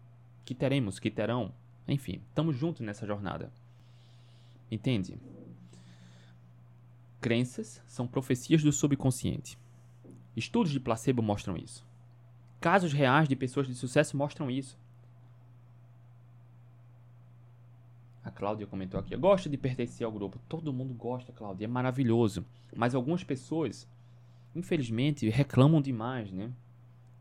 Que 0.44 0.54
teremos, 0.54 0.98
que 0.98 1.10
terão. 1.10 1.52
Enfim, 1.86 2.22
estamos 2.28 2.56
juntos 2.56 2.82
nessa 2.82 3.06
jornada. 3.06 3.50
Entende? 4.70 5.18
Crenças 7.20 7.82
são 7.86 8.06
profecias 8.06 8.62
do 8.62 8.70
subconsciente. 8.70 9.58
Estudos 10.36 10.70
de 10.70 10.78
placebo 10.78 11.22
mostram 11.22 11.56
isso. 11.56 11.84
Casos 12.60 12.92
reais 12.92 13.28
de 13.28 13.34
pessoas 13.34 13.66
de 13.66 13.74
sucesso 13.74 14.16
mostram 14.16 14.50
isso. 14.50 14.78
A 18.28 18.30
Cláudia 18.30 18.66
comentou 18.66 19.00
aqui. 19.00 19.16
Gosta 19.16 19.48
de 19.48 19.56
pertencer 19.56 20.04
ao 20.04 20.12
grupo. 20.12 20.38
Todo 20.48 20.72
mundo 20.72 20.94
gosta, 20.94 21.32
Cláudia. 21.32 21.64
É 21.64 21.68
maravilhoso. 21.68 22.44
Mas 22.76 22.94
algumas 22.94 23.24
pessoas 23.24 23.88
infelizmente, 24.54 25.28
reclamam 25.28 25.80
demais, 25.80 26.32
né? 26.32 26.52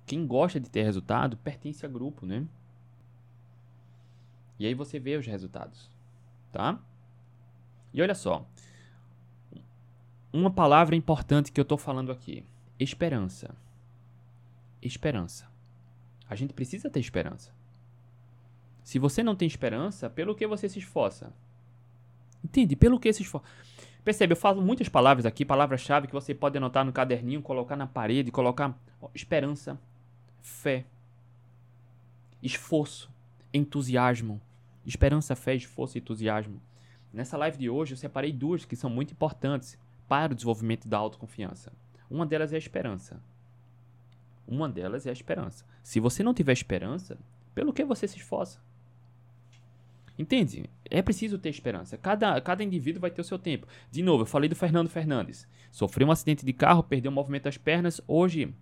Quem 0.06 0.26
gosta 0.26 0.60
de 0.60 0.70
ter 0.70 0.84
resultado 0.84 1.38
pertence 1.38 1.86
a 1.86 1.90
grupo, 1.90 2.26
né? 2.26 2.48
E 4.60 4.66
aí 4.66 4.74
você 4.74 5.00
vê 5.00 5.16
os 5.18 5.26
resultados, 5.26 5.92
tá? 6.52 6.80
E 7.94 8.02
olha 8.02 8.16
só, 8.16 8.48
uma 10.34 10.50
palavra 10.50 10.96
importante 10.96 11.52
que 11.52 11.60
eu 11.60 11.64
estou 11.64 11.78
falando 11.78 12.12
aqui: 12.12 12.44
esperança. 12.80 13.56
Esperança. 14.82 15.48
A 16.30 16.36
gente 16.36 16.54
precisa 16.54 16.90
ter 16.90 17.00
esperança. 17.00 17.54
Se 18.88 19.00
você 19.00 19.22
não 19.22 19.36
tem 19.36 19.46
esperança, 19.46 20.10
pelo 20.10 20.34
que 20.34 20.48
você 20.48 20.70
se 20.70 20.80
esforça? 20.80 21.34
Entende? 22.42 22.74
Pelo 22.74 22.98
que 22.98 23.12
se 23.12 23.22
esforça? 23.22 23.46
Percebe, 24.02 24.32
eu 24.32 24.38
falo 24.38 24.62
muitas 24.62 24.88
palavras 24.88 25.26
aqui, 25.26 25.44
palavras-chave 25.44 26.08
que 26.08 26.14
você 26.14 26.34
pode 26.34 26.56
anotar 26.56 26.86
no 26.86 26.94
caderninho, 26.94 27.42
colocar 27.42 27.76
na 27.76 27.86
parede, 27.86 28.32
colocar 28.32 28.80
ó, 29.02 29.10
esperança, 29.14 29.78
fé, 30.42 30.86
esforço, 32.42 33.12
entusiasmo. 33.54 34.40
Esperança, 34.86 35.36
fé, 35.36 35.54
esforço 35.54 35.98
e 35.98 36.00
entusiasmo. 36.00 36.62
Nessa 37.12 37.36
live 37.36 37.58
de 37.58 37.70
hoje 37.70 37.92
eu 37.92 37.98
separei 37.98 38.32
duas 38.32 38.64
que 38.64 38.78
são 38.78 38.90
muito 38.90 39.12
importantes 39.12 39.78
para 40.08 40.32
o 40.32 40.36
desenvolvimento 40.36 40.88
da 40.88 40.98
autoconfiança. 40.98 41.74
Uma 42.10 42.26
delas 42.26 42.54
é 42.54 42.56
a 42.56 42.60
esperança. 42.60 43.22
Uma 44.48 44.70
delas 44.70 45.06
é 45.06 45.10
a 45.10 45.14
esperança. 45.14 45.66
Se 45.84 46.00
você 46.00 46.24
não 46.24 46.34
tiver 46.34 46.54
esperança, 46.54 47.18
pelo 47.54 47.74
que 47.74 47.84
você 47.84 48.08
se 48.08 48.16
esforça? 48.16 48.66
Entende? 50.18 50.70
É 50.90 51.02
preciso 51.02 51.38
ter 51.38 51.50
esperança. 51.50 51.98
Cada, 51.98 52.40
cada 52.42 52.64
indivíduo 52.64 53.02
vai 53.02 53.12
ter 53.12 53.22
o 53.22 53.24
seu 53.24 53.38
tempo. 53.38 53.68
De 53.92 54.02
novo, 54.02 54.24
eu 54.24 54.26
falei 54.26 54.50
do 54.50 54.56
Fernando 54.56 54.90
Fernandes. 54.90 55.48
Sofreu 55.72 56.08
um 56.08 56.12
acidente 56.12 56.46
de 56.46 56.54
carro, 56.54 56.84
perdeu 56.84 57.12
o 57.12 57.14
movimento 57.14 57.44
das 57.44 57.58
pernas. 57.58 58.02
Hoje, 58.08 58.54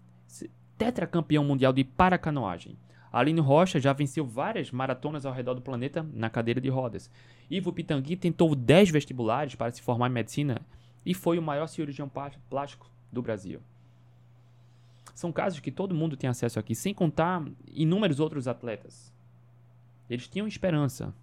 tetracampeão 0.78 1.43
mundial 1.43 1.72
de 1.72 1.84
paracanoagem. 1.84 2.78
Aline 3.12 3.39
Rocha 3.39 3.80
já 3.80 3.93
venceu 3.93 4.26
várias 4.26 4.72
maratonas 4.72 5.26
ao 5.26 5.32
redor 5.32 5.53
do 5.53 5.62
planeta 5.62 6.06
na 6.14 6.30
cadeira 6.30 6.60
de 6.60 6.68
rodas. 6.68 7.10
Ivo 7.49 7.72
Pitangui 7.72 8.18
tentou 8.18 8.53
10 8.53 8.89
vestibulares 8.89 9.56
para 9.56 9.72
se 9.72 9.82
formar 9.82 10.10
em 10.10 10.14
medicina 10.14 10.62
e 11.06 11.14
foi 11.14 11.39
o 11.39 11.41
maior 11.41 11.68
cirurgião 11.68 12.12
plástico 12.49 12.91
do 13.10 13.22
Brasil. 13.22 13.62
São 15.14 15.32
casos 15.32 15.62
que 15.62 15.72
todo 15.72 15.95
mundo 15.95 16.18
tem 16.18 16.30
acesso 16.30 16.60
aqui, 16.60 16.76
sem 16.76 16.93
contar 16.93 17.41
inúmeros 17.72 18.20
outros 18.20 18.49
atletas. 18.49 19.14
Eles 20.10 20.28
tinham 20.28 20.45
esperança. 20.45 21.14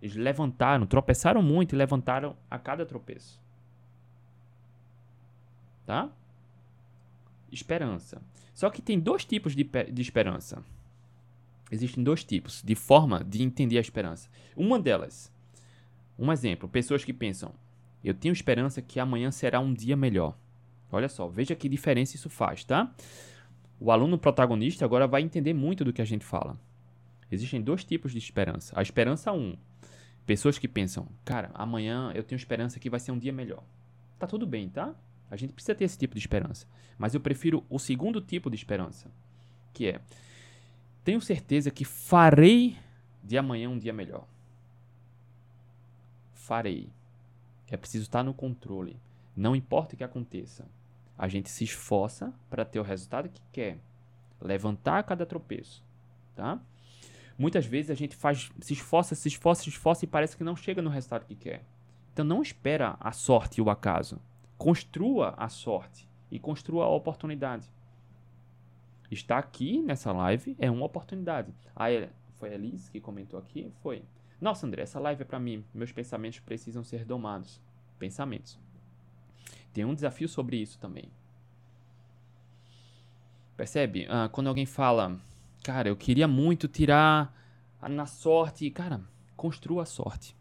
Eles 0.00 0.16
levantaram, 0.16 0.86
tropeçaram 0.86 1.42
muito 1.42 1.74
e 1.74 1.78
levantaram 1.78 2.36
a 2.50 2.58
cada 2.58 2.86
tropeço. 2.86 3.40
Tá? 5.84 6.10
Esperança. 7.50 8.22
Só 8.54 8.70
que 8.70 8.80
tem 8.80 8.98
dois 8.98 9.24
tipos 9.24 9.54
de, 9.54 9.64
de 9.64 10.02
esperança. 10.02 10.62
Existem 11.70 12.02
dois 12.02 12.24
tipos 12.24 12.62
de 12.62 12.74
forma 12.74 13.22
de 13.22 13.42
entender 13.42 13.78
a 13.78 13.80
esperança. 13.80 14.28
Uma 14.56 14.78
delas, 14.78 15.32
um 16.18 16.32
exemplo, 16.32 16.68
pessoas 16.68 17.04
que 17.04 17.12
pensam: 17.12 17.52
eu 18.02 18.14
tenho 18.14 18.32
esperança 18.32 18.82
que 18.82 18.98
amanhã 18.98 19.30
será 19.30 19.60
um 19.60 19.72
dia 19.72 19.96
melhor. 19.96 20.36
Olha 20.90 21.08
só, 21.08 21.28
veja 21.28 21.54
que 21.54 21.68
diferença 21.68 22.16
isso 22.16 22.28
faz, 22.28 22.64
tá? 22.64 22.92
O 23.78 23.90
aluno 23.90 24.18
protagonista 24.18 24.84
agora 24.84 25.06
vai 25.06 25.22
entender 25.22 25.54
muito 25.54 25.84
do 25.84 25.92
que 25.92 26.02
a 26.02 26.04
gente 26.04 26.24
fala. 26.24 26.58
Existem 27.30 27.62
dois 27.62 27.84
tipos 27.84 28.12
de 28.12 28.18
esperança. 28.18 28.78
A 28.78 28.82
esperança 28.82 29.32
1. 29.32 29.36
Um, 29.38 29.56
pessoas 30.30 30.60
que 30.60 30.68
pensam, 30.68 31.08
cara, 31.24 31.50
amanhã 31.54 32.12
eu 32.14 32.22
tenho 32.22 32.36
esperança 32.36 32.78
que 32.78 32.88
vai 32.88 33.00
ser 33.00 33.10
um 33.10 33.18
dia 33.18 33.32
melhor. 33.32 33.64
Tá 34.16 34.28
tudo 34.28 34.46
bem, 34.46 34.68
tá? 34.68 34.94
A 35.28 35.34
gente 35.34 35.52
precisa 35.52 35.74
ter 35.74 35.82
esse 35.82 35.98
tipo 35.98 36.14
de 36.14 36.20
esperança. 36.20 36.68
Mas 36.96 37.14
eu 37.14 37.20
prefiro 37.20 37.64
o 37.68 37.80
segundo 37.80 38.20
tipo 38.20 38.48
de 38.48 38.54
esperança, 38.54 39.10
que 39.74 39.88
é 39.88 40.00
tenho 41.02 41.20
certeza 41.20 41.68
que 41.68 41.84
farei 41.84 42.78
de 43.24 43.36
amanhã 43.36 43.68
um 43.70 43.76
dia 43.76 43.92
melhor. 43.92 44.24
Farei. 46.32 46.88
É 47.68 47.76
preciso 47.76 48.04
estar 48.04 48.22
no 48.22 48.32
controle. 48.32 48.96
Não 49.34 49.56
importa 49.56 49.96
o 49.96 49.98
que 49.98 50.04
aconteça. 50.04 50.64
A 51.18 51.26
gente 51.26 51.50
se 51.50 51.64
esforça 51.64 52.32
para 52.48 52.64
ter 52.64 52.78
o 52.78 52.84
resultado 52.84 53.28
que 53.28 53.42
quer. 53.50 53.80
Levantar 54.40 55.02
cada 55.02 55.26
tropeço. 55.26 55.82
Tá? 56.36 56.60
Muitas 57.40 57.66
vezes 57.66 57.90
a 57.90 57.94
gente 57.94 58.14
faz, 58.14 58.50
se 58.60 58.72
esforça, 58.74 59.14
se 59.14 59.28
esforça, 59.28 59.62
se 59.62 59.70
esforça 59.70 60.04
e 60.04 60.08
parece 60.08 60.36
que 60.36 60.44
não 60.44 60.54
chega 60.54 60.82
no 60.82 60.90
resultado 60.90 61.24
que 61.24 61.34
quer. 61.34 61.64
Então 62.12 62.24
não 62.24 62.42
espera 62.42 62.96
a 63.00 63.12
sorte 63.12 63.60
e 63.60 63.62
o 63.62 63.70
acaso. 63.70 64.20
Construa 64.58 65.34
a 65.36 65.48
sorte 65.48 66.08
e 66.30 66.38
construa 66.38 66.84
a 66.84 66.88
oportunidade 66.88 67.68
estar 69.10 69.38
aqui 69.38 69.82
nessa 69.82 70.12
live 70.12 70.56
é 70.58 70.70
uma 70.70 70.86
oportunidade. 70.86 71.52
Aí 71.74 72.08
foi 72.36 72.54
a 72.54 72.58
Liz 72.58 72.88
que 72.88 73.00
comentou 73.00 73.38
aqui, 73.38 73.72
foi. 73.82 74.02
Nossa, 74.40 74.66
André, 74.66 74.82
essa 74.82 75.00
live 75.00 75.22
é 75.22 75.24
para 75.24 75.38
mim. 75.38 75.64
Meus 75.74 75.92
pensamentos 75.92 76.40
precisam 76.40 76.82
ser 76.82 77.04
domados. 77.04 77.60
Pensamentos. 77.98 78.58
Tem 79.72 79.84
um 79.84 79.94
desafio 79.94 80.28
sobre 80.28 80.56
isso 80.56 80.78
também. 80.78 81.10
Percebe? 83.56 84.06
Ah, 84.08 84.28
quando 84.30 84.46
alguém 84.46 84.64
fala, 84.64 85.20
cara, 85.62 85.88
eu 85.88 85.96
queria 85.96 86.28
muito 86.28 86.68
tirar 86.68 87.34
na 87.88 88.06
sorte, 88.06 88.70
cara, 88.70 89.00
construa 89.36 89.82
a 89.82 89.86
sorte. 89.86 90.36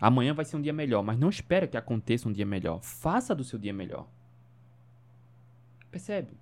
Amanhã 0.00 0.32
vai 0.32 0.44
ser 0.44 0.56
um 0.56 0.62
dia 0.62 0.72
melhor, 0.72 1.02
mas 1.02 1.18
não 1.18 1.28
espera 1.28 1.66
que 1.66 1.76
aconteça 1.76 2.28
um 2.28 2.32
dia 2.32 2.46
melhor. 2.46 2.80
Faça 2.80 3.34
do 3.34 3.42
seu 3.42 3.58
dia 3.58 3.72
melhor. 3.72 4.08
Percebe? 5.90 6.36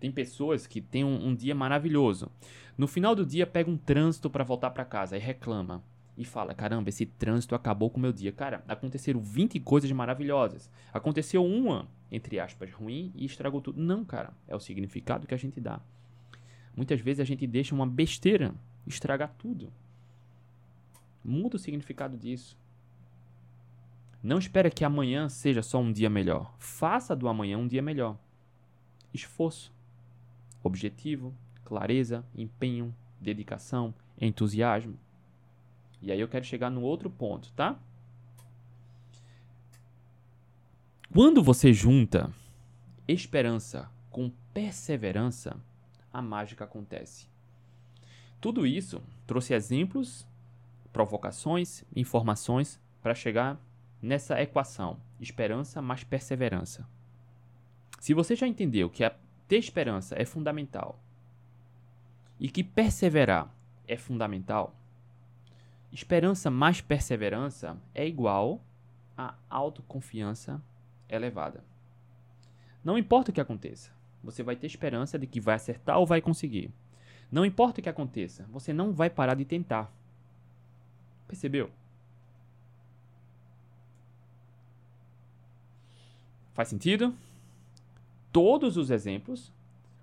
Tem 0.00 0.10
pessoas 0.10 0.66
que 0.66 0.80
têm 0.80 1.04
um, 1.04 1.28
um 1.28 1.34
dia 1.34 1.54
maravilhoso. 1.54 2.30
No 2.76 2.86
final 2.86 3.14
do 3.14 3.26
dia, 3.26 3.46
pega 3.46 3.68
um 3.68 3.76
trânsito 3.76 4.30
para 4.30 4.44
voltar 4.44 4.70
para 4.70 4.84
casa 4.84 5.16
e 5.16 5.20
reclama. 5.20 5.82
E 6.16 6.24
fala: 6.24 6.54
caramba, 6.54 6.88
esse 6.88 7.04
trânsito 7.04 7.54
acabou 7.54 7.90
com 7.90 7.98
o 7.98 8.00
meu 8.00 8.12
dia. 8.12 8.32
Cara, 8.32 8.64
aconteceram 8.66 9.20
20 9.20 9.60
coisas 9.60 9.90
maravilhosas. 9.92 10.70
Aconteceu 10.92 11.44
uma, 11.44 11.88
entre 12.10 12.40
aspas, 12.40 12.72
ruim 12.72 13.12
e 13.14 13.24
estragou 13.24 13.60
tudo. 13.60 13.80
Não, 13.80 14.04
cara. 14.04 14.32
É 14.46 14.56
o 14.56 14.60
significado 14.60 15.26
que 15.26 15.34
a 15.34 15.38
gente 15.38 15.60
dá. 15.60 15.80
Muitas 16.78 17.00
vezes 17.00 17.18
a 17.18 17.24
gente 17.24 17.44
deixa 17.44 17.74
uma 17.74 17.84
besteira 17.84 18.54
estragar 18.86 19.34
tudo. 19.36 19.72
Muda 21.24 21.56
o 21.56 21.58
significado 21.58 22.16
disso. 22.16 22.56
Não 24.22 24.38
espera 24.38 24.70
que 24.70 24.84
amanhã 24.84 25.28
seja 25.28 25.60
só 25.60 25.80
um 25.80 25.90
dia 25.90 26.08
melhor. 26.08 26.54
Faça 26.56 27.16
do 27.16 27.26
amanhã 27.26 27.58
um 27.58 27.66
dia 27.66 27.82
melhor. 27.82 28.16
Esforço 29.12 29.74
objetivo, 30.62 31.34
clareza, 31.64 32.24
empenho, 32.32 32.94
dedicação, 33.20 33.92
entusiasmo. 34.20 34.96
E 36.00 36.12
aí 36.12 36.20
eu 36.20 36.28
quero 36.28 36.44
chegar 36.44 36.70
no 36.70 36.82
outro 36.82 37.10
ponto, 37.10 37.52
tá? 37.54 37.76
Quando 41.12 41.42
você 41.42 41.72
junta 41.72 42.32
esperança 43.08 43.90
com 44.10 44.30
perseverança, 44.54 45.60
a 46.12 46.22
mágica 46.22 46.64
acontece. 46.64 47.28
Tudo 48.40 48.66
isso 48.66 49.02
trouxe 49.26 49.54
exemplos, 49.54 50.26
provocações, 50.92 51.84
informações 51.94 52.80
para 53.02 53.14
chegar 53.14 53.60
nessa 54.00 54.40
equação: 54.40 55.00
esperança 55.20 55.82
mais 55.82 56.04
perseverança. 56.04 56.88
Se 57.98 58.14
você 58.14 58.36
já 58.36 58.46
entendeu 58.46 58.88
que 58.88 59.08
ter 59.48 59.56
esperança 59.56 60.14
é 60.16 60.24
fundamental 60.24 61.00
e 62.38 62.48
que 62.48 62.62
perseverar 62.62 63.52
é 63.86 63.96
fundamental, 63.96 64.76
esperança 65.90 66.50
mais 66.50 66.80
perseverança 66.80 67.76
é 67.94 68.06
igual 68.06 68.62
a 69.16 69.34
autoconfiança 69.50 70.62
elevada. 71.08 71.64
Não 72.84 72.96
importa 72.96 73.30
o 73.30 73.34
que 73.34 73.40
aconteça, 73.40 73.90
você 74.22 74.42
vai 74.42 74.56
ter 74.56 74.66
esperança 74.66 75.18
de 75.18 75.26
que 75.26 75.40
vai 75.40 75.54
acertar 75.54 75.98
ou 75.98 76.06
vai 76.06 76.20
conseguir. 76.20 76.70
Não 77.30 77.44
importa 77.44 77.80
o 77.80 77.82
que 77.82 77.88
aconteça, 77.88 78.46
você 78.50 78.72
não 78.72 78.92
vai 78.92 79.10
parar 79.10 79.34
de 79.34 79.44
tentar. 79.44 79.92
Percebeu? 81.26 81.70
Faz 86.54 86.68
sentido? 86.68 87.14
todos 88.32 88.76
os 88.76 88.90
exemplos. 88.90 89.52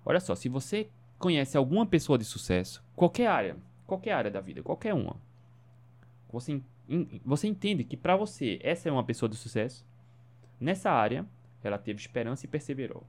Olha 0.04 0.20
só, 0.20 0.34
se 0.34 0.48
você 0.48 0.88
conhece 1.18 1.56
alguma 1.56 1.86
pessoa 1.86 2.18
de 2.18 2.24
sucesso, 2.24 2.82
qualquer 2.94 3.28
área, 3.28 3.56
qualquer 3.86 4.12
área 4.12 4.30
da 4.30 4.40
vida, 4.40 4.62
qualquer 4.62 4.94
uma, 4.94 5.16
você, 6.30 6.60
você 7.24 7.48
entende 7.48 7.82
que 7.82 7.96
para 7.96 8.16
você 8.16 8.58
essa 8.62 8.88
é 8.88 8.92
uma 8.92 9.04
pessoa 9.04 9.28
de 9.28 9.36
sucesso, 9.36 9.84
nessa 10.60 10.90
área 10.90 11.26
ela 11.64 11.78
teve 11.78 11.98
esperança 11.98 12.46
e 12.46 12.48
perseverou. 12.48 13.02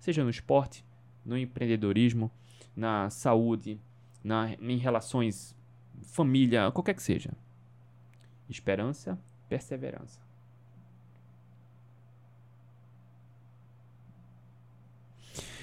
Seja 0.00 0.24
no 0.24 0.30
esporte, 0.30 0.84
no 1.24 1.38
empreendedorismo, 1.38 2.30
na 2.74 3.10
saúde, 3.10 3.78
na, 4.24 4.52
em 4.54 4.78
relações 4.78 5.54
família, 6.02 6.70
qualquer 6.72 6.94
que 6.94 7.02
seja. 7.02 7.30
Esperança, 8.48 9.18
perseverança. 9.48 10.18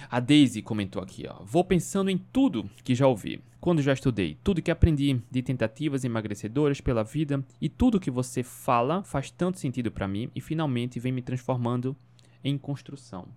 A 0.09 0.21
Daisy 0.21 0.61
comentou 0.61 1.01
aqui, 1.01 1.25
ó. 1.27 1.43
Vou 1.43 1.65
pensando 1.65 2.09
em 2.09 2.17
tudo 2.17 2.69
que 2.81 2.95
já 2.95 3.05
ouvi, 3.05 3.41
quando 3.59 3.81
já 3.81 3.91
estudei, 3.91 4.38
tudo 4.41 4.61
que 4.61 4.71
aprendi 4.71 5.21
de 5.29 5.41
tentativas 5.41 6.05
emagrecedoras 6.05 6.79
pela 6.79 7.03
vida 7.03 7.43
e 7.59 7.67
tudo 7.67 7.99
que 7.99 8.09
você 8.09 8.41
fala 8.41 9.03
faz 9.03 9.29
tanto 9.29 9.59
sentido 9.59 9.91
para 9.91 10.07
mim 10.07 10.31
e 10.33 10.39
finalmente 10.39 10.97
vem 10.97 11.11
me 11.11 11.21
transformando 11.21 11.93
em 12.41 12.57
construção. 12.57 13.27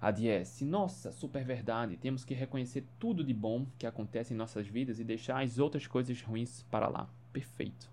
A 0.00 0.12
DS, 0.12 0.62
nossa, 0.62 1.10
super 1.10 1.44
verdade. 1.44 1.96
Temos 1.96 2.24
que 2.24 2.32
reconhecer 2.32 2.84
tudo 2.98 3.24
de 3.24 3.34
bom 3.34 3.66
que 3.78 3.86
acontece 3.86 4.32
em 4.32 4.36
nossas 4.36 4.66
vidas 4.66 5.00
e 5.00 5.04
deixar 5.04 5.42
as 5.42 5.58
outras 5.58 5.86
coisas 5.86 6.20
ruins 6.22 6.64
para 6.70 6.88
lá. 6.88 7.08
Perfeito. 7.32 7.90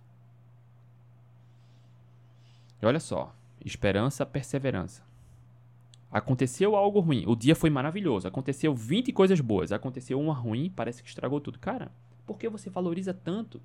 E 2.81 2.85
olha 2.85 2.99
só, 2.99 3.33
esperança, 3.63 4.25
perseverança. 4.25 5.03
Aconteceu 6.11 6.75
algo 6.75 6.99
ruim. 6.99 7.25
O 7.27 7.35
dia 7.35 7.55
foi 7.55 7.69
maravilhoso. 7.69 8.27
Aconteceu 8.27 8.73
20 8.75 9.11
coisas 9.11 9.41
boas. 9.41 9.71
Aconteceu 9.71 10.19
uma 10.19 10.33
ruim, 10.33 10.71
parece 10.73 11.01
que 11.01 11.09
estragou 11.09 11.41
tudo. 11.41 11.57
Cara, 11.57 11.91
por 12.25 12.37
que 12.37 12.47
você 12.47 12.69
valoriza 12.69 13.13
tanto 13.13 13.59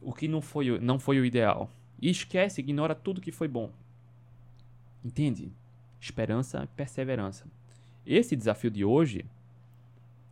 o 0.00 0.12
que 0.12 0.28
não 0.28 0.42
foi, 0.42 0.78
não 0.78 0.98
foi 0.98 1.18
o 1.18 1.24
ideal? 1.24 1.70
E 2.00 2.10
esquece, 2.10 2.60
ignora 2.60 2.94
tudo 2.94 3.20
que 3.20 3.32
foi 3.32 3.48
bom. 3.48 3.70
Entende? 5.02 5.52
Esperança 6.02 6.64
e 6.64 6.66
perseverança. 6.66 7.46
Esse 8.04 8.34
desafio 8.34 8.72
de 8.72 8.84
hoje 8.84 9.24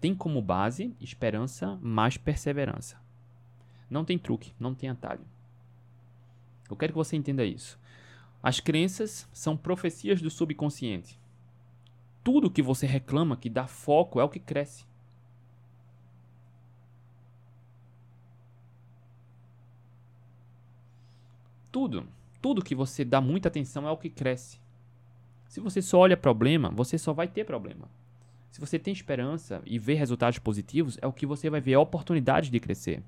tem 0.01 0.12
como 0.16 0.43
base 0.43 0.93
esperança 1.01 1.79
mais 1.81 2.16
perseverança. 2.16 3.01
Não 3.89 4.05
tem 4.05 4.18
truque, 4.18 4.53
não 4.59 4.75
tem 4.75 4.91
atalho. 4.91 5.25
Eu 6.68 6.75
quero 6.75 6.93
que 6.93 6.99
você 6.99 7.14
entenda 7.14 7.45
isso. 7.45 7.79
As 8.43 8.59
crenças 8.59 9.29
são 9.33 9.57
profecias 9.57 10.21
do 10.21 10.29
subconsciente. 10.29 11.16
tudo 12.25 12.51
que 12.51 12.62
você 12.62 12.85
reclama 12.85 13.37
que 13.37 13.49
dá 13.49 13.68
foco 13.68 14.21
é 14.21 14.25
o 14.25 14.29
que 14.29 14.41
cresce. 14.41 14.85
Tudo, 21.71 22.09
tudo 22.43 22.64
que 22.64 22.75
você 22.75 23.05
dá 23.05 23.21
muita 23.21 23.49
atenção 23.49 23.87
é 23.87 23.91
o 23.93 23.97
que 23.97 24.11
cresce. 24.11 24.59
Se 25.51 25.59
você 25.59 25.83
só 25.83 25.99
olha 25.99 26.17
problema, 26.17 26.71
você 26.71 26.97
só 26.97 27.13
vai 27.13 27.27
ter 27.27 27.43
problema. 27.43 27.89
Se 28.53 28.61
você 28.61 28.79
tem 28.79 28.93
esperança 28.93 29.61
e 29.67 29.81
vê 29.81 29.95
resultados 29.95 30.39
positivos, 30.39 30.97
é 31.03 31.09
o 31.09 31.13
que 31.13 31.27
você 31.27 31.51
vai 31.51 31.61
ver 31.61 31.75
a 31.75 31.81
oportunidade 31.81 32.51
de 32.51 32.61
crescer. 32.61 33.03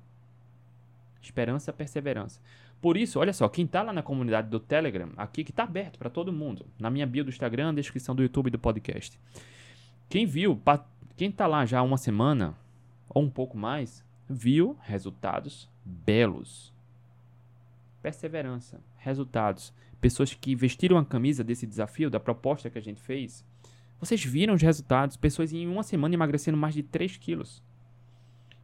Esperança, 1.21 1.71
perseverança. 1.71 2.41
Por 2.81 2.97
isso, 2.97 3.17
olha 3.17 3.31
só, 3.31 3.47
quem 3.47 3.63
está 3.63 3.81
lá 3.81 3.93
na 3.93 4.03
comunidade 4.03 4.49
do 4.49 4.59
Telegram, 4.59 5.09
aqui 5.15 5.41
que 5.45 5.51
está 5.51 5.63
aberto 5.63 5.97
para 5.97 6.09
todo 6.09 6.33
mundo, 6.33 6.65
na 6.77 6.89
minha 6.89 7.07
bio 7.07 7.23
do 7.23 7.29
Instagram, 7.29 7.73
descrição 7.73 8.13
do 8.13 8.21
YouTube 8.21 8.49
do 8.49 8.59
podcast. 8.59 9.17
Quem 10.09 10.25
viu, 10.25 10.61
quem 11.15 11.29
está 11.29 11.47
lá 11.47 11.65
já 11.65 11.79
há 11.79 11.81
uma 11.81 11.97
semana 11.97 12.57
ou 13.07 13.23
um 13.23 13.29
pouco 13.29 13.57
mais, 13.57 14.03
viu 14.29 14.77
resultados 14.81 15.69
belos. 15.85 16.73
Perseverança, 18.01 18.81
resultados. 18.97 19.73
Pessoas 20.03 20.33
que 20.33 20.53
vestiram 20.53 20.97
a 20.97 21.05
camisa 21.05 21.45
desse 21.45 21.65
desafio, 21.65 22.09
da 22.09 22.19
proposta 22.19 22.69
que 22.69 22.77
a 22.77 22.81
gente 22.81 22.99
fez. 22.99 23.41
Vocês 24.01 24.21
viram 24.21 24.53
os 24.53 24.61
resultados. 24.61 25.15
Pessoas 25.15 25.53
em 25.53 25.65
uma 25.65 25.81
semana 25.81 26.13
emagrecendo 26.13 26.57
mais 26.57 26.73
de 26.73 26.83
3 26.83 27.15
quilos. 27.15 27.63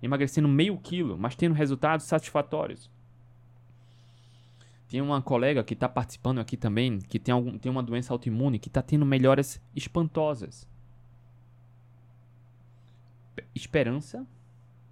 Emagrecendo 0.04 0.50
meio 0.50 0.78
quilo, 0.78 1.18
mas 1.18 1.38
tendo 1.38 1.56
resultados 1.56 2.06
satisfatórios. 2.06 2.92
Tem 4.90 5.00
uma 5.00 5.22
colega 5.22 5.64
que 5.64 5.74
está 5.74 5.88
participando 5.88 6.40
aqui 6.40 6.58
também, 6.58 7.00
que 7.00 7.18
tem, 7.18 7.34
algum, 7.34 7.58
tem 7.58 7.72
uma 7.72 7.82
doença 7.84 8.12
autoimune, 8.12 8.60
que 8.60 8.68
está 8.68 8.82
tendo 8.82 9.06
melhoras 9.06 9.62
espantosas. 9.74 10.68
Esperança, 13.56 14.28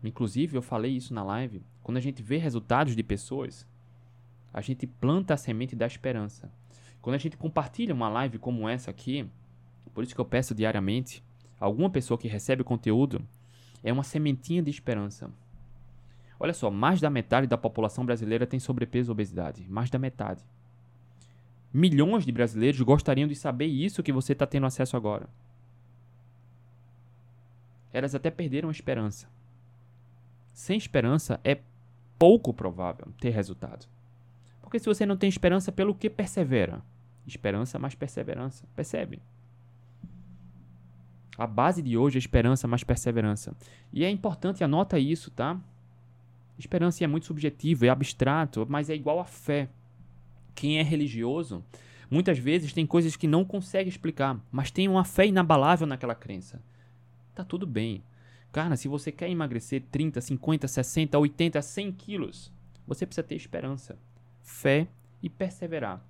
inclusive 0.01 0.55
eu 0.57 0.61
falei 0.61 0.95
isso 0.95 1.13
na 1.13 1.25
live, 1.25 1.61
quando 1.83 1.97
a 1.97 2.01
gente 2.01 2.23
vê 2.23 2.37
resultados 2.37 2.95
de 2.95 3.03
pessoas, 3.03 3.67
a 4.57 4.61
gente 4.61 4.87
planta 4.87 5.35
a 5.35 5.37
semente 5.37 5.75
da 5.75 5.85
esperança. 5.85 6.51
Quando 6.99 7.13
a 7.13 7.19
gente 7.19 7.37
compartilha 7.37 7.93
uma 7.93 8.09
live 8.09 8.39
como 8.39 8.67
essa 8.67 8.89
aqui, 8.89 9.29
por 9.93 10.03
isso 10.03 10.15
que 10.15 10.19
eu 10.19 10.25
peço 10.25 10.55
diariamente, 10.55 11.23
alguma 11.59 11.91
pessoa 11.91 12.17
que 12.17 12.27
recebe 12.27 12.63
o 12.63 12.65
conteúdo, 12.65 13.23
é 13.83 13.93
uma 13.93 14.01
sementinha 14.01 14.63
de 14.63 14.71
esperança. 14.71 15.31
Olha 16.39 16.55
só, 16.55 16.71
mais 16.71 16.99
da 16.99 17.07
metade 17.07 17.45
da 17.45 17.55
população 17.55 18.03
brasileira 18.03 18.47
tem 18.47 18.59
sobrepeso 18.59 19.11
e 19.11 19.13
obesidade. 19.13 19.63
Mais 19.69 19.91
da 19.91 19.99
metade. 19.99 20.43
Milhões 21.71 22.25
de 22.25 22.31
brasileiros 22.31 22.81
gostariam 22.81 23.27
de 23.27 23.35
saber 23.35 23.67
isso 23.67 24.01
que 24.01 24.11
você 24.11 24.33
está 24.33 24.47
tendo 24.47 24.65
acesso 24.65 24.97
agora. 24.97 25.29
Elas 27.93 28.15
até 28.15 28.31
perderam 28.31 28.69
a 28.69 28.71
esperança. 28.71 29.29
Sem 30.51 30.79
esperança 30.79 31.39
é 31.43 31.59
pouco 32.17 32.51
provável 32.51 33.13
ter 33.21 33.29
resultado. 33.29 33.87
Porque 34.67 34.79
se 34.79 34.85
você 34.85 35.05
não 35.05 35.15
tem 35.15 35.29
esperança, 35.29 35.71
pelo 35.71 35.95
que 35.95 36.09
persevera? 36.09 36.81
Esperança 37.25 37.79
mais 37.79 37.95
perseverança. 37.95 38.65
Percebe? 38.75 39.21
A 41.37 41.47
base 41.47 41.81
de 41.81 41.97
hoje 41.97 42.17
é 42.17 42.19
esperança 42.19 42.67
mais 42.67 42.83
perseverança. 42.83 43.55
E 43.93 44.03
é 44.03 44.09
importante, 44.09 44.65
anota 44.65 44.99
isso, 44.99 45.31
tá? 45.31 45.57
Esperança 46.59 47.01
é 47.01 47.07
muito 47.07 47.27
subjetivo, 47.27 47.85
é 47.85 47.89
abstrato, 47.89 48.67
mas 48.67 48.89
é 48.89 48.93
igual 48.93 49.21
a 49.21 49.23
fé. 49.23 49.69
Quem 50.53 50.79
é 50.79 50.83
religioso, 50.83 51.63
muitas 52.11 52.37
vezes 52.37 52.73
tem 52.73 52.85
coisas 52.85 53.15
que 53.15 53.25
não 53.25 53.45
consegue 53.45 53.87
explicar, 53.87 54.37
mas 54.51 54.69
tem 54.69 54.89
uma 54.89 55.05
fé 55.05 55.25
inabalável 55.25 55.87
naquela 55.87 56.13
crença. 56.13 56.61
Tá 57.33 57.45
tudo 57.45 57.65
bem. 57.65 58.03
Cara, 58.51 58.75
se 58.75 58.89
você 58.89 59.13
quer 59.13 59.29
emagrecer 59.29 59.85
30, 59.89 60.19
50, 60.19 60.67
60, 60.67 61.17
80, 61.17 61.61
100 61.61 61.91
quilos, 61.93 62.51
você 62.85 63.05
precisa 63.05 63.25
ter 63.25 63.35
esperança, 63.35 63.97
fé 64.47 64.87
e 65.21 65.29
perseverar. 65.29 66.01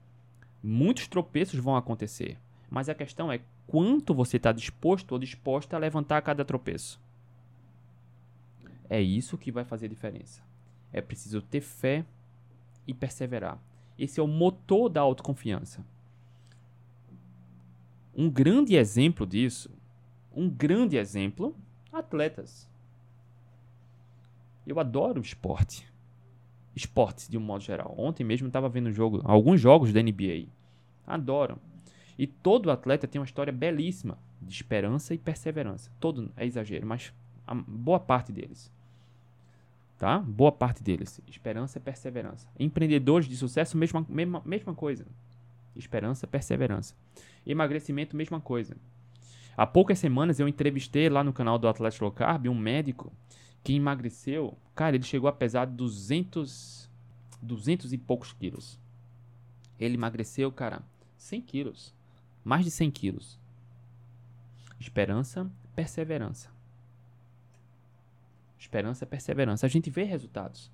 Muitos 0.62 1.08
tropeços 1.08 1.60
vão 1.60 1.76
acontecer, 1.76 2.38
mas 2.70 2.88
a 2.88 2.94
questão 2.94 3.32
é 3.32 3.42
quanto 3.66 4.14
você 4.14 4.38
está 4.38 4.52
disposto 4.52 5.14
ou 5.14 5.20
disposta 5.20 5.76
a 5.76 5.80
levantar 5.80 6.22
cada 6.22 6.46
tropeço. 6.46 7.02
É 8.88 9.02
isso 9.02 9.40
que 9.40 9.52
vai 9.52 9.66
fazer 9.66 9.90
diferença. 9.90 10.44
É 10.94 11.02
preciso 11.02 11.42
ter 11.42 11.62
fé 11.62 12.06
e 12.86 12.94
perseverar. 12.94 13.60
Esse 13.98 14.20
é 14.20 14.24
o 14.24 14.28
motor 14.28 14.88
da 14.88 15.02
autoconfiança. 15.02 15.84
Um 18.16 18.30
grande 18.30 18.76
exemplo 18.76 19.26
disso, 19.26 19.72
um 20.32 20.48
grande 20.48 20.96
exemplo, 20.96 21.56
atletas. 21.92 22.70
Eu 24.66 24.80
adoro 24.80 25.20
esporte. 25.20 25.88
Esportes 26.78 27.28
de 27.28 27.38
um 27.38 27.42
modo 27.42 27.64
geral. 27.64 27.94
Ontem 27.98 28.24
mesmo 28.24 28.48
estava 28.48 28.70
vendo 28.70 28.90
um 28.90 28.94
jogo, 28.94 29.22
alguns 29.24 29.60
jogos 29.60 29.92
da 29.92 30.02
NBA. 30.02 30.46
Adoro. 31.06 31.60
E 32.18 32.26
todo 32.28 32.72
atleta 32.72 33.08
tem 33.08 33.20
uma 33.20 33.26
história 33.26 33.52
belíssima 33.52 34.18
de 34.42 34.54
esperança 34.54 35.14
e 35.14 35.18
perseverança. 35.18 35.92
Todo 36.00 36.32
é 36.38 36.46
exagero, 36.46 36.86
mas 36.86 37.14
boa 37.68 38.00
parte 38.00 38.32
deles 38.32 38.72
tá? 39.98 40.20
Boa 40.20 40.52
parte 40.52 40.84
deles. 40.84 41.20
Esperança 41.28 41.78
e 41.78 41.82
perseverança. 41.82 42.48
Empreendedores 42.60 43.28
de 43.28 43.36
sucesso, 43.36 43.78
mesma, 43.78 44.06
mesma, 44.08 44.42
mesma 44.46 44.74
coisa. 44.74 45.06
Esperança, 45.76 46.28
perseverança. 46.28 46.96
Emagrecimento, 47.46 48.16
mesma 48.16 48.40
coisa. 48.40 48.76
Há 49.56 49.66
poucas 49.66 49.98
semanas 49.98 50.40
eu 50.40 50.48
entrevistei 50.48 51.10
lá 51.10 51.24
no 51.24 51.34
canal 51.34 51.58
do 51.58 51.68
Atlético 51.68 52.06
Low 52.06 52.14
Carb 52.14 52.48
um 52.48 52.56
médico 52.56 53.12
que 53.68 53.76
emagreceu. 53.76 54.58
Cara, 54.74 54.96
ele 54.96 55.04
chegou 55.04 55.28
a 55.28 55.34
pesar 55.34 55.66
200, 55.66 56.90
200 57.42 57.92
e 57.92 57.98
poucos 57.98 58.32
quilos. 58.32 58.80
Ele 59.78 59.96
emagreceu, 59.96 60.50
cara, 60.54 60.84
100 61.18 61.42
quilos. 61.42 61.94
Mais 62.46 62.64
de 62.64 62.72
100 62.72 62.90
quilos. 62.92 63.38
Esperança, 64.80 65.52
perseverança. 65.76 66.50
Esperança 68.58 69.06
perseverança. 69.06 69.66
A 69.66 69.70
gente 69.70 69.90
vê 69.90 70.04
resultados. 70.04 70.72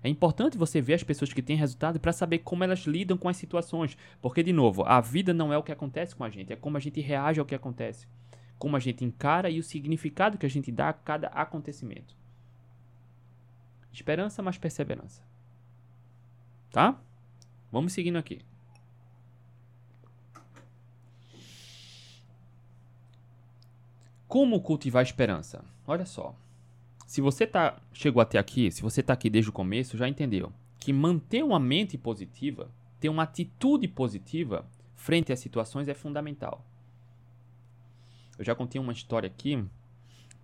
É 0.00 0.08
importante 0.08 0.56
você 0.56 0.80
ver 0.80 0.94
as 0.94 1.02
pessoas 1.02 1.32
que 1.32 1.42
têm 1.42 1.56
resultado 1.56 1.98
para 1.98 2.12
saber 2.12 2.38
como 2.38 2.62
elas 2.62 2.86
lidam 2.86 3.18
com 3.18 3.28
as 3.28 3.38
situações. 3.38 3.98
Porque, 4.22 4.44
de 4.44 4.52
novo, 4.52 4.84
a 4.84 5.00
vida 5.00 5.34
não 5.34 5.52
é 5.52 5.58
o 5.58 5.64
que 5.64 5.72
acontece 5.72 6.14
com 6.14 6.22
a 6.22 6.30
gente, 6.30 6.52
é 6.52 6.56
como 6.56 6.76
a 6.76 6.80
gente 6.80 7.00
reage 7.00 7.40
ao 7.40 7.46
que 7.46 7.56
acontece. 7.56 8.06
Como 8.56 8.76
a 8.76 8.80
gente 8.80 9.04
encara 9.04 9.50
e 9.50 9.58
o 9.58 9.64
significado 9.64 10.38
que 10.38 10.46
a 10.46 10.50
gente 10.50 10.70
dá 10.70 10.90
a 10.90 10.92
cada 10.92 11.26
acontecimento. 11.26 12.19
Esperança 13.92 14.42
mais 14.42 14.58
perseverança. 14.58 15.22
Tá? 16.70 17.00
Vamos 17.70 17.92
seguindo 17.92 18.16
aqui. 18.16 18.40
Como 24.28 24.60
cultivar 24.60 25.02
esperança? 25.02 25.64
Olha 25.86 26.06
só. 26.06 26.36
Se 27.06 27.20
você 27.20 27.46
tá, 27.46 27.80
chegou 27.92 28.22
até 28.22 28.38
aqui, 28.38 28.70
se 28.70 28.82
você 28.82 29.00
está 29.00 29.12
aqui 29.12 29.28
desde 29.28 29.50
o 29.50 29.52
começo, 29.52 29.96
já 29.96 30.08
entendeu 30.08 30.52
que 30.78 30.92
manter 30.92 31.44
uma 31.44 31.60
mente 31.60 31.98
positiva, 31.98 32.70
ter 32.98 33.08
uma 33.08 33.24
atitude 33.24 33.86
positiva 33.86 34.66
frente 34.96 35.32
às 35.32 35.40
situações 35.40 35.88
é 35.88 35.94
fundamental. 35.94 36.64
Eu 38.38 38.44
já 38.44 38.54
contei 38.54 38.80
uma 38.80 38.92
história 38.92 39.26
aqui. 39.26 39.62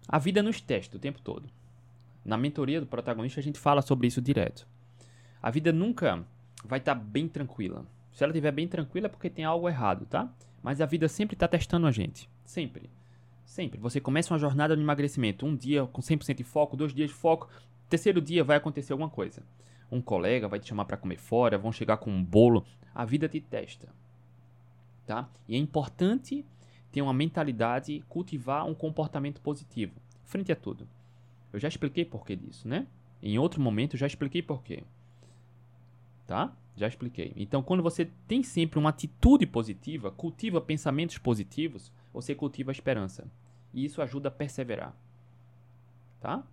A 0.07 0.19
vida 0.19 0.43
nos 0.43 0.61
testa 0.61 0.97
o 0.97 1.01
tempo 1.01 1.21
todo. 1.23 1.49
Na 2.27 2.37
mentoria 2.37 2.81
do 2.81 2.87
protagonista 2.89 3.39
a 3.39 3.43
gente 3.43 3.57
fala 3.59 3.81
sobre 3.81 4.09
isso 4.09 4.21
direto. 4.21 4.67
A 5.41 5.49
vida 5.49 5.73
nunca 5.73 6.27
vai 6.65 6.81
estar 6.81 6.97
tá 6.97 7.01
bem 7.01 7.29
tranquila. 7.29 7.87
Se 8.13 8.25
ela 8.25 8.33
estiver 8.33 8.51
bem 8.51 8.67
tranquila 8.67 9.07
é 9.07 9.09
porque 9.09 9.31
tem 9.31 9.45
algo 9.45 9.69
errado, 9.69 10.07
tá? 10.07 10.29
Mas 10.61 10.81
a 10.81 10.87
vida 10.87 11.07
sempre 11.07 11.37
está 11.37 11.47
testando 11.47 11.87
a 11.87 11.93
gente. 11.93 12.29
Sempre. 12.45 12.91
Sempre. 13.45 13.79
Você 13.79 14.01
começa 14.01 14.35
uma 14.35 14.41
jornada 14.41 14.75
de 14.75 14.83
emagrecimento. 14.83 15.47
Um 15.47 15.55
dia 15.55 15.87
com 15.87 16.03
100% 16.03 16.35
de 16.35 16.43
foco, 16.43 16.77
dois 16.77 16.93
dias 16.93 17.11
de 17.11 17.15
foco. 17.15 17.49
Terceiro 17.89 18.21
dia 18.21 18.43
vai 18.43 18.57
acontecer 18.57 18.93
alguma 18.93 19.09
coisa. 19.09 19.45
Um 19.89 20.03
colega 20.03 20.49
vai 20.49 20.59
te 20.59 20.67
chamar 20.67 20.87
para 20.87 20.97
comer 20.97 21.19
fora, 21.19 21.57
vão 21.57 21.71
chegar 21.71 21.99
com 21.99 22.11
um 22.11 22.25
bolo. 22.25 22.67
A 22.93 23.05
vida 23.05 23.29
te 23.29 23.41
testa. 23.41 23.89
Tá? 25.07 25.29
E 25.47 25.55
é 25.55 25.59
importante 25.59 26.45
ter 26.91 27.03
uma 27.03 27.15
mentalidade, 27.15 28.03
cultivar 28.09 28.67
um 28.67 28.75
comportamento 28.75 29.41
positivo 29.41 29.95
frente 30.25 30.51
a 30.51 30.57
tudo. 30.57 30.89
Eu 31.53 31.59
já 31.59 31.69
expliquei 31.69 32.05
porquê 32.05 32.37
disso, 32.37 32.69
né? 32.69 32.87
Em 33.23 33.39
outro 33.39 33.61
momento 33.61 33.95
eu 33.95 33.99
já 33.99 34.07
expliquei 34.07 34.43
porquê. 34.43 34.83
Tá? 36.27 36.55
Já 36.77 36.87
expliquei. 36.87 37.33
Então, 37.37 37.63
quando 37.63 37.83
você 37.83 38.11
tem 38.27 38.43
sempre 38.43 38.79
uma 38.79 38.91
atitude 38.91 39.47
positiva, 39.47 40.11
cultiva 40.11 40.61
pensamentos 40.61 41.19
positivos, 41.19 41.93
você 42.13 42.35
cultiva 42.35 42.71
a 42.71 42.73
esperança. 42.73 43.27
E 43.73 43.85
isso 43.85 44.03
ajuda 44.03 44.29
a 44.29 44.33
perseverar. 44.33 44.95
Tá? 46.21 46.45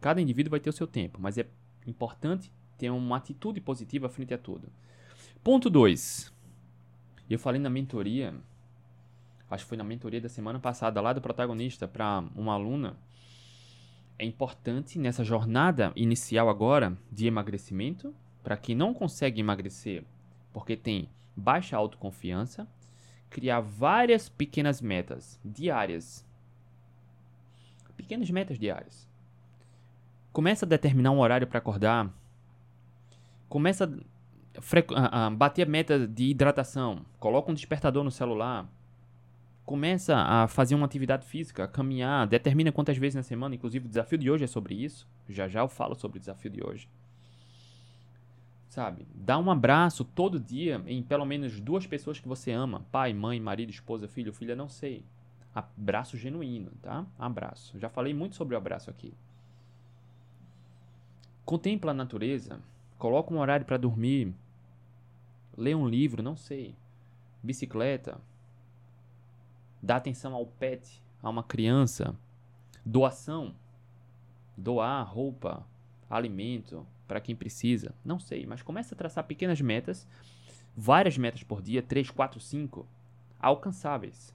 Cada 0.00 0.20
indivíduo 0.20 0.50
vai 0.50 0.60
ter 0.60 0.70
o 0.70 0.72
seu 0.72 0.86
tempo, 0.86 1.18
mas 1.20 1.38
é 1.38 1.46
importante 1.86 2.52
ter 2.76 2.90
uma 2.90 3.16
atitude 3.16 3.60
positiva 3.60 4.08
frente 4.08 4.34
a 4.34 4.38
tudo. 4.38 4.68
Ponto 5.42 5.68
2. 5.68 6.32
Eu 7.28 7.38
falei 7.38 7.60
na 7.60 7.70
mentoria 7.70 8.34
acho 9.54 9.64
que 9.64 9.68
foi 9.68 9.78
na 9.78 9.84
mentoria 9.84 10.20
da 10.20 10.28
semana 10.28 10.58
passada, 10.58 11.00
lá 11.00 11.12
do 11.12 11.20
protagonista, 11.20 11.86
para 11.86 12.24
uma 12.34 12.54
aluna. 12.54 12.96
É 14.18 14.24
importante 14.24 14.98
nessa 14.98 15.24
jornada 15.24 15.92
inicial 15.96 16.48
agora 16.48 16.96
de 17.10 17.26
emagrecimento, 17.26 18.14
para 18.42 18.56
quem 18.56 18.74
não 18.74 18.94
consegue 18.94 19.40
emagrecer 19.40 20.04
porque 20.52 20.76
tem 20.76 21.08
baixa 21.34 21.76
autoconfiança, 21.76 22.68
criar 23.30 23.60
várias 23.60 24.28
pequenas 24.28 24.80
metas 24.80 25.40
diárias. 25.44 26.26
Pequenas 27.96 28.30
metas 28.30 28.58
diárias. 28.58 29.08
Começa 30.32 30.66
a 30.66 30.68
determinar 30.68 31.10
um 31.10 31.20
horário 31.20 31.46
para 31.46 31.58
acordar. 31.58 32.10
Começa 33.48 33.90
a, 34.94 35.30
bater 35.30 35.66
a 35.66 35.70
meta 35.70 36.06
de 36.06 36.24
hidratação. 36.24 37.04
Coloca 37.18 37.50
um 37.50 37.54
despertador 37.54 38.04
no 38.04 38.10
celular. 38.10 38.68
Começa 39.72 40.14
a 40.18 40.46
fazer 40.48 40.74
uma 40.74 40.84
atividade 40.84 41.24
física, 41.24 41.64
a 41.64 41.66
caminhar. 41.66 42.26
Determina 42.26 42.70
quantas 42.70 42.98
vezes 42.98 43.14
na 43.14 43.22
semana. 43.22 43.54
Inclusive, 43.54 43.86
o 43.86 43.88
desafio 43.88 44.18
de 44.18 44.30
hoje 44.30 44.44
é 44.44 44.46
sobre 44.46 44.74
isso. 44.74 45.08
Já 45.26 45.48
já 45.48 45.60
eu 45.60 45.68
falo 45.68 45.94
sobre 45.94 46.18
o 46.18 46.20
desafio 46.20 46.50
de 46.50 46.62
hoje 46.62 46.86
sabe? 48.68 49.06
Dá 49.14 49.38
um 49.38 49.50
abraço 49.50 50.04
todo 50.04 50.38
dia 50.38 50.82
em 50.86 51.02
pelo 51.02 51.24
menos 51.24 51.58
duas 51.58 51.86
pessoas 51.86 52.20
que 52.20 52.28
você 52.28 52.52
ama: 52.52 52.84
pai, 52.92 53.14
mãe, 53.14 53.40
marido, 53.40 53.70
esposa, 53.70 54.06
filho, 54.06 54.30
filha, 54.30 54.54
não 54.54 54.68
sei. 54.68 55.02
Abraço 55.54 56.18
genuíno, 56.18 56.70
tá? 56.82 57.06
Abraço. 57.18 57.78
Já 57.78 57.88
falei 57.88 58.12
muito 58.12 58.36
sobre 58.36 58.54
o 58.54 58.58
abraço 58.58 58.90
aqui. 58.90 59.14
Contempla 61.46 61.92
a 61.92 61.94
natureza, 61.94 62.60
coloca 62.98 63.32
um 63.32 63.38
horário 63.38 63.64
para 63.64 63.78
dormir, 63.78 64.34
lê 65.56 65.74
um 65.74 65.88
livro, 65.88 66.22
não 66.22 66.36
sei. 66.36 66.74
Bicicleta. 67.42 68.20
Dá 69.82 69.96
atenção 69.96 70.34
ao 70.34 70.46
pet, 70.46 71.02
a 71.20 71.28
uma 71.28 71.42
criança. 71.42 72.14
Doação. 72.84 73.54
Doar 74.56 75.12
roupa, 75.12 75.66
alimento, 76.08 76.86
para 77.08 77.20
quem 77.20 77.34
precisa, 77.34 77.94
não 78.04 78.18
sei, 78.18 78.46
mas 78.46 78.62
começa 78.62 78.94
a 78.94 78.98
traçar 78.98 79.24
pequenas 79.24 79.60
metas, 79.60 80.06
várias 80.76 81.18
metas 81.18 81.42
por 81.42 81.60
dia, 81.60 81.82
3, 81.82 82.10
4, 82.10 82.38
5, 82.38 82.86
alcançáveis. 83.40 84.34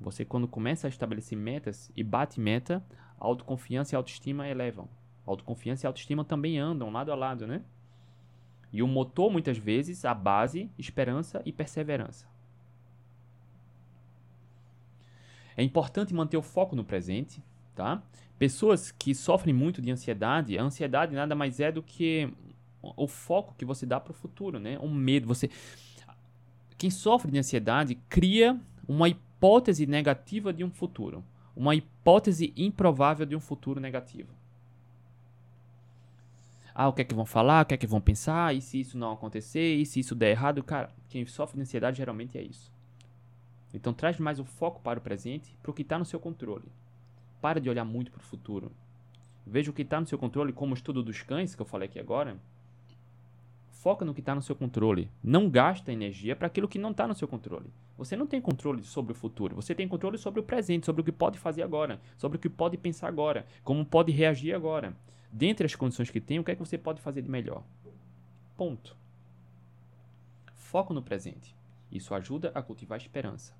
Você 0.00 0.24
quando 0.24 0.48
começa 0.48 0.86
a 0.86 0.90
estabelecer 0.90 1.36
metas 1.36 1.90
e 1.96 2.02
bate 2.02 2.40
meta, 2.40 2.84
autoconfiança 3.18 3.94
e 3.94 3.96
autoestima 3.96 4.48
elevam. 4.48 4.88
Autoconfiança 5.26 5.86
e 5.86 5.88
autoestima 5.88 6.24
também 6.24 6.58
andam 6.58 6.90
lado 6.90 7.12
a 7.12 7.14
lado, 7.14 7.46
né? 7.46 7.62
E 8.72 8.82
o 8.82 8.88
motor 8.88 9.30
muitas 9.30 9.58
vezes, 9.58 10.04
a 10.04 10.14
base, 10.14 10.70
esperança 10.78 11.42
e 11.44 11.52
perseverança. 11.52 12.31
É 15.56 15.62
importante 15.62 16.14
manter 16.14 16.36
o 16.36 16.42
foco 16.42 16.74
no 16.74 16.84
presente, 16.84 17.42
tá? 17.74 18.02
Pessoas 18.38 18.90
que 18.90 19.14
sofrem 19.14 19.54
muito 19.54 19.80
de 19.80 19.90
ansiedade, 19.90 20.58
a 20.58 20.62
ansiedade 20.62 21.14
nada 21.14 21.34
mais 21.34 21.60
é 21.60 21.70
do 21.70 21.82
que 21.82 22.32
o 22.82 23.06
foco 23.06 23.54
que 23.56 23.64
você 23.64 23.86
dá 23.86 24.00
para 24.00 24.10
o 24.10 24.14
futuro, 24.14 24.58
né? 24.58 24.78
Um 24.80 24.92
medo, 24.92 25.26
você 25.26 25.48
quem 26.76 26.90
sofre 26.90 27.30
de 27.30 27.38
ansiedade 27.38 27.94
cria 28.08 28.60
uma 28.88 29.08
hipótese 29.08 29.86
negativa 29.86 30.52
de 30.52 30.64
um 30.64 30.70
futuro, 30.70 31.22
uma 31.54 31.76
hipótese 31.76 32.52
improvável 32.56 33.24
de 33.24 33.36
um 33.36 33.40
futuro 33.40 33.78
negativo. 33.78 34.34
Ah, 36.74 36.88
o 36.88 36.92
que 36.92 37.02
é 37.02 37.04
que 37.04 37.14
vão 37.14 37.26
falar? 37.26 37.62
O 37.62 37.66
que 37.66 37.74
é 37.74 37.76
que 37.76 37.86
vão 37.86 38.00
pensar? 38.00 38.52
E 38.52 38.60
se 38.60 38.80
isso 38.80 38.98
não 38.98 39.12
acontecer? 39.12 39.76
E 39.76 39.86
se 39.86 40.00
isso 40.00 40.14
der 40.14 40.30
errado? 40.30 40.62
Cara, 40.64 40.90
quem 41.08 41.24
sofre 41.26 41.56
de 41.56 41.62
ansiedade 41.62 41.98
geralmente 41.98 42.36
é 42.36 42.42
isso. 42.42 42.71
Então 43.72 43.92
traz 43.92 44.18
mais 44.18 44.38
o 44.38 44.44
foco 44.44 44.80
para 44.80 44.98
o 44.98 45.02
presente, 45.02 45.56
para 45.62 45.70
o 45.70 45.74
que 45.74 45.82
está 45.82 45.98
no 45.98 46.04
seu 46.04 46.20
controle. 46.20 46.66
Para 47.40 47.60
de 47.60 47.70
olhar 47.70 47.84
muito 47.84 48.10
para 48.10 48.20
o 48.20 48.24
futuro. 48.24 48.70
Veja 49.46 49.70
o 49.70 49.74
que 49.74 49.82
está 49.82 50.00
no 50.00 50.06
seu 50.06 50.18
controle, 50.18 50.52
como 50.52 50.72
o 50.72 50.76
estudo 50.76 51.02
dos 51.02 51.22
cães, 51.22 51.54
que 51.54 51.62
eu 51.62 51.66
falei 51.66 51.88
aqui 51.88 51.98
agora. 51.98 52.36
Foca 53.70 54.04
no 54.04 54.14
que 54.14 54.20
está 54.20 54.34
no 54.34 54.42
seu 54.42 54.54
controle. 54.54 55.10
Não 55.22 55.50
gasta 55.50 55.92
energia 55.92 56.36
para 56.36 56.46
aquilo 56.46 56.68
que 56.68 56.78
não 56.78 56.92
está 56.92 57.08
no 57.08 57.14
seu 57.14 57.26
controle. 57.26 57.68
Você 57.98 58.16
não 58.16 58.26
tem 58.26 58.40
controle 58.40 58.84
sobre 58.84 59.12
o 59.12 59.14
futuro. 59.14 59.56
Você 59.56 59.74
tem 59.74 59.88
controle 59.88 60.16
sobre 60.18 60.38
o 60.38 60.44
presente, 60.44 60.86
sobre 60.86 61.02
o 61.02 61.04
que 61.04 61.10
pode 61.10 61.38
fazer 61.38 61.62
agora, 61.62 62.00
sobre 62.16 62.36
o 62.36 62.40
que 62.40 62.48
pode 62.48 62.76
pensar 62.76 63.08
agora, 63.08 63.44
como 63.64 63.84
pode 63.84 64.12
reagir 64.12 64.54
agora. 64.54 64.96
Dentre 65.32 65.66
as 65.66 65.74
condições 65.74 66.10
que 66.10 66.20
tem, 66.20 66.38
o 66.38 66.44
que 66.44 66.52
é 66.52 66.54
que 66.54 66.60
você 66.60 66.78
pode 66.78 67.00
fazer 67.00 67.22
de 67.22 67.30
melhor? 67.30 67.64
Ponto. 68.56 68.96
Foco 70.54 70.94
no 70.94 71.02
presente. 71.02 71.56
Isso 71.90 72.14
ajuda 72.14 72.52
a 72.54 72.62
cultivar 72.62 72.98
a 72.98 73.02
esperança. 73.02 73.52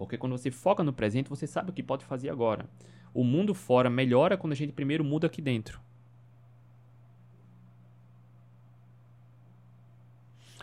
Porque 0.00 0.16
quando 0.16 0.32
você 0.32 0.50
foca 0.50 0.82
no 0.82 0.94
presente, 0.94 1.28
você 1.28 1.46
sabe 1.46 1.68
o 1.68 1.74
que 1.74 1.82
pode 1.82 2.06
fazer 2.06 2.30
agora. 2.30 2.64
O 3.12 3.22
mundo 3.22 3.52
fora 3.52 3.90
melhora 3.90 4.34
quando 4.34 4.54
a 4.54 4.56
gente 4.56 4.72
primeiro 4.72 5.04
muda 5.04 5.26
aqui 5.26 5.42
dentro. 5.42 5.78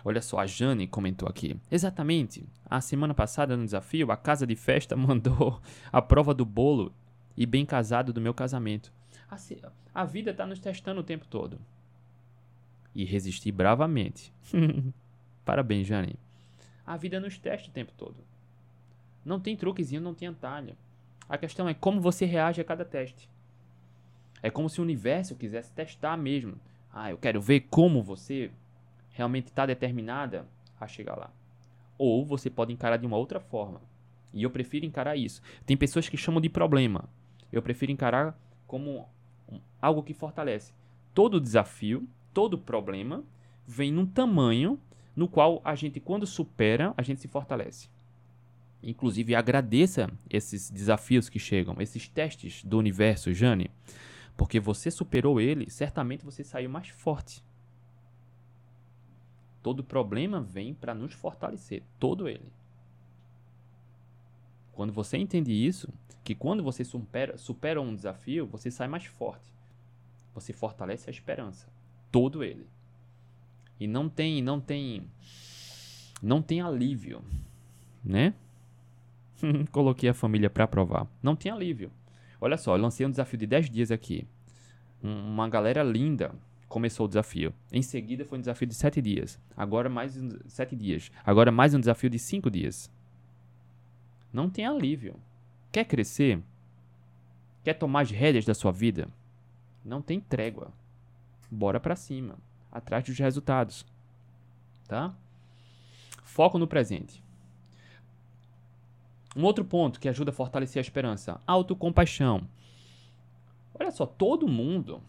Olha 0.04 0.24
só, 0.24 0.40
a 0.40 0.48
Jane 0.48 0.88
comentou 0.88 1.30
aqui. 1.30 1.56
Exatamente. 1.70 2.50
A 2.66 2.82
semana 2.82 3.14
passada 3.14 3.56
no 3.56 3.64
desafio, 3.64 4.12
a 4.12 4.18
casa 4.18 4.48
de 4.48 4.56
festa 4.56 4.96
mandou 4.98 5.62
a 5.92 6.02
prova 6.02 6.34
do 6.34 6.44
bolo 6.44 6.92
e 7.38 7.46
bem 7.46 7.64
casado 7.64 8.12
do 8.12 8.20
meu 8.20 8.34
casamento. 8.34 8.92
A, 9.30 9.38
a 9.94 10.04
vida 10.04 10.32
está 10.32 10.48
nos 10.48 10.60
testando 10.60 11.02
o 11.02 11.04
tempo 11.04 11.28
todo. 11.28 11.60
E 12.96 13.06
resisti 13.06 13.52
bravamente. 13.52 14.34
Parabéns, 15.46 15.86
Jane. 15.86 16.16
A 16.84 16.98
vida 16.98 17.20
nos 17.20 17.38
testa 17.38 17.70
o 17.70 17.72
tempo 17.72 17.94
todo. 17.96 18.16
Não 19.28 19.42
tem 19.42 19.58
truquezinho, 19.58 20.02
não 20.02 20.14
tem 20.14 20.30
atalho. 20.30 20.76
A 21.28 21.38
questão 21.38 21.68
é 21.68 21.74
como 21.74 22.00
você 22.00 22.26
reage 22.26 22.62
a 22.62 22.64
cada 22.64 22.86
teste. 22.86 23.30
É 24.42 24.50
como 24.50 24.70
se 24.70 24.80
o 24.80 24.84
universo 24.84 25.36
quisesse 25.36 25.74
testar 25.74 26.16
mesmo. 26.16 26.56
Ah, 26.94 27.12
eu 27.12 27.18
quero 27.18 27.42
ver 27.42 27.62
como 27.70 28.02
você 28.02 28.50
realmente 29.10 29.48
está 29.48 29.66
determinada 29.66 30.48
a 30.80 30.88
chegar 30.88 31.18
lá. 31.18 31.30
Ou 31.98 32.26
você 32.26 32.50
pode 32.50 32.72
encarar 32.72 32.96
de 32.96 33.06
uma 33.06 33.18
outra 33.18 33.42
forma. 33.42 33.82
E 34.34 34.44
eu 34.44 34.50
prefiro 34.50 34.86
encarar 34.86 35.18
isso. 35.18 35.42
Tem 35.66 35.76
pessoas 35.76 36.08
que 36.08 36.16
chamam 36.16 36.40
de 36.40 36.48
problema. 36.48 37.04
Eu 37.52 37.62
prefiro 37.62 37.92
encarar 37.92 38.40
como 38.66 39.10
algo 39.82 40.04
que 40.04 40.14
fortalece. 40.14 40.74
Todo 41.14 41.42
desafio, 41.42 42.08
todo 42.34 42.58
problema 42.58 43.26
vem 43.68 43.92
num 43.92 44.06
tamanho 44.06 44.80
no 45.14 45.28
qual 45.28 45.62
a 45.66 45.76
gente, 45.76 46.00
quando 46.00 46.26
supera, 46.26 46.94
a 46.96 47.02
gente 47.02 47.20
se 47.20 47.28
fortalece. 47.28 47.90
Inclusive, 48.88 49.36
agradeça 49.36 50.10
esses 50.30 50.72
desafios 50.72 51.28
que 51.28 51.38
chegam, 51.38 51.76
esses 51.82 52.08
testes 52.08 52.64
do 52.64 52.78
universo, 52.78 53.34
Jane, 53.34 53.70
porque 54.38 54.62
você 54.62 54.90
superou 54.90 55.42
ele, 55.42 55.70
certamente 55.70 56.24
você 56.24 56.42
saiu 56.42 56.70
mais 56.70 56.88
forte. 56.88 57.44
Todo 59.62 59.84
problema 59.84 60.40
vem 60.40 60.74
para 60.74 60.96
nos 60.96 61.12
fortalecer, 61.12 61.84
todo 62.00 62.30
ele. 62.30 62.50
Quando 64.72 64.94
você 64.94 65.18
entende 65.18 65.52
isso, 65.52 65.90
que 66.24 66.34
quando 66.34 66.64
você 66.64 66.86
supera, 66.86 67.38
supera 67.38 67.82
um 67.82 67.94
desafio, 67.94 68.48
você 68.48 68.72
sai 68.72 68.88
mais 68.88 69.04
forte. 69.04 69.52
Você 70.34 70.54
fortalece 70.54 71.10
a 71.10 71.12
esperança, 71.12 71.68
todo 72.10 72.42
ele. 72.42 72.66
E 73.78 73.86
não 73.86 74.08
tem, 74.08 74.42
não 74.42 74.62
tem, 74.62 75.12
não 76.22 76.42
tem 76.42 76.62
alívio, 76.62 77.22
né? 78.02 78.34
Coloquei 79.72 80.10
a 80.10 80.14
família 80.14 80.50
para 80.50 80.68
provar. 80.68 81.08
Não 81.22 81.36
tem 81.36 81.52
alívio. 81.52 81.92
Olha 82.40 82.58
só, 82.58 82.76
eu 82.76 82.82
lancei 82.82 83.06
um 83.06 83.12
desafio 83.12 83.38
de 83.40 83.48
10 83.48 83.70
dias 83.70 83.92
aqui. 83.92 84.28
Um, 85.04 85.34
uma 85.34 85.50
galera 85.50 85.84
linda 85.84 86.34
começou 86.68 87.06
o 87.06 87.10
desafio. 87.10 87.54
Em 87.72 87.82
seguida 87.82 88.26
foi 88.26 88.38
um 88.38 88.42
desafio 88.42 88.68
de 88.68 88.76
7 88.76 89.02
dias. 89.02 89.40
Agora 89.56 89.90
mais 89.90 90.18
um, 90.18 90.30
7 90.48 90.76
dias. 90.76 91.12
Agora 91.26 91.52
mais 91.52 91.74
um 91.74 91.80
desafio 91.80 92.10
de 92.10 92.20
5 92.20 92.50
dias. 92.52 92.92
Não 94.32 94.50
tem 94.50 94.66
alívio. 94.66 95.16
Quer 95.72 95.86
crescer? 95.86 96.42
Quer 97.64 97.74
tomar 97.74 98.02
as 98.02 98.12
rédeas 98.12 98.46
da 98.46 98.54
sua 98.54 98.72
vida? 98.72 99.08
Não 99.84 100.02
tem 100.02 100.20
trégua. 100.20 100.72
Bora 101.50 101.80
para 101.80 101.96
cima, 101.96 102.36
atrás 102.72 103.04
dos 103.04 103.18
resultados. 103.18 103.86
Tá? 104.88 105.16
Foco 106.24 106.58
no 106.58 106.68
presente. 106.68 107.24
Um 109.38 109.44
outro 109.44 109.64
ponto 109.64 110.00
que 110.00 110.10
ajuda 110.10 110.32
a 110.32 110.34
fortalecer 110.34 110.80
a 110.80 110.82
esperança: 110.82 111.40
autocompaixão. 111.46 112.48
Olha 113.80 113.92
só, 113.92 114.04
todo 114.04 114.48
mundo 114.48 115.00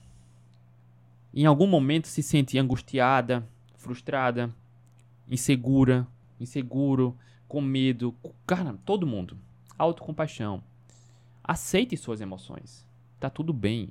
em 1.32 1.46
algum 1.46 1.66
momento 1.66 2.08
se 2.08 2.22
sente 2.22 2.58
angustiada, 2.58 3.48
frustrada, 3.78 4.54
insegura, 5.30 6.06
inseguro, 6.38 7.16
com 7.48 7.62
medo. 7.62 8.14
Cara, 8.46 8.76
todo 8.84 9.06
mundo. 9.06 9.38
Autocompaixão. 9.78 10.62
Aceite 11.42 11.96
suas 11.96 12.20
emoções. 12.20 12.84
Tá 13.18 13.30
tudo 13.30 13.54
bem. 13.54 13.90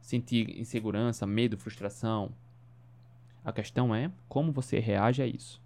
Sentir 0.00 0.58
insegurança, 0.58 1.26
medo, 1.26 1.58
frustração. 1.58 2.32
A 3.44 3.52
questão 3.52 3.94
é 3.94 4.10
como 4.26 4.52
você 4.52 4.78
reage 4.78 5.22
a 5.22 5.26
isso. 5.26 5.60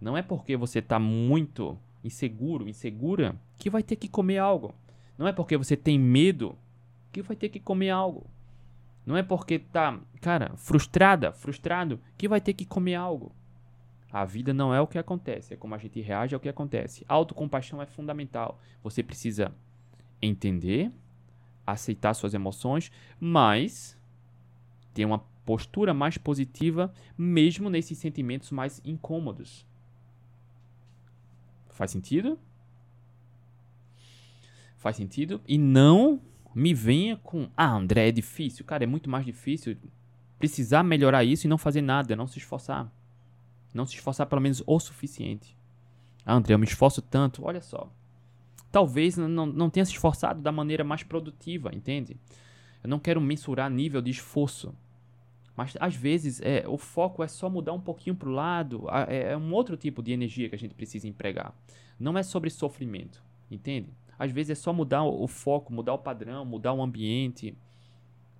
Não 0.00 0.16
é 0.16 0.22
porque 0.22 0.56
você 0.56 0.80
está 0.80 0.98
muito 0.98 1.78
inseguro, 2.04 2.68
insegura, 2.68 3.34
que 3.56 3.70
vai 3.70 3.82
ter 3.82 3.96
que 3.96 4.06
comer 4.06 4.38
algo. 4.38 4.74
Não 5.16 5.26
é 5.26 5.32
porque 5.32 5.56
você 5.56 5.76
tem 5.76 5.98
medo 5.98 6.56
que 7.10 7.22
vai 7.22 7.34
ter 7.34 7.48
que 7.48 7.58
comer 7.58 7.90
algo. 7.90 8.26
Não 9.06 9.16
é 9.16 9.22
porque 9.22 9.58
tá, 9.58 9.98
cara, 10.20 10.52
frustrada, 10.56 11.32
frustrado, 11.32 12.00
que 12.16 12.28
vai 12.28 12.40
ter 12.40 12.52
que 12.52 12.64
comer 12.64 12.94
algo. 12.94 13.34
A 14.12 14.24
vida 14.24 14.54
não 14.54 14.72
é 14.72 14.80
o 14.80 14.86
que 14.86 14.98
acontece, 14.98 15.54
é 15.54 15.56
como 15.56 15.74
a 15.74 15.78
gente 15.78 16.00
reage 16.00 16.34
ao 16.34 16.40
que 16.40 16.48
acontece. 16.48 17.04
Autocompaixão 17.08 17.82
é 17.82 17.86
fundamental. 17.86 18.60
Você 18.82 19.02
precisa 19.02 19.52
entender, 20.22 20.92
aceitar 21.66 22.14
suas 22.14 22.32
emoções, 22.32 22.92
mas 23.18 23.98
ter 24.92 25.04
uma 25.04 25.18
postura 25.44 25.92
mais 25.92 26.16
positiva, 26.16 26.92
mesmo 27.18 27.68
nesses 27.68 27.98
sentimentos 27.98 28.50
mais 28.50 28.80
incômodos. 28.84 29.66
Faz 31.74 31.90
sentido? 31.90 32.38
Faz 34.78 34.96
sentido? 34.96 35.40
E 35.46 35.58
não 35.58 36.20
me 36.54 36.72
venha 36.72 37.16
com, 37.16 37.50
ah, 37.56 37.74
André, 37.74 38.08
é 38.08 38.12
difícil. 38.12 38.64
Cara, 38.64 38.84
é 38.84 38.86
muito 38.86 39.10
mais 39.10 39.26
difícil 39.26 39.76
precisar 40.38 40.84
melhorar 40.84 41.24
isso 41.24 41.46
e 41.46 41.50
não 41.50 41.58
fazer 41.58 41.82
nada, 41.82 42.14
não 42.14 42.28
se 42.28 42.38
esforçar. 42.38 42.90
Não 43.74 43.84
se 43.84 43.96
esforçar 43.96 44.26
pelo 44.26 44.40
menos 44.40 44.62
o 44.64 44.78
suficiente. 44.78 45.56
Ah, 46.24 46.34
André, 46.34 46.54
eu 46.54 46.58
me 46.58 46.64
esforço 46.64 47.02
tanto. 47.02 47.44
Olha 47.44 47.60
só. 47.60 47.92
Talvez 48.70 49.16
não, 49.16 49.46
não 49.46 49.68
tenha 49.68 49.84
se 49.84 49.92
esforçado 49.92 50.40
da 50.40 50.52
maneira 50.52 50.84
mais 50.84 51.02
produtiva, 51.02 51.74
entende? 51.74 52.16
Eu 52.82 52.88
não 52.88 53.00
quero 53.00 53.20
mensurar 53.20 53.68
nível 53.68 54.00
de 54.00 54.12
esforço. 54.12 54.72
Mas 55.56 55.76
às 55.78 55.94
vezes 55.94 56.40
é, 56.40 56.64
o 56.66 56.76
foco 56.76 57.22
é 57.22 57.28
só 57.28 57.48
mudar 57.48 57.72
um 57.72 57.80
pouquinho 57.80 58.16
para 58.16 58.28
o 58.28 58.32
lado. 58.32 58.86
É, 59.08 59.32
é 59.32 59.36
um 59.36 59.52
outro 59.52 59.76
tipo 59.76 60.02
de 60.02 60.12
energia 60.12 60.48
que 60.48 60.54
a 60.54 60.58
gente 60.58 60.74
precisa 60.74 61.06
empregar. 61.06 61.54
Não 61.98 62.18
é 62.18 62.22
sobre 62.22 62.50
sofrimento, 62.50 63.22
entende? 63.50 63.90
Às 64.18 64.30
vezes 64.30 64.50
é 64.50 64.54
só 64.54 64.72
mudar 64.72 65.04
o 65.04 65.26
foco, 65.26 65.72
mudar 65.72 65.94
o 65.94 65.98
padrão, 65.98 66.44
mudar 66.44 66.72
o 66.72 66.82
ambiente. 66.82 67.56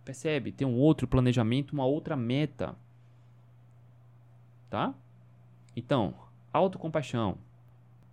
Percebe? 0.04 0.52
Ter 0.52 0.64
um 0.64 0.76
outro 0.76 1.06
planejamento, 1.06 1.72
uma 1.72 1.86
outra 1.86 2.16
meta. 2.16 2.76
Tá? 4.68 4.94
Então, 5.76 6.14
autocompaixão. 6.52 7.38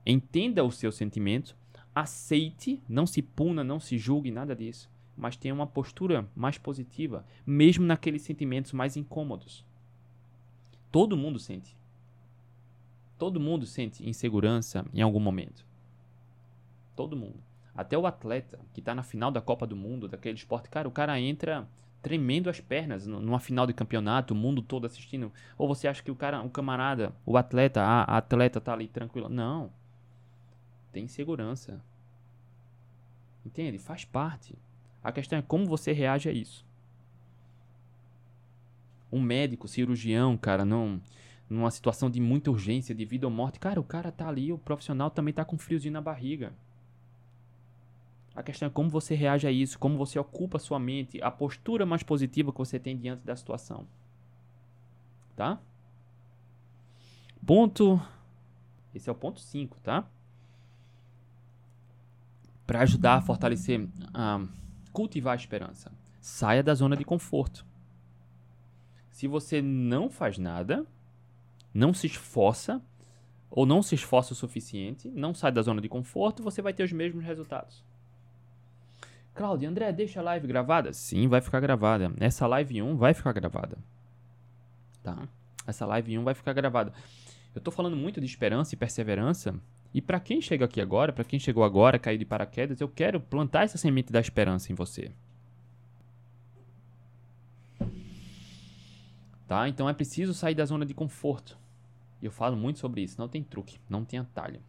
Entenda 0.05 0.63
o 0.63 0.71
seu 0.71 0.91
sentimento, 0.91 1.55
aceite, 1.93 2.81
não 2.87 3.05
se 3.05 3.21
puna, 3.21 3.63
não 3.63 3.79
se 3.79 3.97
julgue, 3.97 4.31
nada 4.31 4.55
disso. 4.55 4.89
Mas 5.21 5.37
tenha 5.37 5.53
uma 5.53 5.67
postura 5.67 6.27
mais 6.35 6.57
positiva, 6.57 7.23
mesmo 7.45 7.85
naqueles 7.85 8.23
sentimentos 8.23 8.73
mais 8.73 8.97
incômodos. 8.97 9.63
Todo 10.91 11.15
mundo 11.15 11.37
sente. 11.37 11.77
Todo 13.19 13.39
mundo 13.39 13.67
sente 13.67 14.03
insegurança 14.09 14.83
em 14.91 14.99
algum 14.99 15.19
momento. 15.19 15.63
Todo 16.95 17.15
mundo. 17.15 17.35
Até 17.75 17.95
o 17.95 18.07
atleta 18.07 18.59
que 18.73 18.79
está 18.79 18.95
na 18.95 19.03
final 19.03 19.29
da 19.29 19.39
Copa 19.39 19.67
do 19.67 19.75
Mundo, 19.75 20.07
daquele 20.07 20.35
esporte, 20.35 20.71
cara, 20.71 20.87
o 20.87 20.91
cara 20.91 21.19
entra 21.19 21.69
tremendo 22.01 22.49
as 22.49 22.59
pernas 22.59 23.05
numa 23.05 23.39
final 23.39 23.67
de 23.67 23.73
campeonato, 23.73 24.33
o 24.33 24.37
mundo 24.37 24.63
todo 24.63 24.87
assistindo. 24.87 25.31
Ou 25.55 25.67
você 25.67 25.87
acha 25.87 26.01
que 26.01 26.09
o 26.09 26.15
cara, 26.15 26.41
o 26.41 26.49
camarada, 26.49 27.13
o 27.27 27.37
atleta, 27.37 27.83
a, 27.83 28.17
atleta 28.17 28.59
tá 28.59 28.73
ali 28.73 28.87
tranquilo? 28.87 29.29
Não. 29.29 29.71
Tem 30.91 31.07
segurança. 31.07 31.79
Entende? 33.45 33.77
Faz 33.77 34.03
parte. 34.03 34.57
A 35.03 35.11
questão 35.11 35.39
é 35.39 35.41
como 35.41 35.65
você 35.65 35.91
reage 35.91 36.29
a 36.29 36.31
isso. 36.31 36.65
Um 39.11 39.21
médico, 39.21 39.67
cirurgião, 39.67 40.37
cara, 40.37 40.63
não 40.63 41.01
numa 41.51 41.69
situação 41.69 42.09
de 42.09 42.21
muita 42.21 42.49
urgência, 42.49 42.95
de 42.95 43.03
vida 43.03 43.27
ou 43.27 43.31
morte, 43.31 43.59
cara, 43.59 43.77
o 43.77 43.83
cara 43.83 44.09
tá 44.09 44.25
ali, 44.25 44.53
o 44.53 44.57
profissional 44.57 45.11
também 45.11 45.33
tá 45.33 45.43
com 45.43 45.57
friozinho 45.57 45.91
na 45.91 45.99
barriga. 45.99 46.53
A 48.33 48.41
questão 48.41 48.67
é 48.67 48.71
como 48.71 48.89
você 48.89 49.13
reage 49.15 49.45
a 49.45 49.51
isso, 49.51 49.77
como 49.77 49.97
você 49.97 50.17
ocupa 50.17 50.55
a 50.55 50.59
sua 50.61 50.79
mente, 50.79 51.21
a 51.21 51.29
postura 51.29 51.85
mais 51.85 52.01
positiva 52.03 52.53
que 52.53 52.57
você 52.57 52.79
tem 52.79 52.97
diante 52.97 53.25
da 53.25 53.35
situação. 53.35 53.85
Tá? 55.35 55.59
Ponto. 57.45 58.01
Esse 58.95 59.09
é 59.09 59.11
o 59.11 59.15
ponto 59.15 59.41
5, 59.41 59.77
tá? 59.81 60.07
Para 62.65 62.81
ajudar 62.81 63.15
a 63.15 63.21
fortalecer, 63.21 63.89
a 64.13 64.47
cultivar 64.91 65.33
a 65.33 65.35
esperança. 65.35 65.91
Saia 66.19 66.61
da 66.61 66.73
zona 66.73 66.95
de 66.95 67.03
conforto. 67.03 67.65
Se 69.09 69.27
você 69.27 69.61
não 69.61 70.09
faz 70.09 70.37
nada, 70.37 70.85
não 71.73 71.93
se 71.93 72.07
esforça, 72.07 72.81
ou 73.49 73.65
não 73.65 73.81
se 73.81 73.95
esforça 73.95 74.33
o 74.33 74.35
suficiente, 74.35 75.09
não 75.09 75.33
sai 75.33 75.51
da 75.51 75.61
zona 75.61 75.81
de 75.81 75.89
conforto, 75.89 76.41
você 76.41 76.61
vai 76.61 76.73
ter 76.73 76.83
os 76.83 76.91
mesmos 76.91 77.23
resultados. 77.23 77.83
Cláudia, 79.33 79.69
André, 79.69 79.91
deixa 79.91 80.19
a 80.19 80.23
live 80.23 80.47
gravada? 80.47 80.93
Sim, 80.93 81.27
vai 81.27 81.41
ficar 81.41 81.59
gravada. 81.59 82.11
Essa 82.19 82.47
live 82.47 82.81
1 82.81 82.95
vai 82.95 83.13
ficar 83.13 83.33
gravada. 83.33 83.77
Tá? 85.03 85.27
Essa 85.65 85.85
live 85.85 86.17
1 86.17 86.23
vai 86.23 86.33
ficar 86.33 86.53
gravada. 86.53 86.93
Eu 87.53 87.61
tô 87.61 87.71
falando 87.71 87.95
muito 87.95 88.19
de 88.19 88.25
esperança 88.25 88.75
e 88.75 88.77
perseverança. 88.77 89.55
E 89.93 90.01
para 90.01 90.19
quem 90.19 90.41
chega 90.41 90.65
aqui 90.65 90.79
agora, 90.79 91.11
para 91.11 91.23
quem 91.23 91.39
chegou 91.39 91.63
agora, 91.63 91.99
caiu 91.99 92.17
de 92.17 92.25
paraquedas, 92.25 92.79
eu 92.79 92.87
quero 92.87 93.19
plantar 93.19 93.63
essa 93.63 93.77
semente 93.77 94.11
da 94.11 94.19
esperança 94.19 94.71
em 94.71 94.75
você. 94.75 95.11
Tá? 99.47 99.67
Então 99.67 99.89
é 99.89 99.93
preciso 99.93 100.33
sair 100.33 100.55
da 100.55 100.63
zona 100.63 100.85
de 100.85 100.93
conforto. 100.93 101.57
E 102.21 102.25
eu 102.25 102.31
falo 102.31 102.55
muito 102.55 102.79
sobre 102.79 103.01
isso. 103.01 103.19
Não 103.19 103.27
tem 103.27 103.43
truque, 103.43 103.79
não 103.89 104.05
tem 104.05 104.17
atalho. 104.17 104.61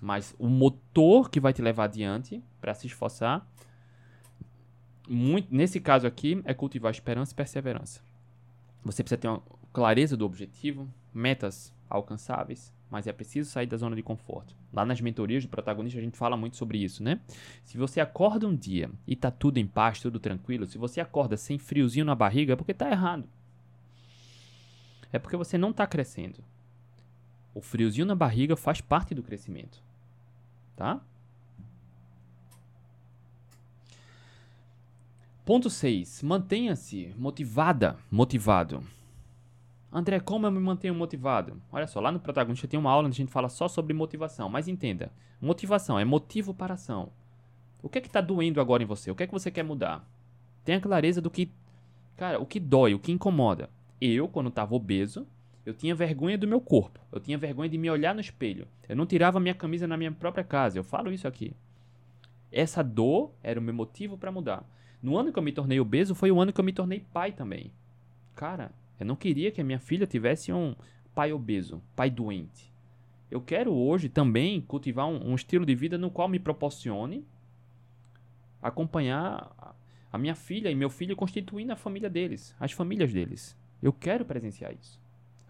Mas 0.00 0.34
o 0.38 0.48
motor 0.48 1.28
que 1.28 1.40
vai 1.40 1.52
te 1.52 1.62
levar 1.62 1.84
adiante 1.84 2.42
para 2.60 2.74
se 2.74 2.86
esforçar, 2.86 3.44
muito, 5.08 5.52
nesse 5.52 5.80
caso 5.80 6.06
aqui, 6.06 6.40
é 6.44 6.54
cultivar 6.54 6.92
esperança 6.92 7.32
e 7.32 7.36
perseverança. 7.36 8.00
Você 8.84 9.02
precisa 9.02 9.20
ter 9.20 9.28
uma 9.28 9.42
clareza 9.72 10.16
do 10.16 10.24
objetivo, 10.24 10.88
metas 11.12 11.72
alcançáveis, 11.88 12.72
mas 12.92 13.06
é 13.06 13.12
preciso 13.12 13.50
sair 13.50 13.66
da 13.66 13.76
zona 13.76 13.96
de 13.96 14.02
conforto. 14.02 14.54
Lá 14.70 14.84
nas 14.84 15.00
mentorias 15.00 15.42
do 15.42 15.48
protagonista 15.48 15.98
a 15.98 16.02
gente 16.02 16.16
fala 16.16 16.36
muito 16.36 16.56
sobre 16.56 16.76
isso, 16.76 17.02
né? 17.02 17.18
Se 17.64 17.78
você 17.78 18.00
acorda 18.00 18.46
um 18.46 18.54
dia 18.54 18.90
e 19.06 19.16
tá 19.16 19.30
tudo 19.30 19.56
em 19.56 19.66
paz, 19.66 19.98
tudo 20.00 20.20
tranquilo, 20.20 20.66
se 20.66 20.76
você 20.76 21.00
acorda 21.00 21.36
sem 21.36 21.58
friozinho 21.58 22.04
na 22.04 22.14
barriga, 22.14 22.52
é 22.52 22.56
porque 22.56 22.74
tá 22.74 22.90
errado. 22.90 23.26
É 25.10 25.18
porque 25.18 25.36
você 25.36 25.56
não 25.56 25.72
tá 25.72 25.86
crescendo. 25.86 26.44
O 27.54 27.60
friozinho 27.62 28.06
na 28.06 28.14
barriga 28.14 28.56
faz 28.56 28.80
parte 28.80 29.14
do 29.14 29.22
crescimento 29.22 29.82
tá? 30.76 31.00
Ponto 35.44 35.68
6. 35.68 36.22
Mantenha-se 36.22 37.14
motivada, 37.16 37.96
motivado. 38.10 38.84
André, 39.92 40.20
como 40.20 40.46
eu 40.46 40.50
me 40.50 40.58
mantenho 40.58 40.94
motivado? 40.94 41.60
Olha 41.70 41.86
só, 41.86 42.00
lá 42.00 42.10
no 42.10 42.18
protagonista 42.18 42.66
tem 42.66 42.80
uma 42.80 42.90
aula 42.90 43.08
onde 43.08 43.14
a 43.14 43.22
gente 43.22 43.30
fala 43.30 43.50
só 43.50 43.68
sobre 43.68 43.92
motivação, 43.92 44.48
mas 44.48 44.66
entenda, 44.66 45.12
motivação 45.38 45.98
é 45.98 46.04
motivo 46.04 46.54
para 46.54 46.74
ação. 46.74 47.10
O 47.82 47.90
que 47.90 47.98
é 47.98 48.00
que 48.00 48.06
está 48.06 48.20
doendo 48.22 48.58
agora 48.58 48.82
em 48.82 48.86
você? 48.86 49.10
O 49.10 49.14
que 49.14 49.24
é 49.24 49.26
que 49.26 49.32
você 49.32 49.50
quer 49.50 49.62
mudar? 49.62 50.08
Tenha 50.64 50.80
clareza 50.80 51.20
do 51.20 51.30
que, 51.30 51.52
cara, 52.16 52.40
o 52.40 52.46
que 52.46 52.58
dói, 52.58 52.94
o 52.94 52.98
que 52.98 53.12
incomoda. 53.12 53.68
Eu, 54.00 54.28
quando 54.28 54.48
estava 54.48 54.74
obeso, 54.74 55.26
eu 55.66 55.74
tinha 55.74 55.94
vergonha 55.94 56.38
do 56.38 56.48
meu 56.48 56.60
corpo. 56.60 56.98
Eu 57.12 57.20
tinha 57.20 57.36
vergonha 57.36 57.68
de 57.68 57.76
me 57.76 57.90
olhar 57.90 58.14
no 58.14 58.20
espelho. 58.20 58.66
Eu 58.88 58.96
não 58.96 59.04
tirava 59.04 59.38
minha 59.38 59.54
camisa 59.54 59.86
na 59.86 59.96
minha 59.96 60.10
própria 60.10 60.42
casa. 60.42 60.78
Eu 60.78 60.84
falo 60.84 61.12
isso 61.12 61.28
aqui. 61.28 61.52
Essa 62.50 62.82
dor 62.82 63.32
era 63.42 63.60
o 63.60 63.62
meu 63.62 63.74
motivo 63.74 64.16
para 64.16 64.32
mudar. 64.32 64.64
No 65.02 65.18
ano 65.18 65.32
que 65.32 65.38
eu 65.38 65.42
me 65.42 65.52
tornei 65.52 65.78
obeso, 65.80 66.14
foi 66.14 66.30
o 66.30 66.40
ano 66.40 66.52
que 66.52 66.60
eu 66.60 66.64
me 66.64 66.72
tornei 66.72 67.00
pai 67.12 67.32
também. 67.32 67.72
Cara, 68.34 68.72
eu 68.98 69.06
não 69.06 69.16
queria 69.16 69.50
que 69.50 69.60
a 69.60 69.64
minha 69.64 69.78
filha 69.78 70.06
tivesse 70.06 70.52
um 70.52 70.74
pai 71.14 71.32
obeso, 71.32 71.82
pai 71.94 72.10
doente. 72.10 72.72
Eu 73.30 73.40
quero 73.40 73.72
hoje 73.72 74.08
também 74.08 74.60
cultivar 74.60 75.06
um, 75.06 75.30
um 75.30 75.34
estilo 75.34 75.64
de 75.64 75.74
vida 75.74 75.96
no 75.96 76.10
qual 76.10 76.28
me 76.28 76.38
proporcione 76.38 77.26
acompanhar 78.62 79.74
a 80.12 80.16
minha 80.16 80.36
filha 80.36 80.70
e 80.70 80.74
meu 80.74 80.88
filho 80.88 81.16
constituindo 81.16 81.72
a 81.72 81.76
família 81.76 82.08
deles, 82.08 82.54
as 82.60 82.70
famílias 82.70 83.12
deles. 83.12 83.56
Eu 83.82 83.92
quero 83.92 84.24
presenciar 84.24 84.72
isso. 84.72 85.00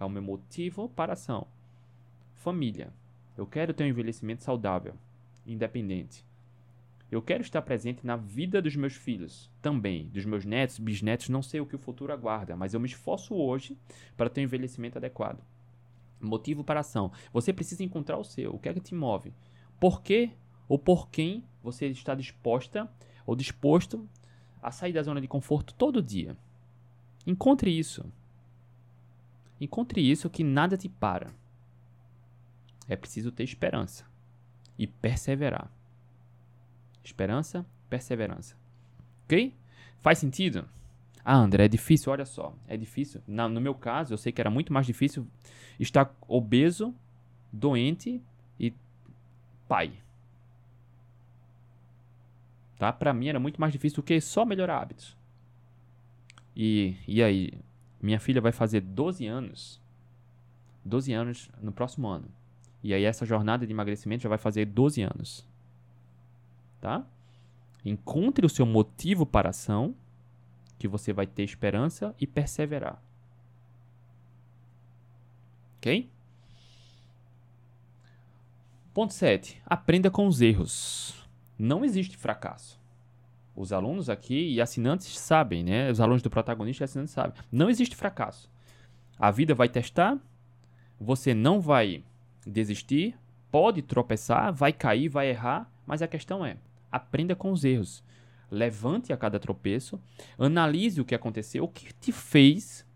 É 0.01 0.05
o 0.05 0.09
meu 0.09 0.23
motivo 0.23 0.89
para 0.89 1.13
a 1.13 1.15
ação. 1.15 1.47
Família. 2.37 2.93
Eu 3.37 3.47
quero 3.47 3.75
ter 3.75 3.85
um 3.85 3.89
envelhecimento 3.89 4.43
saudável, 4.43 4.95
independente. 5.47 6.25
Eu 7.13 7.21
quero 7.21 7.43
estar 7.43 7.61
presente 7.61 8.07
na 8.07 8.17
vida 8.17 8.63
dos 8.63 8.75
meus 8.75 8.95
filhos, 8.95 9.51
também, 9.61 10.09
dos 10.09 10.25
meus 10.25 10.47
netos, 10.47 10.79
bisnetos, 10.79 11.29
não 11.29 11.43
sei 11.43 11.61
o 11.61 11.67
que 11.67 11.77
o 11.77 11.79
futuro 11.79 12.11
aguarda, 12.11 12.57
mas 12.57 12.73
eu 12.73 12.81
me 12.81 12.89
esforço 12.89 13.35
hoje 13.35 13.77
para 14.17 14.31
ter 14.31 14.41
um 14.41 14.45
envelhecimento 14.45 14.97
adequado. 14.97 15.45
Motivo 16.19 16.65
para 16.65 16.81
ação. 16.81 17.13
Você 17.31 17.53
precisa 17.53 17.85
encontrar 17.85 18.17
o 18.17 18.25
seu. 18.25 18.55
O 18.55 18.59
que 18.59 18.67
é 18.67 18.73
que 18.73 18.81
te 18.81 18.95
move? 18.95 19.35
Por 19.79 20.01
que 20.01 20.31
ou 20.67 20.79
por 20.79 21.11
quem 21.11 21.45
você 21.63 21.87
está 21.89 22.15
disposta 22.15 22.91
ou 23.27 23.37
disposto 23.37 24.09
a 24.63 24.71
sair 24.71 24.95
da 24.95 25.03
zona 25.03 25.21
de 25.21 25.29
conforto 25.29 25.75
todo 25.75 26.01
dia? 26.01 26.35
Encontre 27.27 27.71
isso. 27.71 28.11
Encontre 29.61 30.01
isso 30.01 30.31
que 30.31 30.43
nada 30.43 30.79
te 30.79 30.89
para. 30.89 31.31
É 32.89 32.97
preciso 32.97 33.31
ter 33.31 33.45
esperança 33.45 34.07
e 34.79 34.87
perseverar. 34.87 35.71
Esperança, 37.05 37.67
perseverança. 37.89 38.57
Ok? 39.25 39.55
Faz 40.01 40.19
sentido? 40.19 40.69
Ah, 41.25 41.37
André, 41.37 41.65
é 41.65 41.69
difícil, 41.69 42.11
olha 42.11 42.25
só. 42.25 42.55
É 42.67 42.77
difícil. 42.77 43.23
Na, 43.27 43.49
no 43.49 43.61
meu 43.61 43.75
caso, 43.75 44.13
eu 44.13 44.19
sei 44.19 44.33
que 44.33 44.41
era 44.41 44.51
muito 44.51 44.73
mais 44.73 44.87
difícil 44.87 45.27
estar 45.79 46.15
obeso, 46.27 46.95
doente 47.53 48.21
e 48.59 48.75
pai. 49.69 49.93
Tá? 52.77 52.93
Para 52.93 53.13
mim 53.13 53.29
era 53.29 53.39
muito 53.39 53.61
mais 53.61 53.73
difícil 53.73 53.97
do 53.97 54.03
que 54.03 54.21
só 54.21 54.45
melhorar 54.45 54.81
hábitos. 54.81 55.17
E, 56.55 56.97
e 57.07 57.23
aí, 57.23 57.53
minha 58.01 58.19
filha 58.19 58.41
vai 58.41 58.51
fazer 58.53 58.81
12 58.81 59.27
anos. 59.27 59.81
12 60.85 61.13
anos 61.13 61.51
no 61.61 61.71
próximo 61.71 62.09
ano. 62.09 62.29
E 62.83 62.93
aí 62.93 63.05
essa 63.05 63.25
jornada 63.25 63.65
de 63.65 63.73
emagrecimento 63.73 64.25
já 64.25 64.29
vai 64.29 64.39
fazer 64.39 64.67
12 64.67 65.03
anos. 65.03 65.47
Tá? 66.83 67.07
Encontre 67.85 68.45
o 68.45 68.49
seu 68.49 68.67
motivo 68.67 69.25
para 69.25 69.49
a 69.49 69.51
ação, 69.51 69.95
que 70.81 70.89
você 70.89 71.13
vai 71.13 71.29
ter 71.29 71.45
esperança 71.45 72.13
e 72.21 72.27
perseverar. 72.27 73.01
Ok? 75.79 76.11
Ponto 78.93 79.15
7. 79.15 79.63
Aprenda 79.65 80.11
com 80.11 80.27
os 80.27 80.41
erros. 80.41 81.25
Não 81.57 81.85
existe 81.85 82.17
fracasso. 82.17 82.81
Os 83.55 83.73
alunos 83.73 84.11
aqui 84.11 84.53
e 84.53 84.61
assinantes 84.61 85.17
sabem, 85.17 85.63
né? 85.63 85.89
Os 85.89 86.01
alunos 86.01 86.21
do 86.21 86.31
protagonista 86.31 86.83
e 86.83 86.87
assinantes 86.87 87.15
sabem. 87.15 87.41
Não 87.51 87.71
existe 87.71 87.95
fracasso. 87.95 88.51
A 89.17 89.31
vida 89.31 89.55
vai 89.55 89.69
testar, 89.69 90.19
você 90.99 91.33
não 91.33 91.61
vai 91.61 92.03
desistir, 92.45 93.17
pode 93.53 93.83
tropeçar, 93.83 94.53
vai 94.53 94.73
cair, 94.73 95.09
vai 95.09 95.29
errar, 95.31 95.71
mas 95.87 96.03
a 96.03 96.09
questão 96.09 96.45
é: 96.45 96.57
aprenda 96.93 97.35
com 97.35 97.51
os 97.51 97.65
erros. 97.65 98.05
Levante 98.51 99.13
a 99.13 99.17
cada 99.17 99.41
tropeço, 99.41 99.99
analise 100.39 101.01
o 101.01 101.05
que 101.05 101.15
aconteceu, 101.15 101.65
o 101.65 101.69
que 101.69 101.93
te 101.95 102.13
fez 102.13 102.87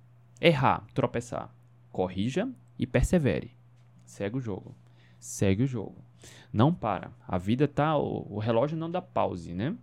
errar, 0.40 0.86
tropeçar. 0.92 1.50
Corrija 1.90 2.48
e 2.78 2.86
persevere. 2.86 3.56
Segue 4.04 4.36
o 4.36 4.40
jogo. 4.40 4.76
Segue 5.18 5.62
o 5.62 5.66
jogo. 5.66 5.96
Não 6.52 6.74
para. 6.74 7.10
A 7.26 7.38
vida 7.38 7.66
tá. 7.66 7.96
O, 7.96 8.34
o 8.34 8.38
relógio 8.38 8.76
não 8.76 8.90
dá 8.90 9.00
pause, 9.00 9.54
né? 9.54 9.74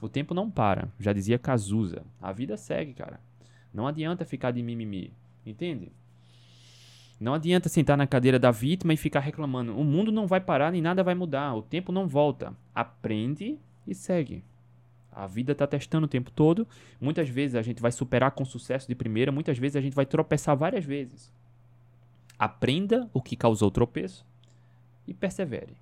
O 0.00 0.08
tempo 0.08 0.34
não 0.34 0.50
para. 0.50 0.92
Já 0.98 1.12
dizia 1.12 1.38
Cazuza. 1.38 2.04
A 2.20 2.32
vida 2.32 2.56
segue, 2.56 2.92
cara. 2.92 3.20
Não 3.72 3.86
adianta 3.86 4.24
ficar 4.24 4.50
de 4.50 4.62
mimimi. 4.62 5.12
Entende? 5.46 5.92
Não 7.22 7.34
adianta 7.34 7.68
sentar 7.68 7.96
na 7.96 8.04
cadeira 8.04 8.36
da 8.36 8.50
vítima 8.50 8.92
e 8.92 8.96
ficar 8.96 9.20
reclamando. 9.20 9.78
O 9.78 9.84
mundo 9.84 10.10
não 10.10 10.26
vai 10.26 10.40
parar 10.40 10.72
nem 10.72 10.82
nada 10.82 11.04
vai 11.04 11.14
mudar. 11.14 11.54
O 11.54 11.62
tempo 11.62 11.92
não 11.92 12.08
volta. 12.08 12.52
Aprende 12.74 13.60
e 13.86 13.94
segue. 13.94 14.42
A 15.12 15.24
vida 15.28 15.52
está 15.52 15.64
testando 15.64 16.06
o 16.06 16.08
tempo 16.08 16.32
todo. 16.32 16.66
Muitas 17.00 17.28
vezes 17.28 17.54
a 17.54 17.62
gente 17.62 17.80
vai 17.80 17.92
superar 17.92 18.32
com 18.32 18.44
sucesso 18.44 18.88
de 18.88 18.96
primeira, 18.96 19.30
muitas 19.30 19.56
vezes 19.56 19.76
a 19.76 19.80
gente 19.80 19.94
vai 19.94 20.04
tropeçar 20.04 20.56
várias 20.56 20.84
vezes. 20.84 21.32
Aprenda 22.36 23.08
o 23.14 23.22
que 23.22 23.36
causou 23.36 23.68
o 23.68 23.70
tropeço 23.70 24.26
e 25.06 25.14
persevere. 25.14 25.76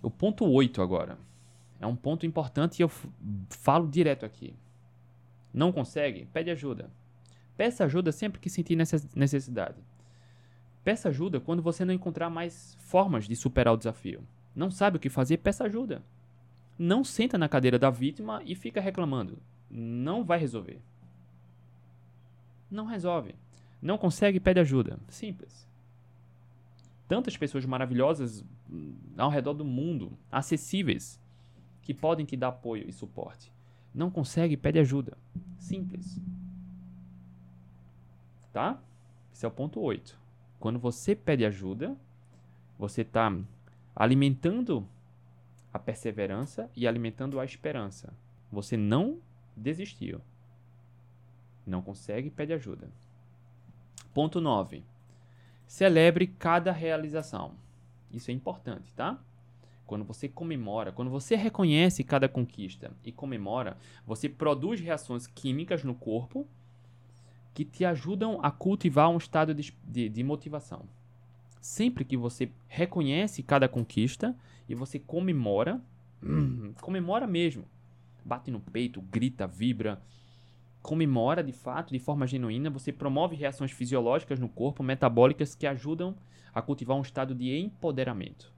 O 0.00 0.12
ponto 0.12 0.48
8 0.48 0.80
agora. 0.80 1.18
É 1.80 1.86
um 1.88 1.96
ponto 1.96 2.24
importante 2.24 2.78
e 2.78 2.82
eu 2.82 2.90
falo 3.50 3.88
direto 3.88 4.24
aqui. 4.24 4.54
Não 5.56 5.72
consegue? 5.72 6.26
Pede 6.26 6.50
ajuda. 6.50 6.90
Peça 7.56 7.86
ajuda 7.86 8.12
sempre 8.12 8.38
que 8.38 8.50
sentir 8.50 8.76
necessidade. 8.76 9.82
Peça 10.84 11.08
ajuda 11.08 11.40
quando 11.40 11.62
você 11.62 11.82
não 11.82 11.94
encontrar 11.94 12.28
mais 12.28 12.76
formas 12.78 13.26
de 13.26 13.34
superar 13.34 13.72
o 13.72 13.76
desafio. 13.78 14.22
Não 14.54 14.70
sabe 14.70 14.98
o 14.98 15.00
que 15.00 15.08
fazer? 15.08 15.38
Peça 15.38 15.64
ajuda. 15.64 16.04
Não 16.78 17.02
senta 17.02 17.38
na 17.38 17.48
cadeira 17.48 17.78
da 17.78 17.88
vítima 17.88 18.42
e 18.44 18.54
fica 18.54 18.82
reclamando. 18.82 19.38
Não 19.70 20.22
vai 20.22 20.38
resolver. 20.38 20.78
Não 22.70 22.84
resolve. 22.84 23.34
Não 23.80 23.96
consegue? 23.96 24.38
Pede 24.38 24.60
ajuda. 24.60 24.98
Simples. 25.08 25.66
Tantas 27.08 27.34
pessoas 27.34 27.64
maravilhosas 27.64 28.44
hum, 28.70 28.94
ao 29.16 29.30
redor 29.30 29.54
do 29.54 29.64
mundo, 29.64 30.12
acessíveis, 30.30 31.18
que 31.80 31.94
podem 31.94 32.26
te 32.26 32.36
dar 32.36 32.48
apoio 32.48 32.86
e 32.86 32.92
suporte. 32.92 33.55
Não 33.96 34.10
consegue, 34.10 34.58
pede 34.58 34.78
ajuda. 34.78 35.16
Simples. 35.58 36.20
Tá? 38.52 38.78
Esse 39.32 39.46
é 39.46 39.48
o 39.48 39.50
ponto 39.50 39.80
8. 39.80 40.20
Quando 40.60 40.78
você 40.78 41.16
pede 41.16 41.46
ajuda, 41.46 41.96
você 42.78 43.00
está 43.00 43.34
alimentando 43.94 44.86
a 45.72 45.78
perseverança 45.78 46.70
e 46.76 46.86
alimentando 46.86 47.40
a 47.40 47.44
esperança. 47.46 48.12
Você 48.52 48.76
não 48.76 49.18
desistiu. 49.56 50.20
Não 51.66 51.80
consegue, 51.80 52.28
pede 52.28 52.52
ajuda. 52.52 52.90
Ponto 54.12 54.42
9. 54.42 54.84
Celebre 55.66 56.26
cada 56.26 56.70
realização. 56.70 57.54
Isso 58.12 58.30
é 58.30 58.34
importante, 58.34 58.92
tá? 58.92 59.18
Quando 59.86 60.04
você 60.04 60.28
comemora, 60.28 60.90
quando 60.90 61.10
você 61.10 61.36
reconhece 61.36 62.02
cada 62.02 62.28
conquista 62.28 62.90
e 63.04 63.12
comemora, 63.12 63.76
você 64.04 64.28
produz 64.28 64.80
reações 64.80 65.26
químicas 65.28 65.84
no 65.84 65.94
corpo 65.94 66.46
que 67.54 67.64
te 67.64 67.84
ajudam 67.84 68.40
a 68.42 68.50
cultivar 68.50 69.08
um 69.08 69.16
estado 69.16 69.54
de, 69.54 69.72
de, 69.84 70.08
de 70.08 70.24
motivação. 70.24 70.82
Sempre 71.60 72.04
que 72.04 72.16
você 72.16 72.50
reconhece 72.66 73.42
cada 73.42 73.68
conquista 73.68 74.36
e 74.68 74.74
você 74.74 74.98
comemora, 74.98 75.80
comemora 76.82 77.26
mesmo, 77.26 77.64
bate 78.24 78.50
no 78.50 78.60
peito, 78.60 79.00
grita, 79.00 79.46
vibra, 79.46 80.02
comemora 80.82 81.42
de 81.42 81.52
fato, 81.52 81.92
de 81.92 81.98
forma 82.00 82.26
genuína, 82.26 82.70
você 82.70 82.92
promove 82.92 83.36
reações 83.36 83.70
fisiológicas 83.70 84.40
no 84.40 84.48
corpo, 84.48 84.82
metabólicas 84.82 85.54
que 85.54 85.66
ajudam 85.66 86.16
a 86.52 86.60
cultivar 86.60 86.96
um 86.96 87.02
estado 87.02 87.34
de 87.34 87.56
empoderamento 87.56 88.55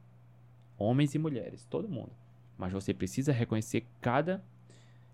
homens 0.79 1.15
e 1.15 1.19
mulheres, 1.19 1.65
todo 1.65 1.89
mundo. 1.89 2.13
Mas 2.57 2.73
você 2.73 2.95
precisa 2.95 3.33
reconhecer 3.33 3.87
cada 4.01 4.45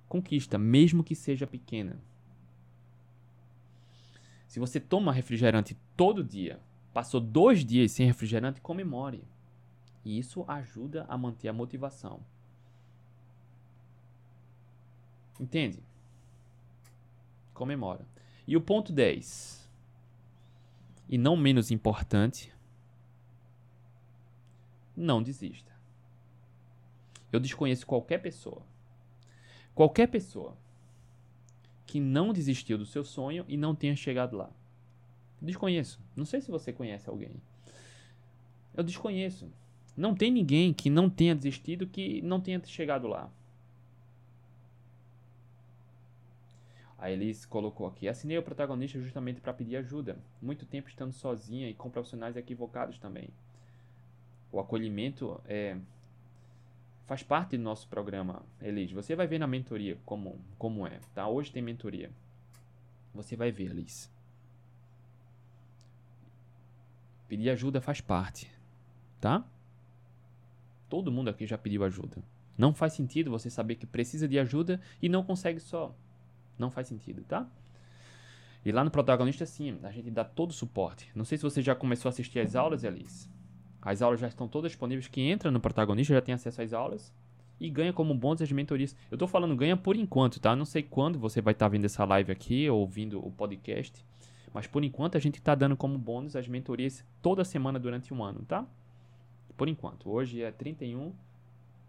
conquista, 0.09 0.59
mesmo 0.59 1.03
que 1.03 1.15
seja 1.15 1.47
pequena. 1.47 2.01
Se 4.47 4.61
você 4.61 4.79
toma 4.79 5.12
refrigerante 5.12 5.77
todo 5.97 6.23
dia, 6.23 6.61
passou 6.93 7.21
dois 7.21 7.65
dias 7.65 7.91
sem 7.91 8.07
refrigerante, 8.07 8.61
comemore. 8.61 9.25
E 10.05 10.17
isso 10.19 10.45
ajuda 10.47 11.05
a 11.09 11.19
manter 11.19 11.49
a 11.49 11.53
motivação. 11.53 12.21
Entende? 15.41 15.83
Comemora. 17.53 18.07
E 18.47 18.57
o 18.57 18.61
ponto 18.61 18.93
10. 18.93 19.69
E 21.09 21.19
não 21.19 21.37
menos 21.37 21.71
importante, 21.71 22.54
não 24.97 25.22
desista. 25.22 25.72
Eu 27.32 27.40
desconheço 27.40 27.86
qualquer 27.86 28.18
pessoa, 28.18 28.62
qualquer 29.74 30.07
pessoa 30.07 30.57
que 31.86 32.01
não 32.01 32.32
desistiu 32.32 32.78
do 32.78 32.86
seu 32.86 33.05
sonho 33.05 33.45
e 33.49 33.57
não 33.57 33.74
tenha 33.74 33.97
chegado 33.97 34.36
lá. 34.36 34.51
Desconheço. 35.40 36.01
Não 36.16 36.24
sei 36.24 36.40
se 36.40 36.51
você 36.51 36.72
conhece 36.72 37.09
alguém. 37.09 37.42
Eu 38.74 38.82
desconheço. 38.82 39.51
Não 39.97 40.14
tem 40.14 40.30
ninguém 40.30 40.72
que 40.72 40.88
não 40.88 41.11
tenha 41.11 41.34
desistido 41.34 41.86
que 41.86 42.22
não 42.22 42.40
tenha 42.40 42.62
chegado 42.64 43.07
lá. 43.07 43.30
A 46.97 47.11
Elise 47.11 47.47
colocou 47.47 47.86
aqui: 47.86 48.09
assinei 48.09 48.38
o 48.38 48.42
protagonista 48.42 48.99
justamente 49.01 49.40
para 49.40 49.53
pedir 49.53 49.76
ajuda. 49.76 50.18
Muito 50.40 50.64
tempo 50.64 50.88
estando 50.88 51.12
sozinha 51.12 51.68
e 51.68 51.74
com 51.74 51.90
profissionais 51.90 52.36
equivocados 52.36 52.99
também 52.99 53.28
o 54.55 54.61
acolhimento 54.61 55.41
é, 55.47 55.77
faz 57.07 57.25
parte 57.25 57.57
do 57.57 57.63
nosso 57.65 57.89
programa, 57.89 58.41
Elis. 58.63 58.93
Você 58.93 59.17
vai 59.17 59.27
ver 59.27 59.41
na 59.41 59.49
mentoria 59.49 59.99
como, 60.07 60.41
como 60.57 60.87
é, 60.87 61.01
tá? 61.13 61.27
Hoje 61.27 61.51
tem 61.51 61.61
mentoria. 61.61 62.09
Você 63.13 63.35
vai 63.35 63.51
ver, 63.51 63.73
Elis. 63.73 64.09
Pedir 67.27 67.51
ajuda 67.51 67.81
faz 67.81 68.01
parte, 68.01 68.49
tá? 69.21 69.45
Todo 70.89 71.11
mundo 71.11 71.31
aqui 71.31 71.49
já 71.49 71.59
pediu 71.59 71.83
ajuda. 71.83 72.23
Não 72.57 72.73
faz 72.73 72.93
sentido 72.93 73.33
você 73.33 73.51
saber 73.51 73.75
que 73.75 73.87
precisa 73.87 74.29
de 74.29 74.39
ajuda 74.39 74.81
e 75.03 75.09
não 75.09 75.25
consegue 75.25 75.59
só. 75.59 75.93
Não 76.57 76.71
faz 76.71 76.87
sentido, 76.87 77.25
tá? 77.25 77.51
E 78.65 78.71
lá 78.71 78.85
no 78.85 78.91
protagonista, 78.91 79.45
sim, 79.45 79.81
a 79.83 79.91
gente 79.91 80.13
dá 80.13 80.25
todo 80.25 80.51
o 80.51 80.55
suporte. 80.55 81.11
Não 81.13 81.25
sei 81.25 81.37
se 81.37 81.43
você 81.43 81.61
já 81.61 81.75
começou 81.75 82.09
a 82.09 82.11
assistir 82.11 82.39
as 82.39 82.55
aulas, 82.55 82.85
Alice. 82.85 83.34
As 83.85 84.01
aulas 84.01 84.20
já 84.20 84.28
estão 84.28 84.49
todas 84.49 84.72
disponíveis. 84.72 85.09
Quem 85.09 85.30
entra 85.30 85.51
no 85.51 85.61
protagonista 85.61 86.14
já 86.14 86.22
tem 86.22 86.35
acesso 86.35 86.62
às 86.62 86.72
aulas. 86.72 87.12
e 87.61 87.70
ganha 87.70 87.93
como 87.93 88.14
bônus 88.14 88.43
as 88.43 88.51
mentorias. 88.51 88.97
Eu 89.11 89.16
tô 89.16 89.28
falando 89.28 89.55
ganha 89.55 89.76
por 89.76 89.95
enquanto, 89.95 90.41
tá? 90.41 90.57
Não 90.57 90.64
sei 90.64 90.82
quando 90.82 91.18
você 91.18 91.41
vai 91.41 91.53
estar 91.53 91.66
tá 91.66 91.70
vendo 91.70 91.85
essa 91.85 92.05
live 92.05 92.32
aqui 92.32 92.68
ou 92.68 92.80
ouvindo 92.80 93.24
o 93.24 93.30
podcast, 93.30 94.05
mas 94.53 94.66
por 94.66 94.82
enquanto 94.82 95.16
a 95.16 95.20
gente 95.20 95.41
tá 95.41 95.55
dando 95.55 95.76
como 95.76 95.97
bônus 95.97 96.35
as 96.35 96.49
mentorias 96.49 97.05
toda 97.22 97.45
semana 97.45 97.78
durante 97.78 98.12
um 98.12 98.24
ano, 98.24 98.45
tá? 98.47 98.66
Por 99.57 99.68
enquanto. 99.68 100.11
Hoje 100.11 100.43
é 100.43 100.51
31 100.51 101.12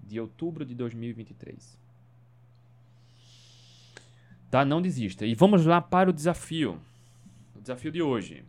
de 0.04 0.20
outubro 0.20 0.64
de 0.64 0.76
2023. 0.76 1.78
Tá? 4.52 4.64
Não 4.64 4.82
desista. 4.82 5.26
E 5.26 5.34
vamos 5.34 5.66
lá 5.66 5.82
para 5.82 6.10
o 6.10 6.14
desafio. 6.14 6.80
O 7.56 7.62
desafio 7.62 7.92
de 7.92 8.02
hoje. 8.02 8.46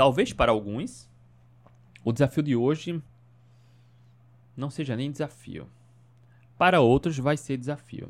Talvez 0.00 0.32
para 0.32 0.50
alguns, 0.50 1.06
o 2.02 2.10
desafio 2.10 2.42
de 2.42 2.56
hoje 2.56 3.02
não 4.56 4.70
seja 4.70 4.96
nem 4.96 5.12
desafio. 5.12 5.68
Para 6.56 6.80
outros, 6.80 7.18
vai 7.18 7.36
ser 7.36 7.58
desafio. 7.58 8.08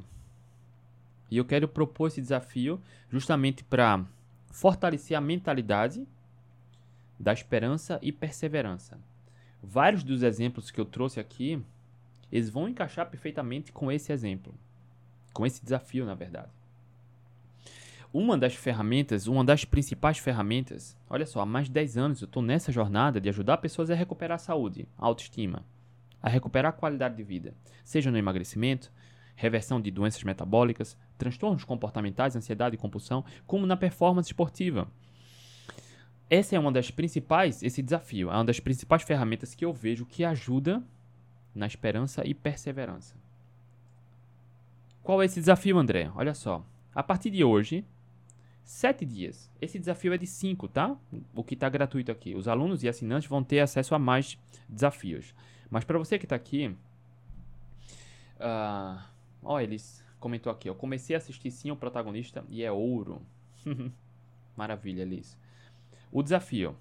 E 1.28 1.36
eu 1.36 1.45
quero 1.45 1.66
propor 1.66 2.07
esse 2.07 2.20
desafio 2.20 2.80
justamente 3.09 3.64
para 3.64 4.07
fortalecer 4.53 5.18
a 5.18 5.20
mentalidade 5.20 6.07
da 7.18 7.32
esperança 7.32 7.99
e 8.01 8.12
perseverança. 8.12 8.97
Vários 9.61 10.05
dos 10.05 10.22
exemplos 10.22 10.70
que 10.70 10.80
eu 10.80 10.84
trouxe 10.84 11.18
aqui, 11.18 11.61
eles 12.30 12.51
vão 12.51 12.68
encaixar 12.68 13.11
perfeitamente 13.11 13.72
com 13.72 13.91
esse 13.91 14.12
exemplo, 14.12 14.55
com 15.32 15.45
esse 15.45 15.61
desafio, 15.61 16.07
na 16.07 16.14
verdade. 16.14 16.60
Uma 18.13 18.37
das 18.37 18.55
ferramentas, 18.55 19.29
uma 19.29 19.45
das 19.45 19.65
principais 19.65 20.19
ferramentas, 20.19 20.97
olha 21.09 21.25
só, 21.25 21.41
há 21.41 21.47
mais 21.47 21.67
de 21.67 21.73
10 21.73 21.97
anos 21.97 22.21
eu 22.21 22.27
estou 22.27 22.43
nessa 22.43 22.73
jornada 22.73 23.21
de 23.21 23.29
ajudar 23.29 23.59
pessoas 23.59 23.89
a 23.89 23.95
recuperar 23.95 24.35
a 24.35 24.39
saúde, 24.39 24.89
a 24.99 25.07
autoestima, 25.07 25.65
a 26.21 26.29
recuperar 26.29 26.71
a 26.71 26.77
qualidade 26.77 27.17
de 27.17 27.23
vida, 27.23 27.55
seja 27.85 28.11
no 28.11 28.19
emagrecimento, 28.19 28.91
reversão 29.37 29.81
de 29.81 29.93
doenças 29.93 30.25
metabólicas, 30.25 30.99
transtornos 31.17 31.63
comportamentais, 31.63 32.35
ansiedade 32.35 32.75
e 32.75 32.79
compulsão, 32.79 33.25
como 33.47 33.65
na 33.65 33.77
performance 33.77 34.29
esportiva. 34.29 34.89
Essa 36.29 36.57
é 36.57 36.59
uma 36.59 36.73
das 36.73 36.91
principais, 36.91 37.63
esse 37.63 37.81
desafio, 37.81 38.29
é 38.29 38.35
uma 38.35 38.45
das 38.45 38.59
principais 38.59 39.05
ferramentas 39.05 39.55
que 39.55 39.65
eu 39.65 39.73
vejo 39.73 40.05
que 40.05 40.25
ajuda 40.25 40.83
na 41.55 41.67
esperança 41.67 42.27
e 42.27 42.35
perseverança. 42.35 43.15
Qual 45.01 45.23
é 45.23 45.27
esse 45.27 45.39
desafio, 45.39 45.79
André? 45.79 46.11
Olha 46.17 46.35
só. 46.35 46.65
A 46.93 47.03
partir 47.03 47.31
de 47.31 47.45
hoje, 47.45 47.85
sete 48.71 49.05
dias. 49.05 49.51
Esse 49.61 49.81
desafio 49.81 50.14
é 50.14 50.16
de 50.16 50.27
cinco, 50.27 50.68
tá? 50.68 50.97
O 51.35 51.43
que 51.43 51.55
está 51.55 51.68
gratuito 51.68 52.12
aqui. 52.12 52.37
Os 52.37 52.47
alunos 52.47 52.85
e 52.85 52.89
assinantes 52.89 53.29
vão 53.29 53.43
ter 53.43 53.59
acesso 53.59 53.97
a 53.97 53.99
mais 53.99 54.39
desafios. 54.68 55.35
Mas 55.68 55.83
para 55.83 55.99
você 55.99 56.16
que 56.16 56.25
está 56.25 56.37
aqui, 56.37 56.68
uh, 58.37 59.03
ó, 59.43 59.61
eles 59.61 60.05
comentou 60.21 60.53
aqui. 60.53 60.68
Eu 60.68 60.77
comecei 60.77 61.16
a 61.16 61.18
assistir 61.18 61.51
sim 61.51 61.73
o 61.73 61.77
protagonista 61.77 62.45
e 62.49 62.62
é 62.62 62.71
ouro. 62.71 63.21
Maravilha, 64.57 65.05
Liz. 65.05 65.37
O 66.12 66.23
desafio. 66.23 66.77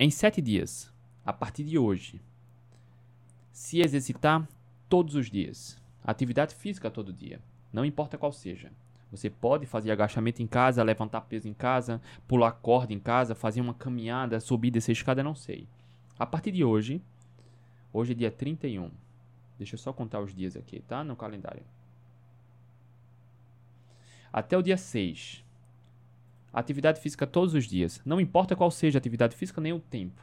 Em 0.00 0.10
sete 0.10 0.42
dias, 0.42 0.92
a 1.24 1.32
partir 1.32 1.62
de 1.62 1.78
hoje, 1.78 2.20
se 3.52 3.80
exercitar 3.80 4.48
todos 4.88 5.14
os 5.14 5.30
dias. 5.30 5.80
Atividade 6.02 6.56
física 6.56 6.90
todo 6.90 7.12
dia. 7.12 7.40
Não 7.72 7.84
importa 7.84 8.18
qual 8.18 8.32
seja. 8.32 8.72
Você 9.12 9.30
pode 9.30 9.66
fazer 9.66 9.92
agachamento 9.92 10.42
em 10.42 10.46
casa, 10.46 10.82
levantar 10.82 11.20
peso 11.20 11.46
em 11.46 11.54
casa, 11.54 12.00
pular 12.26 12.50
corda 12.50 12.92
em 12.92 12.98
casa, 12.98 13.34
fazer 13.34 13.60
uma 13.60 13.74
caminhada, 13.74 14.40
subir, 14.40 14.72
descer 14.72 14.92
escada, 14.92 15.22
não 15.22 15.34
sei. 15.34 15.68
A 16.18 16.26
partir 16.26 16.50
de 16.50 16.64
hoje, 16.64 17.00
hoje 17.92 18.12
é 18.12 18.14
dia 18.16 18.30
31. 18.30 18.90
Deixa 19.58 19.74
eu 19.74 19.78
só 19.78 19.92
contar 19.92 20.20
os 20.20 20.34
dias 20.34 20.56
aqui, 20.56 20.80
tá? 20.80 21.04
No 21.04 21.14
calendário. 21.14 21.62
Até 24.32 24.56
o 24.56 24.62
dia 24.62 24.78
6, 24.78 25.44
Atividade 26.52 27.00
física 27.00 27.26
todos 27.26 27.54
os 27.54 27.64
dias. 27.64 28.02
Não 28.04 28.20
importa 28.20 28.54
qual 28.54 28.70
seja 28.70 28.98
a 28.98 29.00
atividade 29.00 29.34
física 29.34 29.60
nem 29.60 29.72
o 29.72 29.80
tempo. 29.80 30.20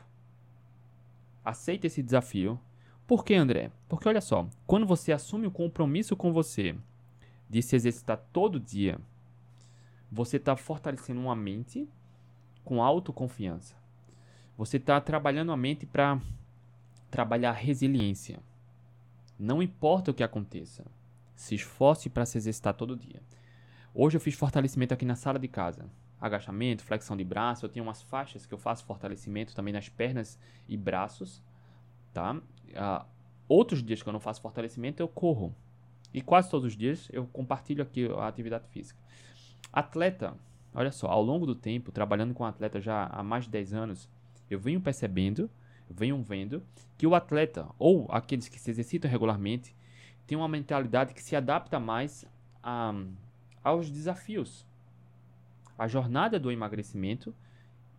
Aceite 1.44 1.88
esse 1.88 2.04
desafio. 2.04 2.60
Por 3.08 3.26
que, 3.26 3.34
André? 3.34 3.72
Porque 3.88 4.08
olha 4.08 4.22
só, 4.22 4.48
quando 4.68 4.86
você 4.86 5.12
assume 5.12 5.48
o 5.48 5.52
compromisso 5.52 6.16
com 6.16 6.32
você 6.32 6.76
de 7.50 7.62
se 7.62 7.76
exercitar 7.76 8.18
todo 8.32 8.60
dia, 8.60 9.00
você 10.12 10.38
está 10.38 10.56
fortalecendo 10.56 11.20
uma 11.20 11.36
mente 11.36 11.88
com 12.64 12.84
autoconfiança. 12.84 13.76
Você 14.58 14.78
está 14.78 15.00
trabalhando 15.02 15.52
a 15.52 15.58
mente 15.58 15.86
para 15.86 16.20
trabalhar 17.10 17.54
resiliência. 17.54 18.40
Não 19.38 19.64
importa 19.64 20.12
o 20.12 20.14
que 20.14 20.24
aconteça, 20.24 20.86
se 21.36 21.56
esforce 21.56 22.10
para 22.10 22.26
se 22.26 22.38
exercitar 22.38 22.74
todo 22.74 22.96
dia. 22.96 23.22
Hoje 23.94 24.18
eu 24.18 24.22
fiz 24.22 24.36
fortalecimento 24.36 24.94
aqui 24.94 25.06
na 25.06 25.16
sala 25.16 25.40
de 25.40 25.48
casa 25.48 25.90
agachamento, 26.20 26.84
flexão 26.84 27.16
de 27.16 27.24
braço. 27.24 27.66
Eu 27.66 27.70
tenho 27.70 27.86
umas 27.86 28.02
faixas 28.02 28.46
que 28.46 28.54
eu 28.54 28.58
faço 28.58 28.86
fortalecimento 28.86 29.56
também 29.56 29.74
nas 29.74 29.88
pernas 29.88 30.38
e 30.68 30.76
braços, 30.76 31.42
tá? 32.14 32.34
Uh, 32.34 33.06
outros 33.48 33.82
dias 33.82 34.04
que 34.04 34.10
eu 34.10 34.14
não 34.14 34.20
faço 34.20 34.42
fortalecimento, 34.42 35.02
eu 35.02 35.08
corro. 35.08 35.56
E 36.14 36.22
quase 36.22 36.50
todos 36.50 36.68
os 36.68 36.78
dias 36.78 37.08
eu 37.12 37.26
compartilho 37.28 37.84
aqui 37.84 38.08
a 38.08 38.28
atividade 38.28 38.68
física. 38.70 39.00
Atleta, 39.72 40.36
olha 40.74 40.92
só, 40.92 41.08
ao 41.08 41.22
longo 41.22 41.46
do 41.46 41.56
tempo, 41.56 41.92
trabalhando 41.92 42.34
com 42.34 42.46
atleta 42.46 42.82
já 42.82 43.06
há 43.08 43.22
mais 43.22 43.46
de 43.46 43.52
10 43.52 43.74
anos, 43.74 44.10
eu 44.50 44.60
venho 44.60 44.82
percebendo, 44.82 45.50
venho 45.90 46.22
vendo 46.22 46.64
que 46.98 47.06
o 47.06 47.14
atleta, 47.14 47.68
ou 47.78 48.08
aqueles 48.10 48.48
que 48.48 48.60
se 48.60 48.72
exercitam 48.72 49.10
regularmente, 49.10 49.76
tem 50.26 50.38
uma 50.38 50.48
mentalidade 50.48 51.14
que 51.14 51.22
se 51.22 51.36
adapta 51.36 51.80
mais 51.80 52.26
a, 52.64 52.94
aos 53.64 53.90
desafios 53.90 54.68
a 55.80 55.88
jornada 55.88 56.38
do 56.38 56.52
emagrecimento 56.52 57.34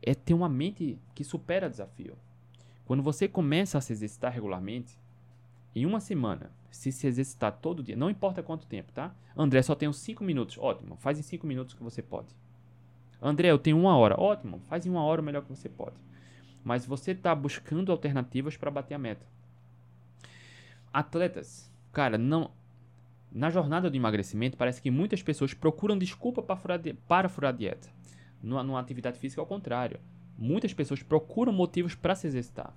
é 0.03 0.15
ter 0.15 0.35
uma 0.35 0.51
mente 0.51 0.99
que 1.15 1.25
supera 1.25 1.71
desafio. 1.71 2.15
Quando 2.85 3.03
você 3.03 3.27
começa 3.27 3.79
a 3.79 3.81
se 3.81 3.91
exercitar 3.91 4.31
regularmente, 4.31 4.99
em 5.75 5.87
uma 5.87 5.99
semana, 5.99 6.53
se 6.71 6.93
se 6.93 7.07
exercitar 7.07 7.53
todo 7.53 7.83
dia, 7.83 7.97
não 7.97 8.11
importa 8.11 8.43
quanto 8.43 8.67
tempo, 8.67 8.93
tá? 8.93 9.15
André, 9.37 9.63
só 9.63 9.75
tenho 9.75 9.93
5 9.93 10.23
minutos. 10.23 10.57
Ótimo, 10.59 10.97
faz 10.97 11.19
em 11.19 11.23
5 11.23 11.47
minutos 11.47 11.75
que 11.75 11.83
você 11.83 12.03
pode. 12.03 12.29
André, 13.21 13.51
eu 13.51 13.59
tenho 13.59 13.79
uma 13.79 13.97
hora. 13.97 14.19
Ótimo, 14.19 14.61
faz 14.69 14.87
em 14.87 14.91
uma 14.91 15.03
hora 15.03 15.21
o 15.21 15.25
melhor 15.25 15.43
que 15.43 15.49
você 15.51 15.69
pode. 15.69 15.97
Mas 16.65 16.87
você 16.87 17.13
está 17.13 17.35
buscando 17.35 17.93
alternativas 17.93 18.57
para 18.57 18.71
bater 18.71 18.95
a 18.95 18.99
meta. 18.99 19.27
Atletas, 20.93 21.71
cara, 21.93 22.19
não 22.19 22.51
na 23.33 23.49
jornada 23.49 23.89
do 23.89 23.97
emagrecimento, 23.97 24.57
parece 24.57 24.83
que 24.83 24.91
muitas 24.91 25.23
pessoas 25.23 25.55
procuram 25.55 25.97
desculpa 25.97 26.43
para 26.43 26.57
furar, 26.57 26.81
para 27.07 27.29
furar 27.29 27.55
dieta. 27.55 27.89
Numa, 28.43 28.63
numa 28.63 28.81
atividade 28.81 29.19
física, 29.19 29.41
ao 29.41 29.47
contrário. 29.47 30.01
Muitas 30.37 30.75
pessoas 30.75 31.03
procuram 31.03 31.53
motivos 31.53 31.95
para 31.95 32.15
se 32.15 32.27
exercitar. 32.27 32.75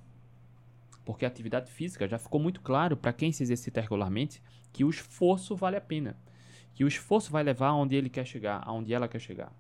Porque 1.06 1.26
a 1.26 1.28
atividade 1.28 1.72
física 1.72 2.08
já 2.08 2.18
ficou 2.18 2.40
muito 2.40 2.62
claro 2.62 2.96
para 2.96 3.14
quem 3.14 3.32
se 3.32 3.44
exercita 3.44 3.82
regularmente 3.82 4.42
que 4.72 4.84
o 4.84 4.90
esforço 4.90 5.56
vale 5.56 5.76
a 5.76 5.82
pena. 5.82 6.18
Que 6.74 6.84
o 6.84 6.88
esforço 6.88 7.32
vai 7.32 7.44
levar 7.44 7.68
aonde 7.68 7.96
ele 7.96 8.10
quer 8.10 8.26
chegar, 8.26 8.62
aonde 8.66 8.94
ela 8.94 9.08
quer 9.08 9.20
chegar. 9.20 9.52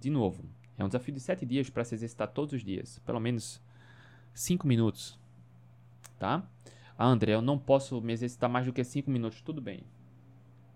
De 0.00 0.08
novo, 0.08 0.44
é 0.78 0.84
um 0.84 0.88
desafio 0.88 1.12
de 1.12 1.20
7 1.20 1.44
dias 1.44 1.68
para 1.68 1.84
se 1.84 1.94
exercitar 1.94 2.28
todos 2.28 2.54
os 2.54 2.64
dias, 2.64 2.98
pelo 3.00 3.20
menos 3.20 3.60
5 4.32 4.66
minutos. 4.66 5.18
Tá? 6.18 6.42
Ah, 6.96 7.06
André, 7.06 7.34
eu 7.34 7.42
não 7.42 7.58
posso 7.58 8.00
me 8.00 8.12
exercitar 8.12 8.48
mais 8.48 8.64
do 8.66 8.72
que 8.72 8.82
5 8.82 9.10
minutos. 9.10 9.42
Tudo 9.42 9.60
bem. 9.60 9.84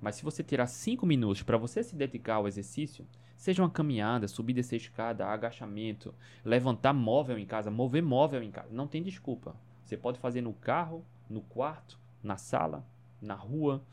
Mas 0.00 0.16
se 0.16 0.24
você 0.24 0.42
tirar 0.42 0.66
5 0.66 1.06
minutos 1.06 1.42
para 1.42 1.56
você 1.56 1.82
se 1.82 1.96
dedicar 1.96 2.34
ao 2.34 2.48
exercício, 2.48 3.06
seja 3.44 3.62
uma 3.62 3.68
caminhada, 3.68 4.26
subir 4.26 4.54
descer 4.54 4.76
escada, 4.76 5.26
agachamento, 5.26 6.14
levantar 6.42 6.94
móvel 6.94 7.38
em 7.38 7.44
casa, 7.44 7.70
mover 7.70 8.02
móvel 8.02 8.42
em 8.42 8.50
casa, 8.50 8.70
não 8.72 8.86
tem 8.86 9.02
desculpa. 9.02 9.54
Você 9.84 9.98
pode 9.98 10.18
fazer 10.18 10.40
no 10.40 10.54
carro, 10.54 11.04
no 11.28 11.42
quarto, 11.42 12.00
na 12.22 12.38
sala, 12.38 12.86
na 13.20 13.34
rua, 13.34 13.84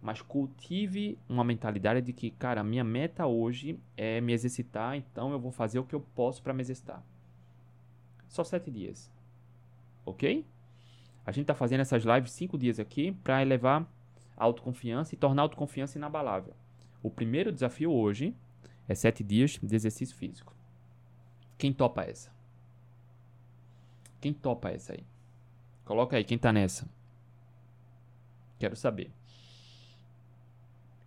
mas 0.00 0.22
cultive 0.22 1.18
uma 1.28 1.44
mentalidade 1.44 2.00
de 2.00 2.14
que, 2.14 2.30
cara, 2.30 2.64
minha 2.64 2.82
meta 2.82 3.26
hoje 3.26 3.78
é 3.94 4.18
me 4.18 4.32
exercitar, 4.32 4.96
então 4.96 5.30
eu 5.30 5.38
vou 5.38 5.52
fazer 5.52 5.78
o 5.78 5.84
que 5.84 5.94
eu 5.94 6.00
posso 6.00 6.42
para 6.42 6.54
me 6.54 6.62
exercitar. 6.62 7.04
Só 8.28 8.42
sete 8.42 8.70
dias. 8.70 9.12
Ok? 10.06 10.46
A 11.26 11.32
gente 11.32 11.42
está 11.42 11.54
fazendo 11.54 11.80
essas 11.80 12.02
lives 12.02 12.32
cinco 12.32 12.56
dias 12.56 12.80
aqui 12.80 13.12
para 13.12 13.42
elevar 13.42 13.86
a 14.34 14.44
autoconfiança 14.44 15.14
e 15.14 15.18
tornar 15.18 15.42
a 15.42 15.44
autoconfiança 15.44 15.98
inabalável. 15.98 16.54
O 17.02 17.10
primeiro 17.10 17.52
desafio 17.52 17.92
hoje 17.92 18.34
é 18.88 18.94
sete 18.94 19.22
dias 19.22 19.58
de 19.62 19.74
exercício 19.74 20.16
físico. 20.16 20.54
Quem 21.56 21.72
topa 21.72 22.02
essa? 22.02 22.32
Quem 24.20 24.32
topa 24.32 24.70
essa 24.70 24.92
aí? 24.94 25.04
Coloca 25.84 26.16
aí, 26.16 26.24
quem 26.24 26.38
tá 26.38 26.52
nessa? 26.52 26.88
Quero 28.58 28.74
saber. 28.74 29.10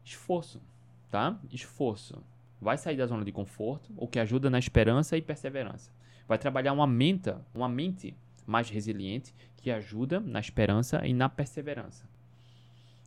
Esforço, 0.04 0.62
tá? 1.10 1.40
Esforço. 1.52 2.24
Vai 2.60 2.78
sair 2.78 2.96
da 2.96 3.06
zona 3.06 3.26
de 3.26 3.32
conforto, 3.32 3.92
o 3.98 4.08
que 4.08 4.20
ajuda 4.20 4.50
na 4.50 4.60
esperança 4.60 5.18
e 5.18 5.22
perseverança. 5.22 5.92
Vai 6.28 6.38
trabalhar 6.38 6.74
uma 6.74 6.88
mente, 6.88 7.34
uma 7.54 7.68
mente 7.68 8.16
mais 8.46 8.70
resiliente, 8.70 9.34
que 9.58 9.72
ajuda 9.72 10.20
na 10.20 10.40
esperança 10.40 11.06
e 11.06 11.14
na 11.14 11.28
perseverança. 11.28 12.11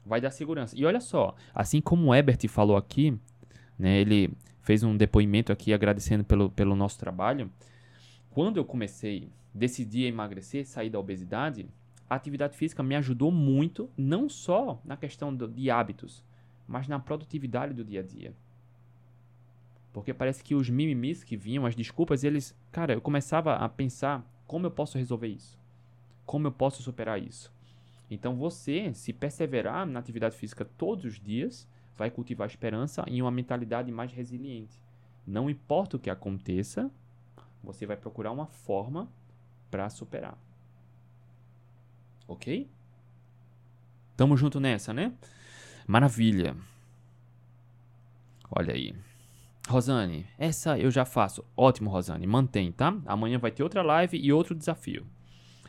Vai 0.05 0.21
dar 0.21 0.31
segurança. 0.31 0.75
E 0.79 0.85
olha 0.85 1.01
só, 1.01 1.35
assim 1.55 1.81
como 1.81 2.09
o 2.09 2.15
Ebert 2.15 2.47
falou 2.49 2.77
aqui, 2.77 3.19
né, 3.79 4.01
ele 4.01 4.31
fez 4.63 4.83
um 4.83 4.97
depoimento 4.97 5.53
aqui 5.53 5.73
agradecendo 5.73 6.25
pelo, 6.25 6.51
pelo 6.51 6.77
nosso 6.77 6.99
trabalho. 6.99 7.51
Quando 8.31 8.57
eu 8.57 8.65
comecei, 8.65 9.31
decidi 9.55 10.05
emagrecer, 10.05 10.67
sair 10.67 10.91
da 10.91 10.99
obesidade, 10.99 11.67
a 12.09 12.15
atividade 12.15 12.57
física 12.57 12.83
me 12.83 12.95
ajudou 12.97 13.31
muito, 13.31 13.89
não 13.97 14.29
só 14.29 14.81
na 14.85 14.97
questão 14.97 15.35
do, 15.35 15.49
de 15.49 15.71
hábitos, 15.71 16.23
mas 16.67 16.89
na 16.89 16.99
produtividade 16.99 17.73
do 17.73 17.85
dia 17.85 18.01
a 18.01 18.03
dia. 18.03 18.35
Porque 19.93 20.13
parece 20.13 20.43
que 20.43 20.57
os 20.57 20.69
mimimis 20.69 21.23
que 21.23 21.37
vinham, 21.37 21.65
as 21.65 21.77
desculpas, 21.77 22.25
eles. 22.25 22.53
Cara, 22.73 22.95
eu 22.95 23.01
começava 23.01 23.55
a 23.55 23.69
pensar 23.69 24.29
como 24.45 24.67
eu 24.67 24.71
posso 24.71 24.99
resolver 24.99 25.29
isso? 25.29 25.57
Como 26.27 26.49
eu 26.49 26.53
posso 26.53 26.83
superar 26.83 27.23
isso? 27.23 27.54
Então 28.11 28.37
você, 28.37 28.93
se 28.95 29.13
perseverar 29.13 29.87
na 29.87 29.99
atividade 29.99 30.37
física 30.37 30.65
todos 30.65 31.05
os 31.05 31.21
dias, 31.21 31.69
vai 31.97 32.11
cultivar 32.11 32.49
esperança 32.49 33.05
e 33.09 33.21
uma 33.23 33.31
mentalidade 33.31 33.91
mais 33.91 34.13
resiliente. 34.13 34.83
Não 35.27 35.49
importa 35.49 35.97
o 35.97 36.01
que 36.01 36.11
aconteça, 36.11 36.91
você 37.63 37.87
vai 37.87 37.97
procurar 37.97 38.31
uma 38.31 38.47
forma 38.47 39.09
para 39.71 39.89
superar. 39.89 40.37
Ok? 42.29 42.69
Tamo 44.17 44.37
junto 44.37 44.61
nessa, 44.61 44.93
né? 44.93 45.13
Maravilha. 45.87 46.57
Olha 48.51 48.75
aí. 48.75 48.95
Rosane, 49.67 50.27
essa 50.39 50.79
eu 50.79 50.91
já 50.91 51.05
faço. 51.05 51.45
Ótimo, 51.57 51.91
Rosane. 51.91 52.27
Mantém, 52.27 52.71
tá? 52.71 52.97
Amanhã 53.07 53.39
vai 53.39 53.51
ter 53.51 53.63
outra 53.63 53.83
live 53.83 54.19
e 54.19 54.33
outro 54.33 54.55
desafio. 54.55 55.07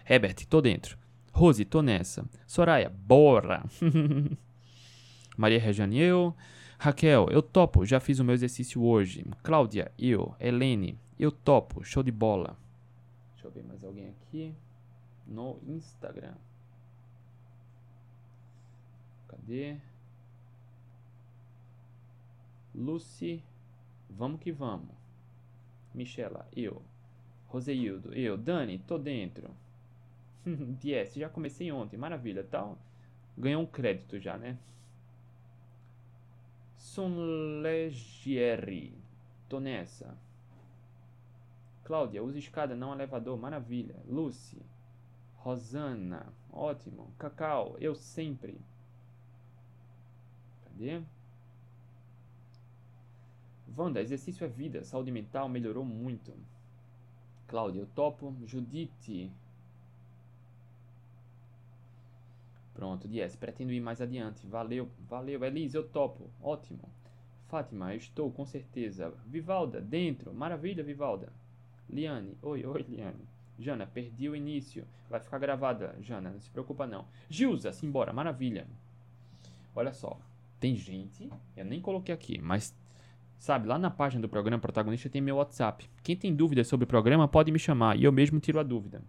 Herbert, 0.08 0.46
tô 0.48 0.62
dentro. 0.62 0.98
Rose, 1.36 1.66
tô 1.66 1.82
nessa. 1.82 2.26
Soraya, 2.48 2.90
bora! 2.90 3.66
Maria 5.36 5.60
Rejane, 5.60 6.00
eu. 6.00 6.34
Raquel, 6.80 7.28
eu 7.30 7.42
topo, 7.42 7.86
já 7.86 8.00
fiz 8.00 8.20
o 8.20 8.24
meu 8.24 8.34
exercício 8.34 8.82
hoje. 8.82 9.26
Cláudia, 9.44 9.92
eu. 10.00 10.34
Helene, 10.40 10.98
eu 11.20 11.34
topo, 11.34 11.84
show 11.84 12.02
de 12.02 12.10
bola. 12.10 12.58
Deixa 13.34 13.48
eu 13.48 13.52
ver 13.52 13.66
mais 13.66 13.84
alguém 13.84 14.08
aqui 14.08 14.56
no 15.28 15.60
Instagram. 15.68 16.36
Cadê? 19.28 19.76
Lucy, 22.74 23.44
vamos 24.10 24.40
que 24.40 24.54
vamos. 24.54 24.96
Michela, 25.94 26.48
eu. 26.56 26.82
Roseildo, 27.48 28.14
eu. 28.14 28.38
Dani, 28.38 28.80
tô 28.80 28.98
dentro. 28.98 29.50
yes, 30.84 31.16
já 31.16 31.30
comecei 31.30 31.72
ontem, 31.72 31.98
maravilha, 31.98 32.44
tal. 32.44 32.78
Ganhou 33.38 33.64
um 33.64 33.66
crédito 33.66 34.20
já, 34.20 34.38
né? 34.38 34.58
Sonlegieri, 36.78 38.94
tô 39.50 39.60
nessa. 39.60 40.16
Cláudia, 41.84 42.24
usa 42.24 42.40
escada, 42.40 42.76
não 42.76 42.94
elevador, 42.94 43.38
maravilha. 43.38 43.96
Lucy, 44.08 44.62
Rosana, 45.38 46.34
ótimo. 46.52 47.14
Cacau, 47.18 47.76
eu 47.80 47.94
sempre. 47.94 48.60
Cadê? 50.64 51.02
Wanda, 53.78 54.02
exercício 54.02 54.46
é 54.46 54.48
vida, 54.48 54.84
saúde 54.84 55.12
mental 55.12 55.50
melhorou 55.50 55.84
muito. 55.84 56.34
Cláudia, 57.48 57.82
eu 57.82 57.88
topo. 57.88 58.34
Judite. 58.46 59.32
Pronto, 62.76 63.08
Dias, 63.08 63.36
pretendo 63.38 63.72
ir 63.72 63.80
mais 63.80 64.02
adiante. 64.02 64.46
Valeu, 64.46 64.90
valeu. 65.10 65.44
Elise, 65.44 65.78
eu 65.78 65.88
topo. 65.88 66.30
Ótimo. 66.42 66.90
Fátima, 67.48 67.94
eu 67.94 67.98
estou, 67.98 68.30
com 68.30 68.46
certeza. 68.46 69.14
Vivalda, 69.26 69.80
dentro. 69.80 70.34
Maravilha, 70.34 70.84
Vivalda. 70.84 71.32
Liane, 71.90 72.38
oi, 72.42 72.66
oi, 72.66 72.86
Liane. 72.90 73.26
Jana, 73.58 73.88
perdi 73.88 74.28
o 74.28 74.36
início. 74.36 74.86
Vai 75.10 75.22
ficar 75.22 75.40
gravada, 75.40 75.96
Jana, 76.02 76.30
não 76.30 76.40
se 76.42 76.50
preocupa 76.50 76.86
não. 76.86 77.06
Gilza, 77.30 77.72
simbora, 77.72 78.12
maravilha. 78.12 78.68
Olha 79.74 79.94
só, 79.94 80.20
tem 80.60 80.76
gente, 80.76 81.30
eu 81.56 81.66
nem 81.66 81.82
coloquei 81.82 82.14
aqui, 82.14 82.40
mas 82.42 82.76
sabe, 83.38 83.68
lá 83.68 83.78
na 83.78 83.92
página 83.92 84.22
do 84.22 84.30
programa 84.30 84.60
protagonista 84.60 85.10
tem 85.10 85.22
meu 85.22 85.38
WhatsApp. 85.38 85.90
Quem 86.04 86.16
tem 86.16 86.36
dúvidas 86.36 86.68
sobre 86.68 86.86
o 86.86 86.88
programa 86.88 87.28
pode 87.28 87.52
me 87.52 87.60
chamar 87.60 87.98
e 87.98 88.04
eu 88.04 88.12
mesmo 88.12 88.40
tiro 88.40 88.60
a 88.60 88.64
dúvida. 88.64 89.02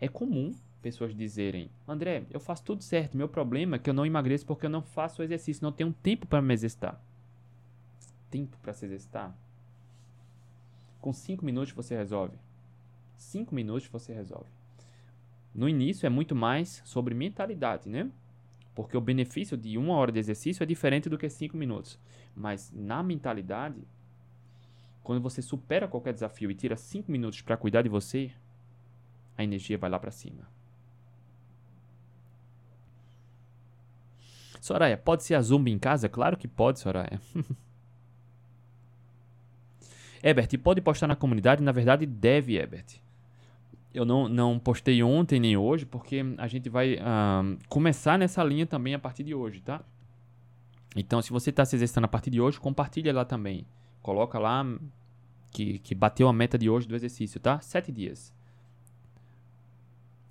É 0.00 0.08
comum 0.08 0.54
pessoas 0.86 1.12
dizerem: 1.12 1.68
André, 1.88 2.24
eu 2.30 2.38
faço 2.38 2.62
tudo 2.62 2.84
certo, 2.84 3.16
meu 3.16 3.28
problema 3.28 3.74
é 3.74 3.78
que 3.80 3.90
eu 3.90 3.94
não 3.94 4.06
emagreço 4.06 4.46
porque 4.46 4.66
eu 4.66 4.70
não 4.70 4.82
faço 4.82 5.20
exercício, 5.20 5.64
não 5.64 5.72
tenho 5.72 5.92
tempo 5.92 6.28
para 6.28 6.40
me 6.40 6.54
exercitar. 6.54 7.02
Tempo 8.30 8.56
para 8.62 8.72
se 8.72 8.84
exercitar? 8.84 9.36
Com 11.00 11.12
5 11.12 11.44
minutos 11.44 11.72
você 11.72 11.96
resolve. 11.96 12.36
5 13.16 13.52
minutos 13.52 13.88
você 13.88 14.14
resolve. 14.14 14.48
No 15.52 15.68
início 15.68 16.06
é 16.06 16.08
muito 16.08 16.36
mais 16.36 16.82
sobre 16.84 17.16
mentalidade, 17.16 17.88
né? 17.88 18.08
Porque 18.72 18.96
o 18.96 19.00
benefício 19.00 19.56
de 19.56 19.76
uma 19.76 19.96
hora 19.96 20.12
de 20.12 20.20
exercício 20.20 20.62
é 20.62 20.66
diferente 20.66 21.08
do 21.08 21.18
que 21.18 21.28
5 21.28 21.56
minutos. 21.56 21.98
Mas 22.32 22.72
na 22.72 23.02
mentalidade, 23.02 23.82
quando 25.02 25.20
você 25.20 25.42
supera 25.42 25.88
qualquer 25.88 26.14
desafio 26.14 26.48
e 26.48 26.54
tira 26.54 26.76
5 26.76 27.10
minutos 27.10 27.42
para 27.42 27.56
cuidar 27.56 27.82
de 27.82 27.88
você, 27.88 28.30
a 29.36 29.42
energia 29.42 29.76
vai 29.76 29.90
lá 29.90 29.98
para 29.98 30.12
cima. 30.12 30.46
Soraya, 34.66 34.96
pode 34.96 35.24
ser 35.24 35.34
a 35.34 35.40
Zumba 35.40 35.70
em 35.70 35.78
casa? 35.78 36.08
Claro 36.08 36.36
que 36.36 36.48
pode, 36.48 36.80
Soraya. 36.80 37.20
Ebert, 40.22 40.58
pode 40.58 40.80
postar 40.80 41.06
na 41.06 41.16
comunidade? 41.16 41.62
Na 41.62 41.72
verdade, 41.72 42.04
deve, 42.06 42.58
Ebert 42.58 43.00
eu 43.96 44.04
não, 44.04 44.28
não 44.28 44.58
postei 44.58 45.02
ontem 45.02 45.40
nem 45.40 45.56
hoje, 45.56 45.86
porque 45.86 46.22
a 46.36 46.46
gente 46.46 46.68
vai 46.68 46.96
uh, 46.96 47.58
começar 47.66 48.18
nessa 48.18 48.44
linha 48.44 48.66
também 48.66 48.92
a 48.92 48.98
partir 48.98 49.24
de 49.24 49.34
hoje, 49.34 49.62
tá? 49.62 49.82
Então, 50.94 51.22
se 51.22 51.30
você 51.30 51.48
está 51.48 51.64
se 51.64 51.76
exercitando 51.76 52.04
a 52.04 52.08
partir 52.08 52.28
de 52.28 52.38
hoje, 52.38 52.60
compartilha 52.60 53.12
lá 53.12 53.24
também. 53.24 53.66
Coloca 54.02 54.38
lá 54.38 54.64
que, 55.50 55.78
que 55.78 55.94
bateu 55.94 56.28
a 56.28 56.32
meta 56.32 56.58
de 56.58 56.68
hoje 56.68 56.86
do 56.86 56.94
exercício, 56.94 57.40
tá? 57.40 57.58
Sete 57.60 57.90
dias. 57.90 58.34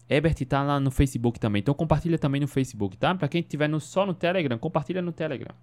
Ebert 0.10 0.46
tá 0.46 0.62
lá 0.62 0.80
no 0.80 0.92
Facebook 0.92 1.40
também, 1.40 1.62
então 1.62 1.74
compartilha 1.74 2.18
também 2.18 2.40
no 2.40 2.48
Facebook, 2.48 2.96
tá? 2.96 3.16
Para 3.16 3.28
quem 3.28 3.42
estiver 3.42 3.68
no, 3.68 3.80
só 3.80 4.06
no 4.06 4.14
Telegram, 4.14 4.58
compartilha 4.58 5.02
no 5.02 5.12
Telegram. 5.12 5.56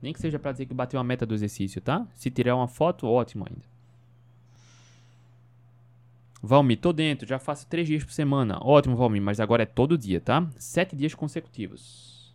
Nem 0.00 0.12
que 0.12 0.20
seja 0.20 0.38
para 0.38 0.52
dizer 0.52 0.66
que 0.66 0.74
bateu 0.74 1.00
a 1.00 1.04
meta 1.04 1.26
do 1.26 1.34
exercício, 1.34 1.80
tá? 1.80 2.06
Se 2.14 2.30
tirar 2.30 2.54
uma 2.54 2.68
foto, 2.68 3.06
ótimo 3.06 3.46
ainda. 3.48 3.64
Valmir, 6.42 6.78
tô 6.78 6.92
dentro, 6.92 7.26
já 7.26 7.38
faço 7.38 7.66
três 7.66 7.88
dias 7.88 8.04
por 8.04 8.12
semana. 8.12 8.58
Ótimo, 8.60 8.96
Valmir, 8.96 9.22
mas 9.22 9.40
agora 9.40 9.62
é 9.62 9.66
todo 9.66 9.96
dia, 9.96 10.20
tá? 10.20 10.46
Sete 10.58 10.94
dias 10.94 11.14
consecutivos. 11.14 12.34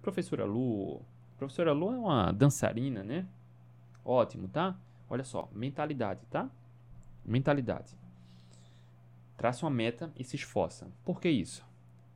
Professora 0.00 0.44
Lu. 0.44 1.02
Professora 1.36 1.72
Lu 1.72 1.92
é 1.92 1.98
uma 1.98 2.32
dançarina, 2.32 3.02
né? 3.02 3.26
Ótimo, 4.04 4.48
tá? 4.48 4.74
Olha 5.10 5.24
só, 5.24 5.50
mentalidade, 5.52 6.24
tá? 6.30 6.48
Mentalidade. 7.24 7.96
Traça 9.38 9.64
uma 9.64 9.70
meta 9.70 10.12
e 10.18 10.22
se 10.22 10.36
esforça. 10.36 10.92
Por 11.02 11.18
que 11.18 11.30
isso? 11.30 11.64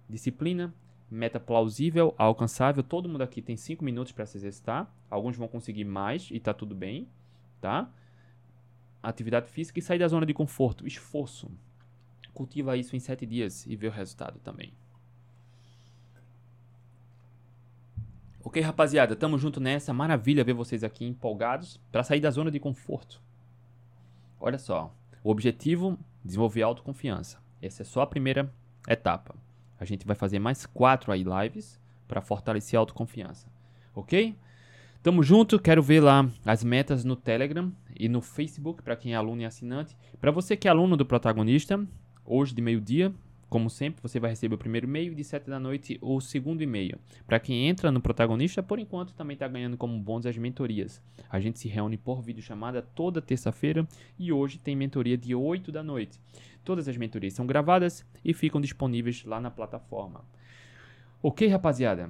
Disciplina, 0.06 0.74
meta 1.10 1.40
plausível, 1.40 2.14
alcançável. 2.18 2.82
Todo 2.82 3.08
mundo 3.08 3.22
aqui 3.22 3.40
tem 3.40 3.56
cinco 3.56 3.82
minutos 3.82 4.12
para 4.12 4.26
se 4.26 4.36
exercitar. 4.36 4.94
Alguns 5.08 5.38
vão 5.38 5.48
conseguir 5.48 5.84
mais 5.84 6.28
e 6.30 6.38
tá 6.38 6.52
tudo 6.52 6.74
bem, 6.74 7.08
tá? 7.62 7.90
atividade 9.02 9.48
física 9.48 9.78
e 9.78 9.82
sair 9.82 9.98
da 9.98 10.06
zona 10.06 10.24
de 10.24 10.32
conforto, 10.32 10.86
esforço. 10.86 11.50
Cultiva 12.32 12.76
isso 12.76 12.94
em 12.94 13.00
sete 13.00 13.26
dias 13.26 13.66
e 13.66 13.74
vê 13.74 13.88
o 13.88 13.90
resultado 13.90 14.38
também. 14.38 14.72
Ok, 18.44 18.60
rapaziada, 18.62 19.16
tamo 19.16 19.38
junto 19.38 19.60
nessa. 19.60 19.92
Maravilha 19.92 20.44
ver 20.44 20.52
vocês 20.52 20.82
aqui 20.82 21.04
empolgados 21.04 21.80
para 21.90 22.02
sair 22.02 22.20
da 22.20 22.30
zona 22.30 22.50
de 22.50 22.58
conforto. 22.58 23.20
Olha 24.40 24.58
só, 24.58 24.94
o 25.22 25.30
objetivo 25.30 25.98
desenvolver 26.24 26.62
autoconfiança. 26.62 27.38
Essa 27.60 27.82
é 27.82 27.84
só 27.84 28.02
a 28.02 28.06
primeira 28.06 28.52
etapa. 28.88 29.34
A 29.78 29.84
gente 29.84 30.06
vai 30.06 30.16
fazer 30.16 30.38
mais 30.38 30.66
quatro 30.66 31.12
aí 31.12 31.24
lives 31.24 31.80
para 32.06 32.20
fortalecer 32.20 32.76
a 32.76 32.80
autoconfiança. 32.80 33.46
Ok? 33.94 34.36
Tamo 35.02 35.22
junto, 35.22 35.58
quero 35.58 35.82
ver 35.82 36.00
lá 36.00 36.28
as 36.44 36.62
metas 36.62 37.04
no 37.04 37.16
Telegram 37.16 37.72
e 37.98 38.08
no 38.08 38.20
Facebook 38.20 38.82
para 38.82 38.96
quem 38.96 39.14
é 39.14 39.16
aluno 39.16 39.42
e 39.42 39.44
assinante. 39.44 39.96
Para 40.20 40.30
você 40.30 40.56
que 40.56 40.68
é 40.68 40.70
aluno 40.70 40.96
do 40.96 41.04
protagonista, 41.04 41.84
hoje 42.24 42.54
de 42.54 42.62
meio-dia, 42.62 43.12
como 43.52 43.68
sempre, 43.68 44.00
você 44.00 44.18
vai 44.18 44.30
receber 44.30 44.54
o 44.54 44.58
primeiro 44.58 44.86
e-mail 44.86 45.14
de 45.14 45.22
7 45.22 45.50
da 45.50 45.60
noite 45.60 45.98
o 46.00 46.22
segundo 46.22 46.62
e-mail. 46.62 46.98
Para 47.26 47.38
quem 47.38 47.68
entra 47.68 47.92
no 47.92 48.00
protagonista, 48.00 48.62
por 48.62 48.78
enquanto 48.78 49.12
também 49.12 49.34
está 49.34 49.46
ganhando 49.46 49.76
como 49.76 50.00
bônus 50.00 50.24
as 50.24 50.38
mentorias. 50.38 51.02
A 51.28 51.38
gente 51.38 51.58
se 51.58 51.68
reúne 51.68 51.98
por 51.98 52.22
vídeo 52.22 52.42
chamada 52.42 52.80
toda 52.80 53.20
terça-feira 53.20 53.86
e 54.18 54.32
hoje 54.32 54.58
tem 54.58 54.74
mentoria 54.74 55.18
de 55.18 55.34
8 55.34 55.70
da 55.70 55.82
noite. 55.82 56.18
Todas 56.64 56.88
as 56.88 56.96
mentorias 56.96 57.34
são 57.34 57.46
gravadas 57.46 58.06
e 58.24 58.32
ficam 58.32 58.58
disponíveis 58.58 59.22
lá 59.22 59.38
na 59.38 59.50
plataforma. 59.50 60.24
Ok, 61.22 61.46
rapaziada? 61.48 62.08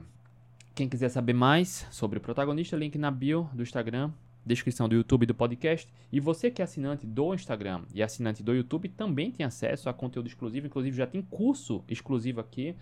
Quem 0.76 0.88
quiser 0.88 1.08
saber 1.08 1.32
mais 1.32 1.88
sobre 1.90 2.18
o 2.18 2.22
protagonista, 2.22 2.76
link 2.76 2.96
na 2.96 3.10
bio 3.10 3.50
do 3.52 3.64
Instagram, 3.64 4.12
descrição 4.44 4.88
do 4.88 4.94
YouTube 4.94 5.22
e 5.22 5.26
do 5.26 5.34
podcast. 5.34 5.92
E 6.10 6.20
você 6.20 6.50
que 6.50 6.60
é 6.62 6.64
assinante 6.64 7.06
do 7.06 7.34
Instagram 7.34 7.82
e 7.94 8.02
assinante 8.02 8.42
do 8.42 8.54
YouTube 8.54 8.88
também 8.88 9.30
tem 9.30 9.46
acesso 9.46 9.88
a 9.88 9.94
conteúdo 9.94 10.28
exclusivo. 10.28 10.66
Inclusive, 10.66 10.96
já 10.96 11.06
tem 11.06 11.22
curso 11.22 11.84
exclusivo 11.88 12.40
aqui 12.40 12.74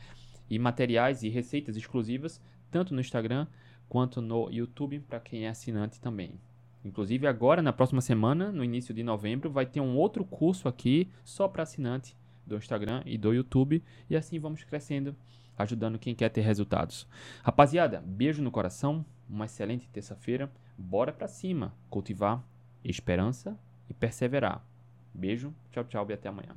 e 0.49 0.59
materiais 0.59 1.23
e 1.23 1.29
receitas 1.29 1.77
exclusivas, 1.77 2.41
tanto 2.71 2.95
no 2.95 3.01
Instagram 3.01 3.47
quanto 3.89 4.21
no 4.21 4.51
YouTube, 4.51 5.01
para 5.01 5.21
quem 5.21 5.47
é 5.47 5.49
assinante 5.49 6.01
também. 6.01 6.41
Inclusive, 6.85 7.27
agora, 7.27 7.61
na 7.61 7.73
próxima 7.73 8.01
semana, 8.01 8.51
no 8.51 8.65
início 8.65 8.95
de 8.95 9.03
novembro, 9.03 9.51
vai 9.51 9.67
ter 9.67 9.81
um 9.81 9.97
outro 9.97 10.25
curso 10.25 10.67
aqui 10.67 11.11
só 11.25 11.47
para 11.47 11.63
assinante 11.63 12.17
do 12.47 12.57
Instagram 12.57 13.03
e 13.05 13.19
do 13.19 13.33
YouTube. 13.35 13.83
E 14.09 14.17
assim 14.17 14.39
vamos 14.39 14.65
crescendo, 14.65 15.15
ajudando 15.59 15.99
quem 15.99 16.15
quer 16.15 16.31
ter 16.31 16.41
resultados. 16.41 17.07
Rapaziada, 17.43 18.03
beijo 18.05 18.43
no 18.43 18.51
coração, 18.51 19.05
uma 19.29 19.45
excelente 19.45 19.89
terça-feira. 19.89 20.51
Bora 20.83 21.13
para 21.13 21.29
cima, 21.29 21.75
cultivar 21.91 22.43
esperança 22.83 23.57
e 23.89 23.93
perseverar. 23.93 24.65
Beijo, 25.13 25.55
tchau, 25.71 25.85
tchau 25.85 26.07
e 26.09 26.15
até 26.15 26.29
amanhã. 26.29 26.57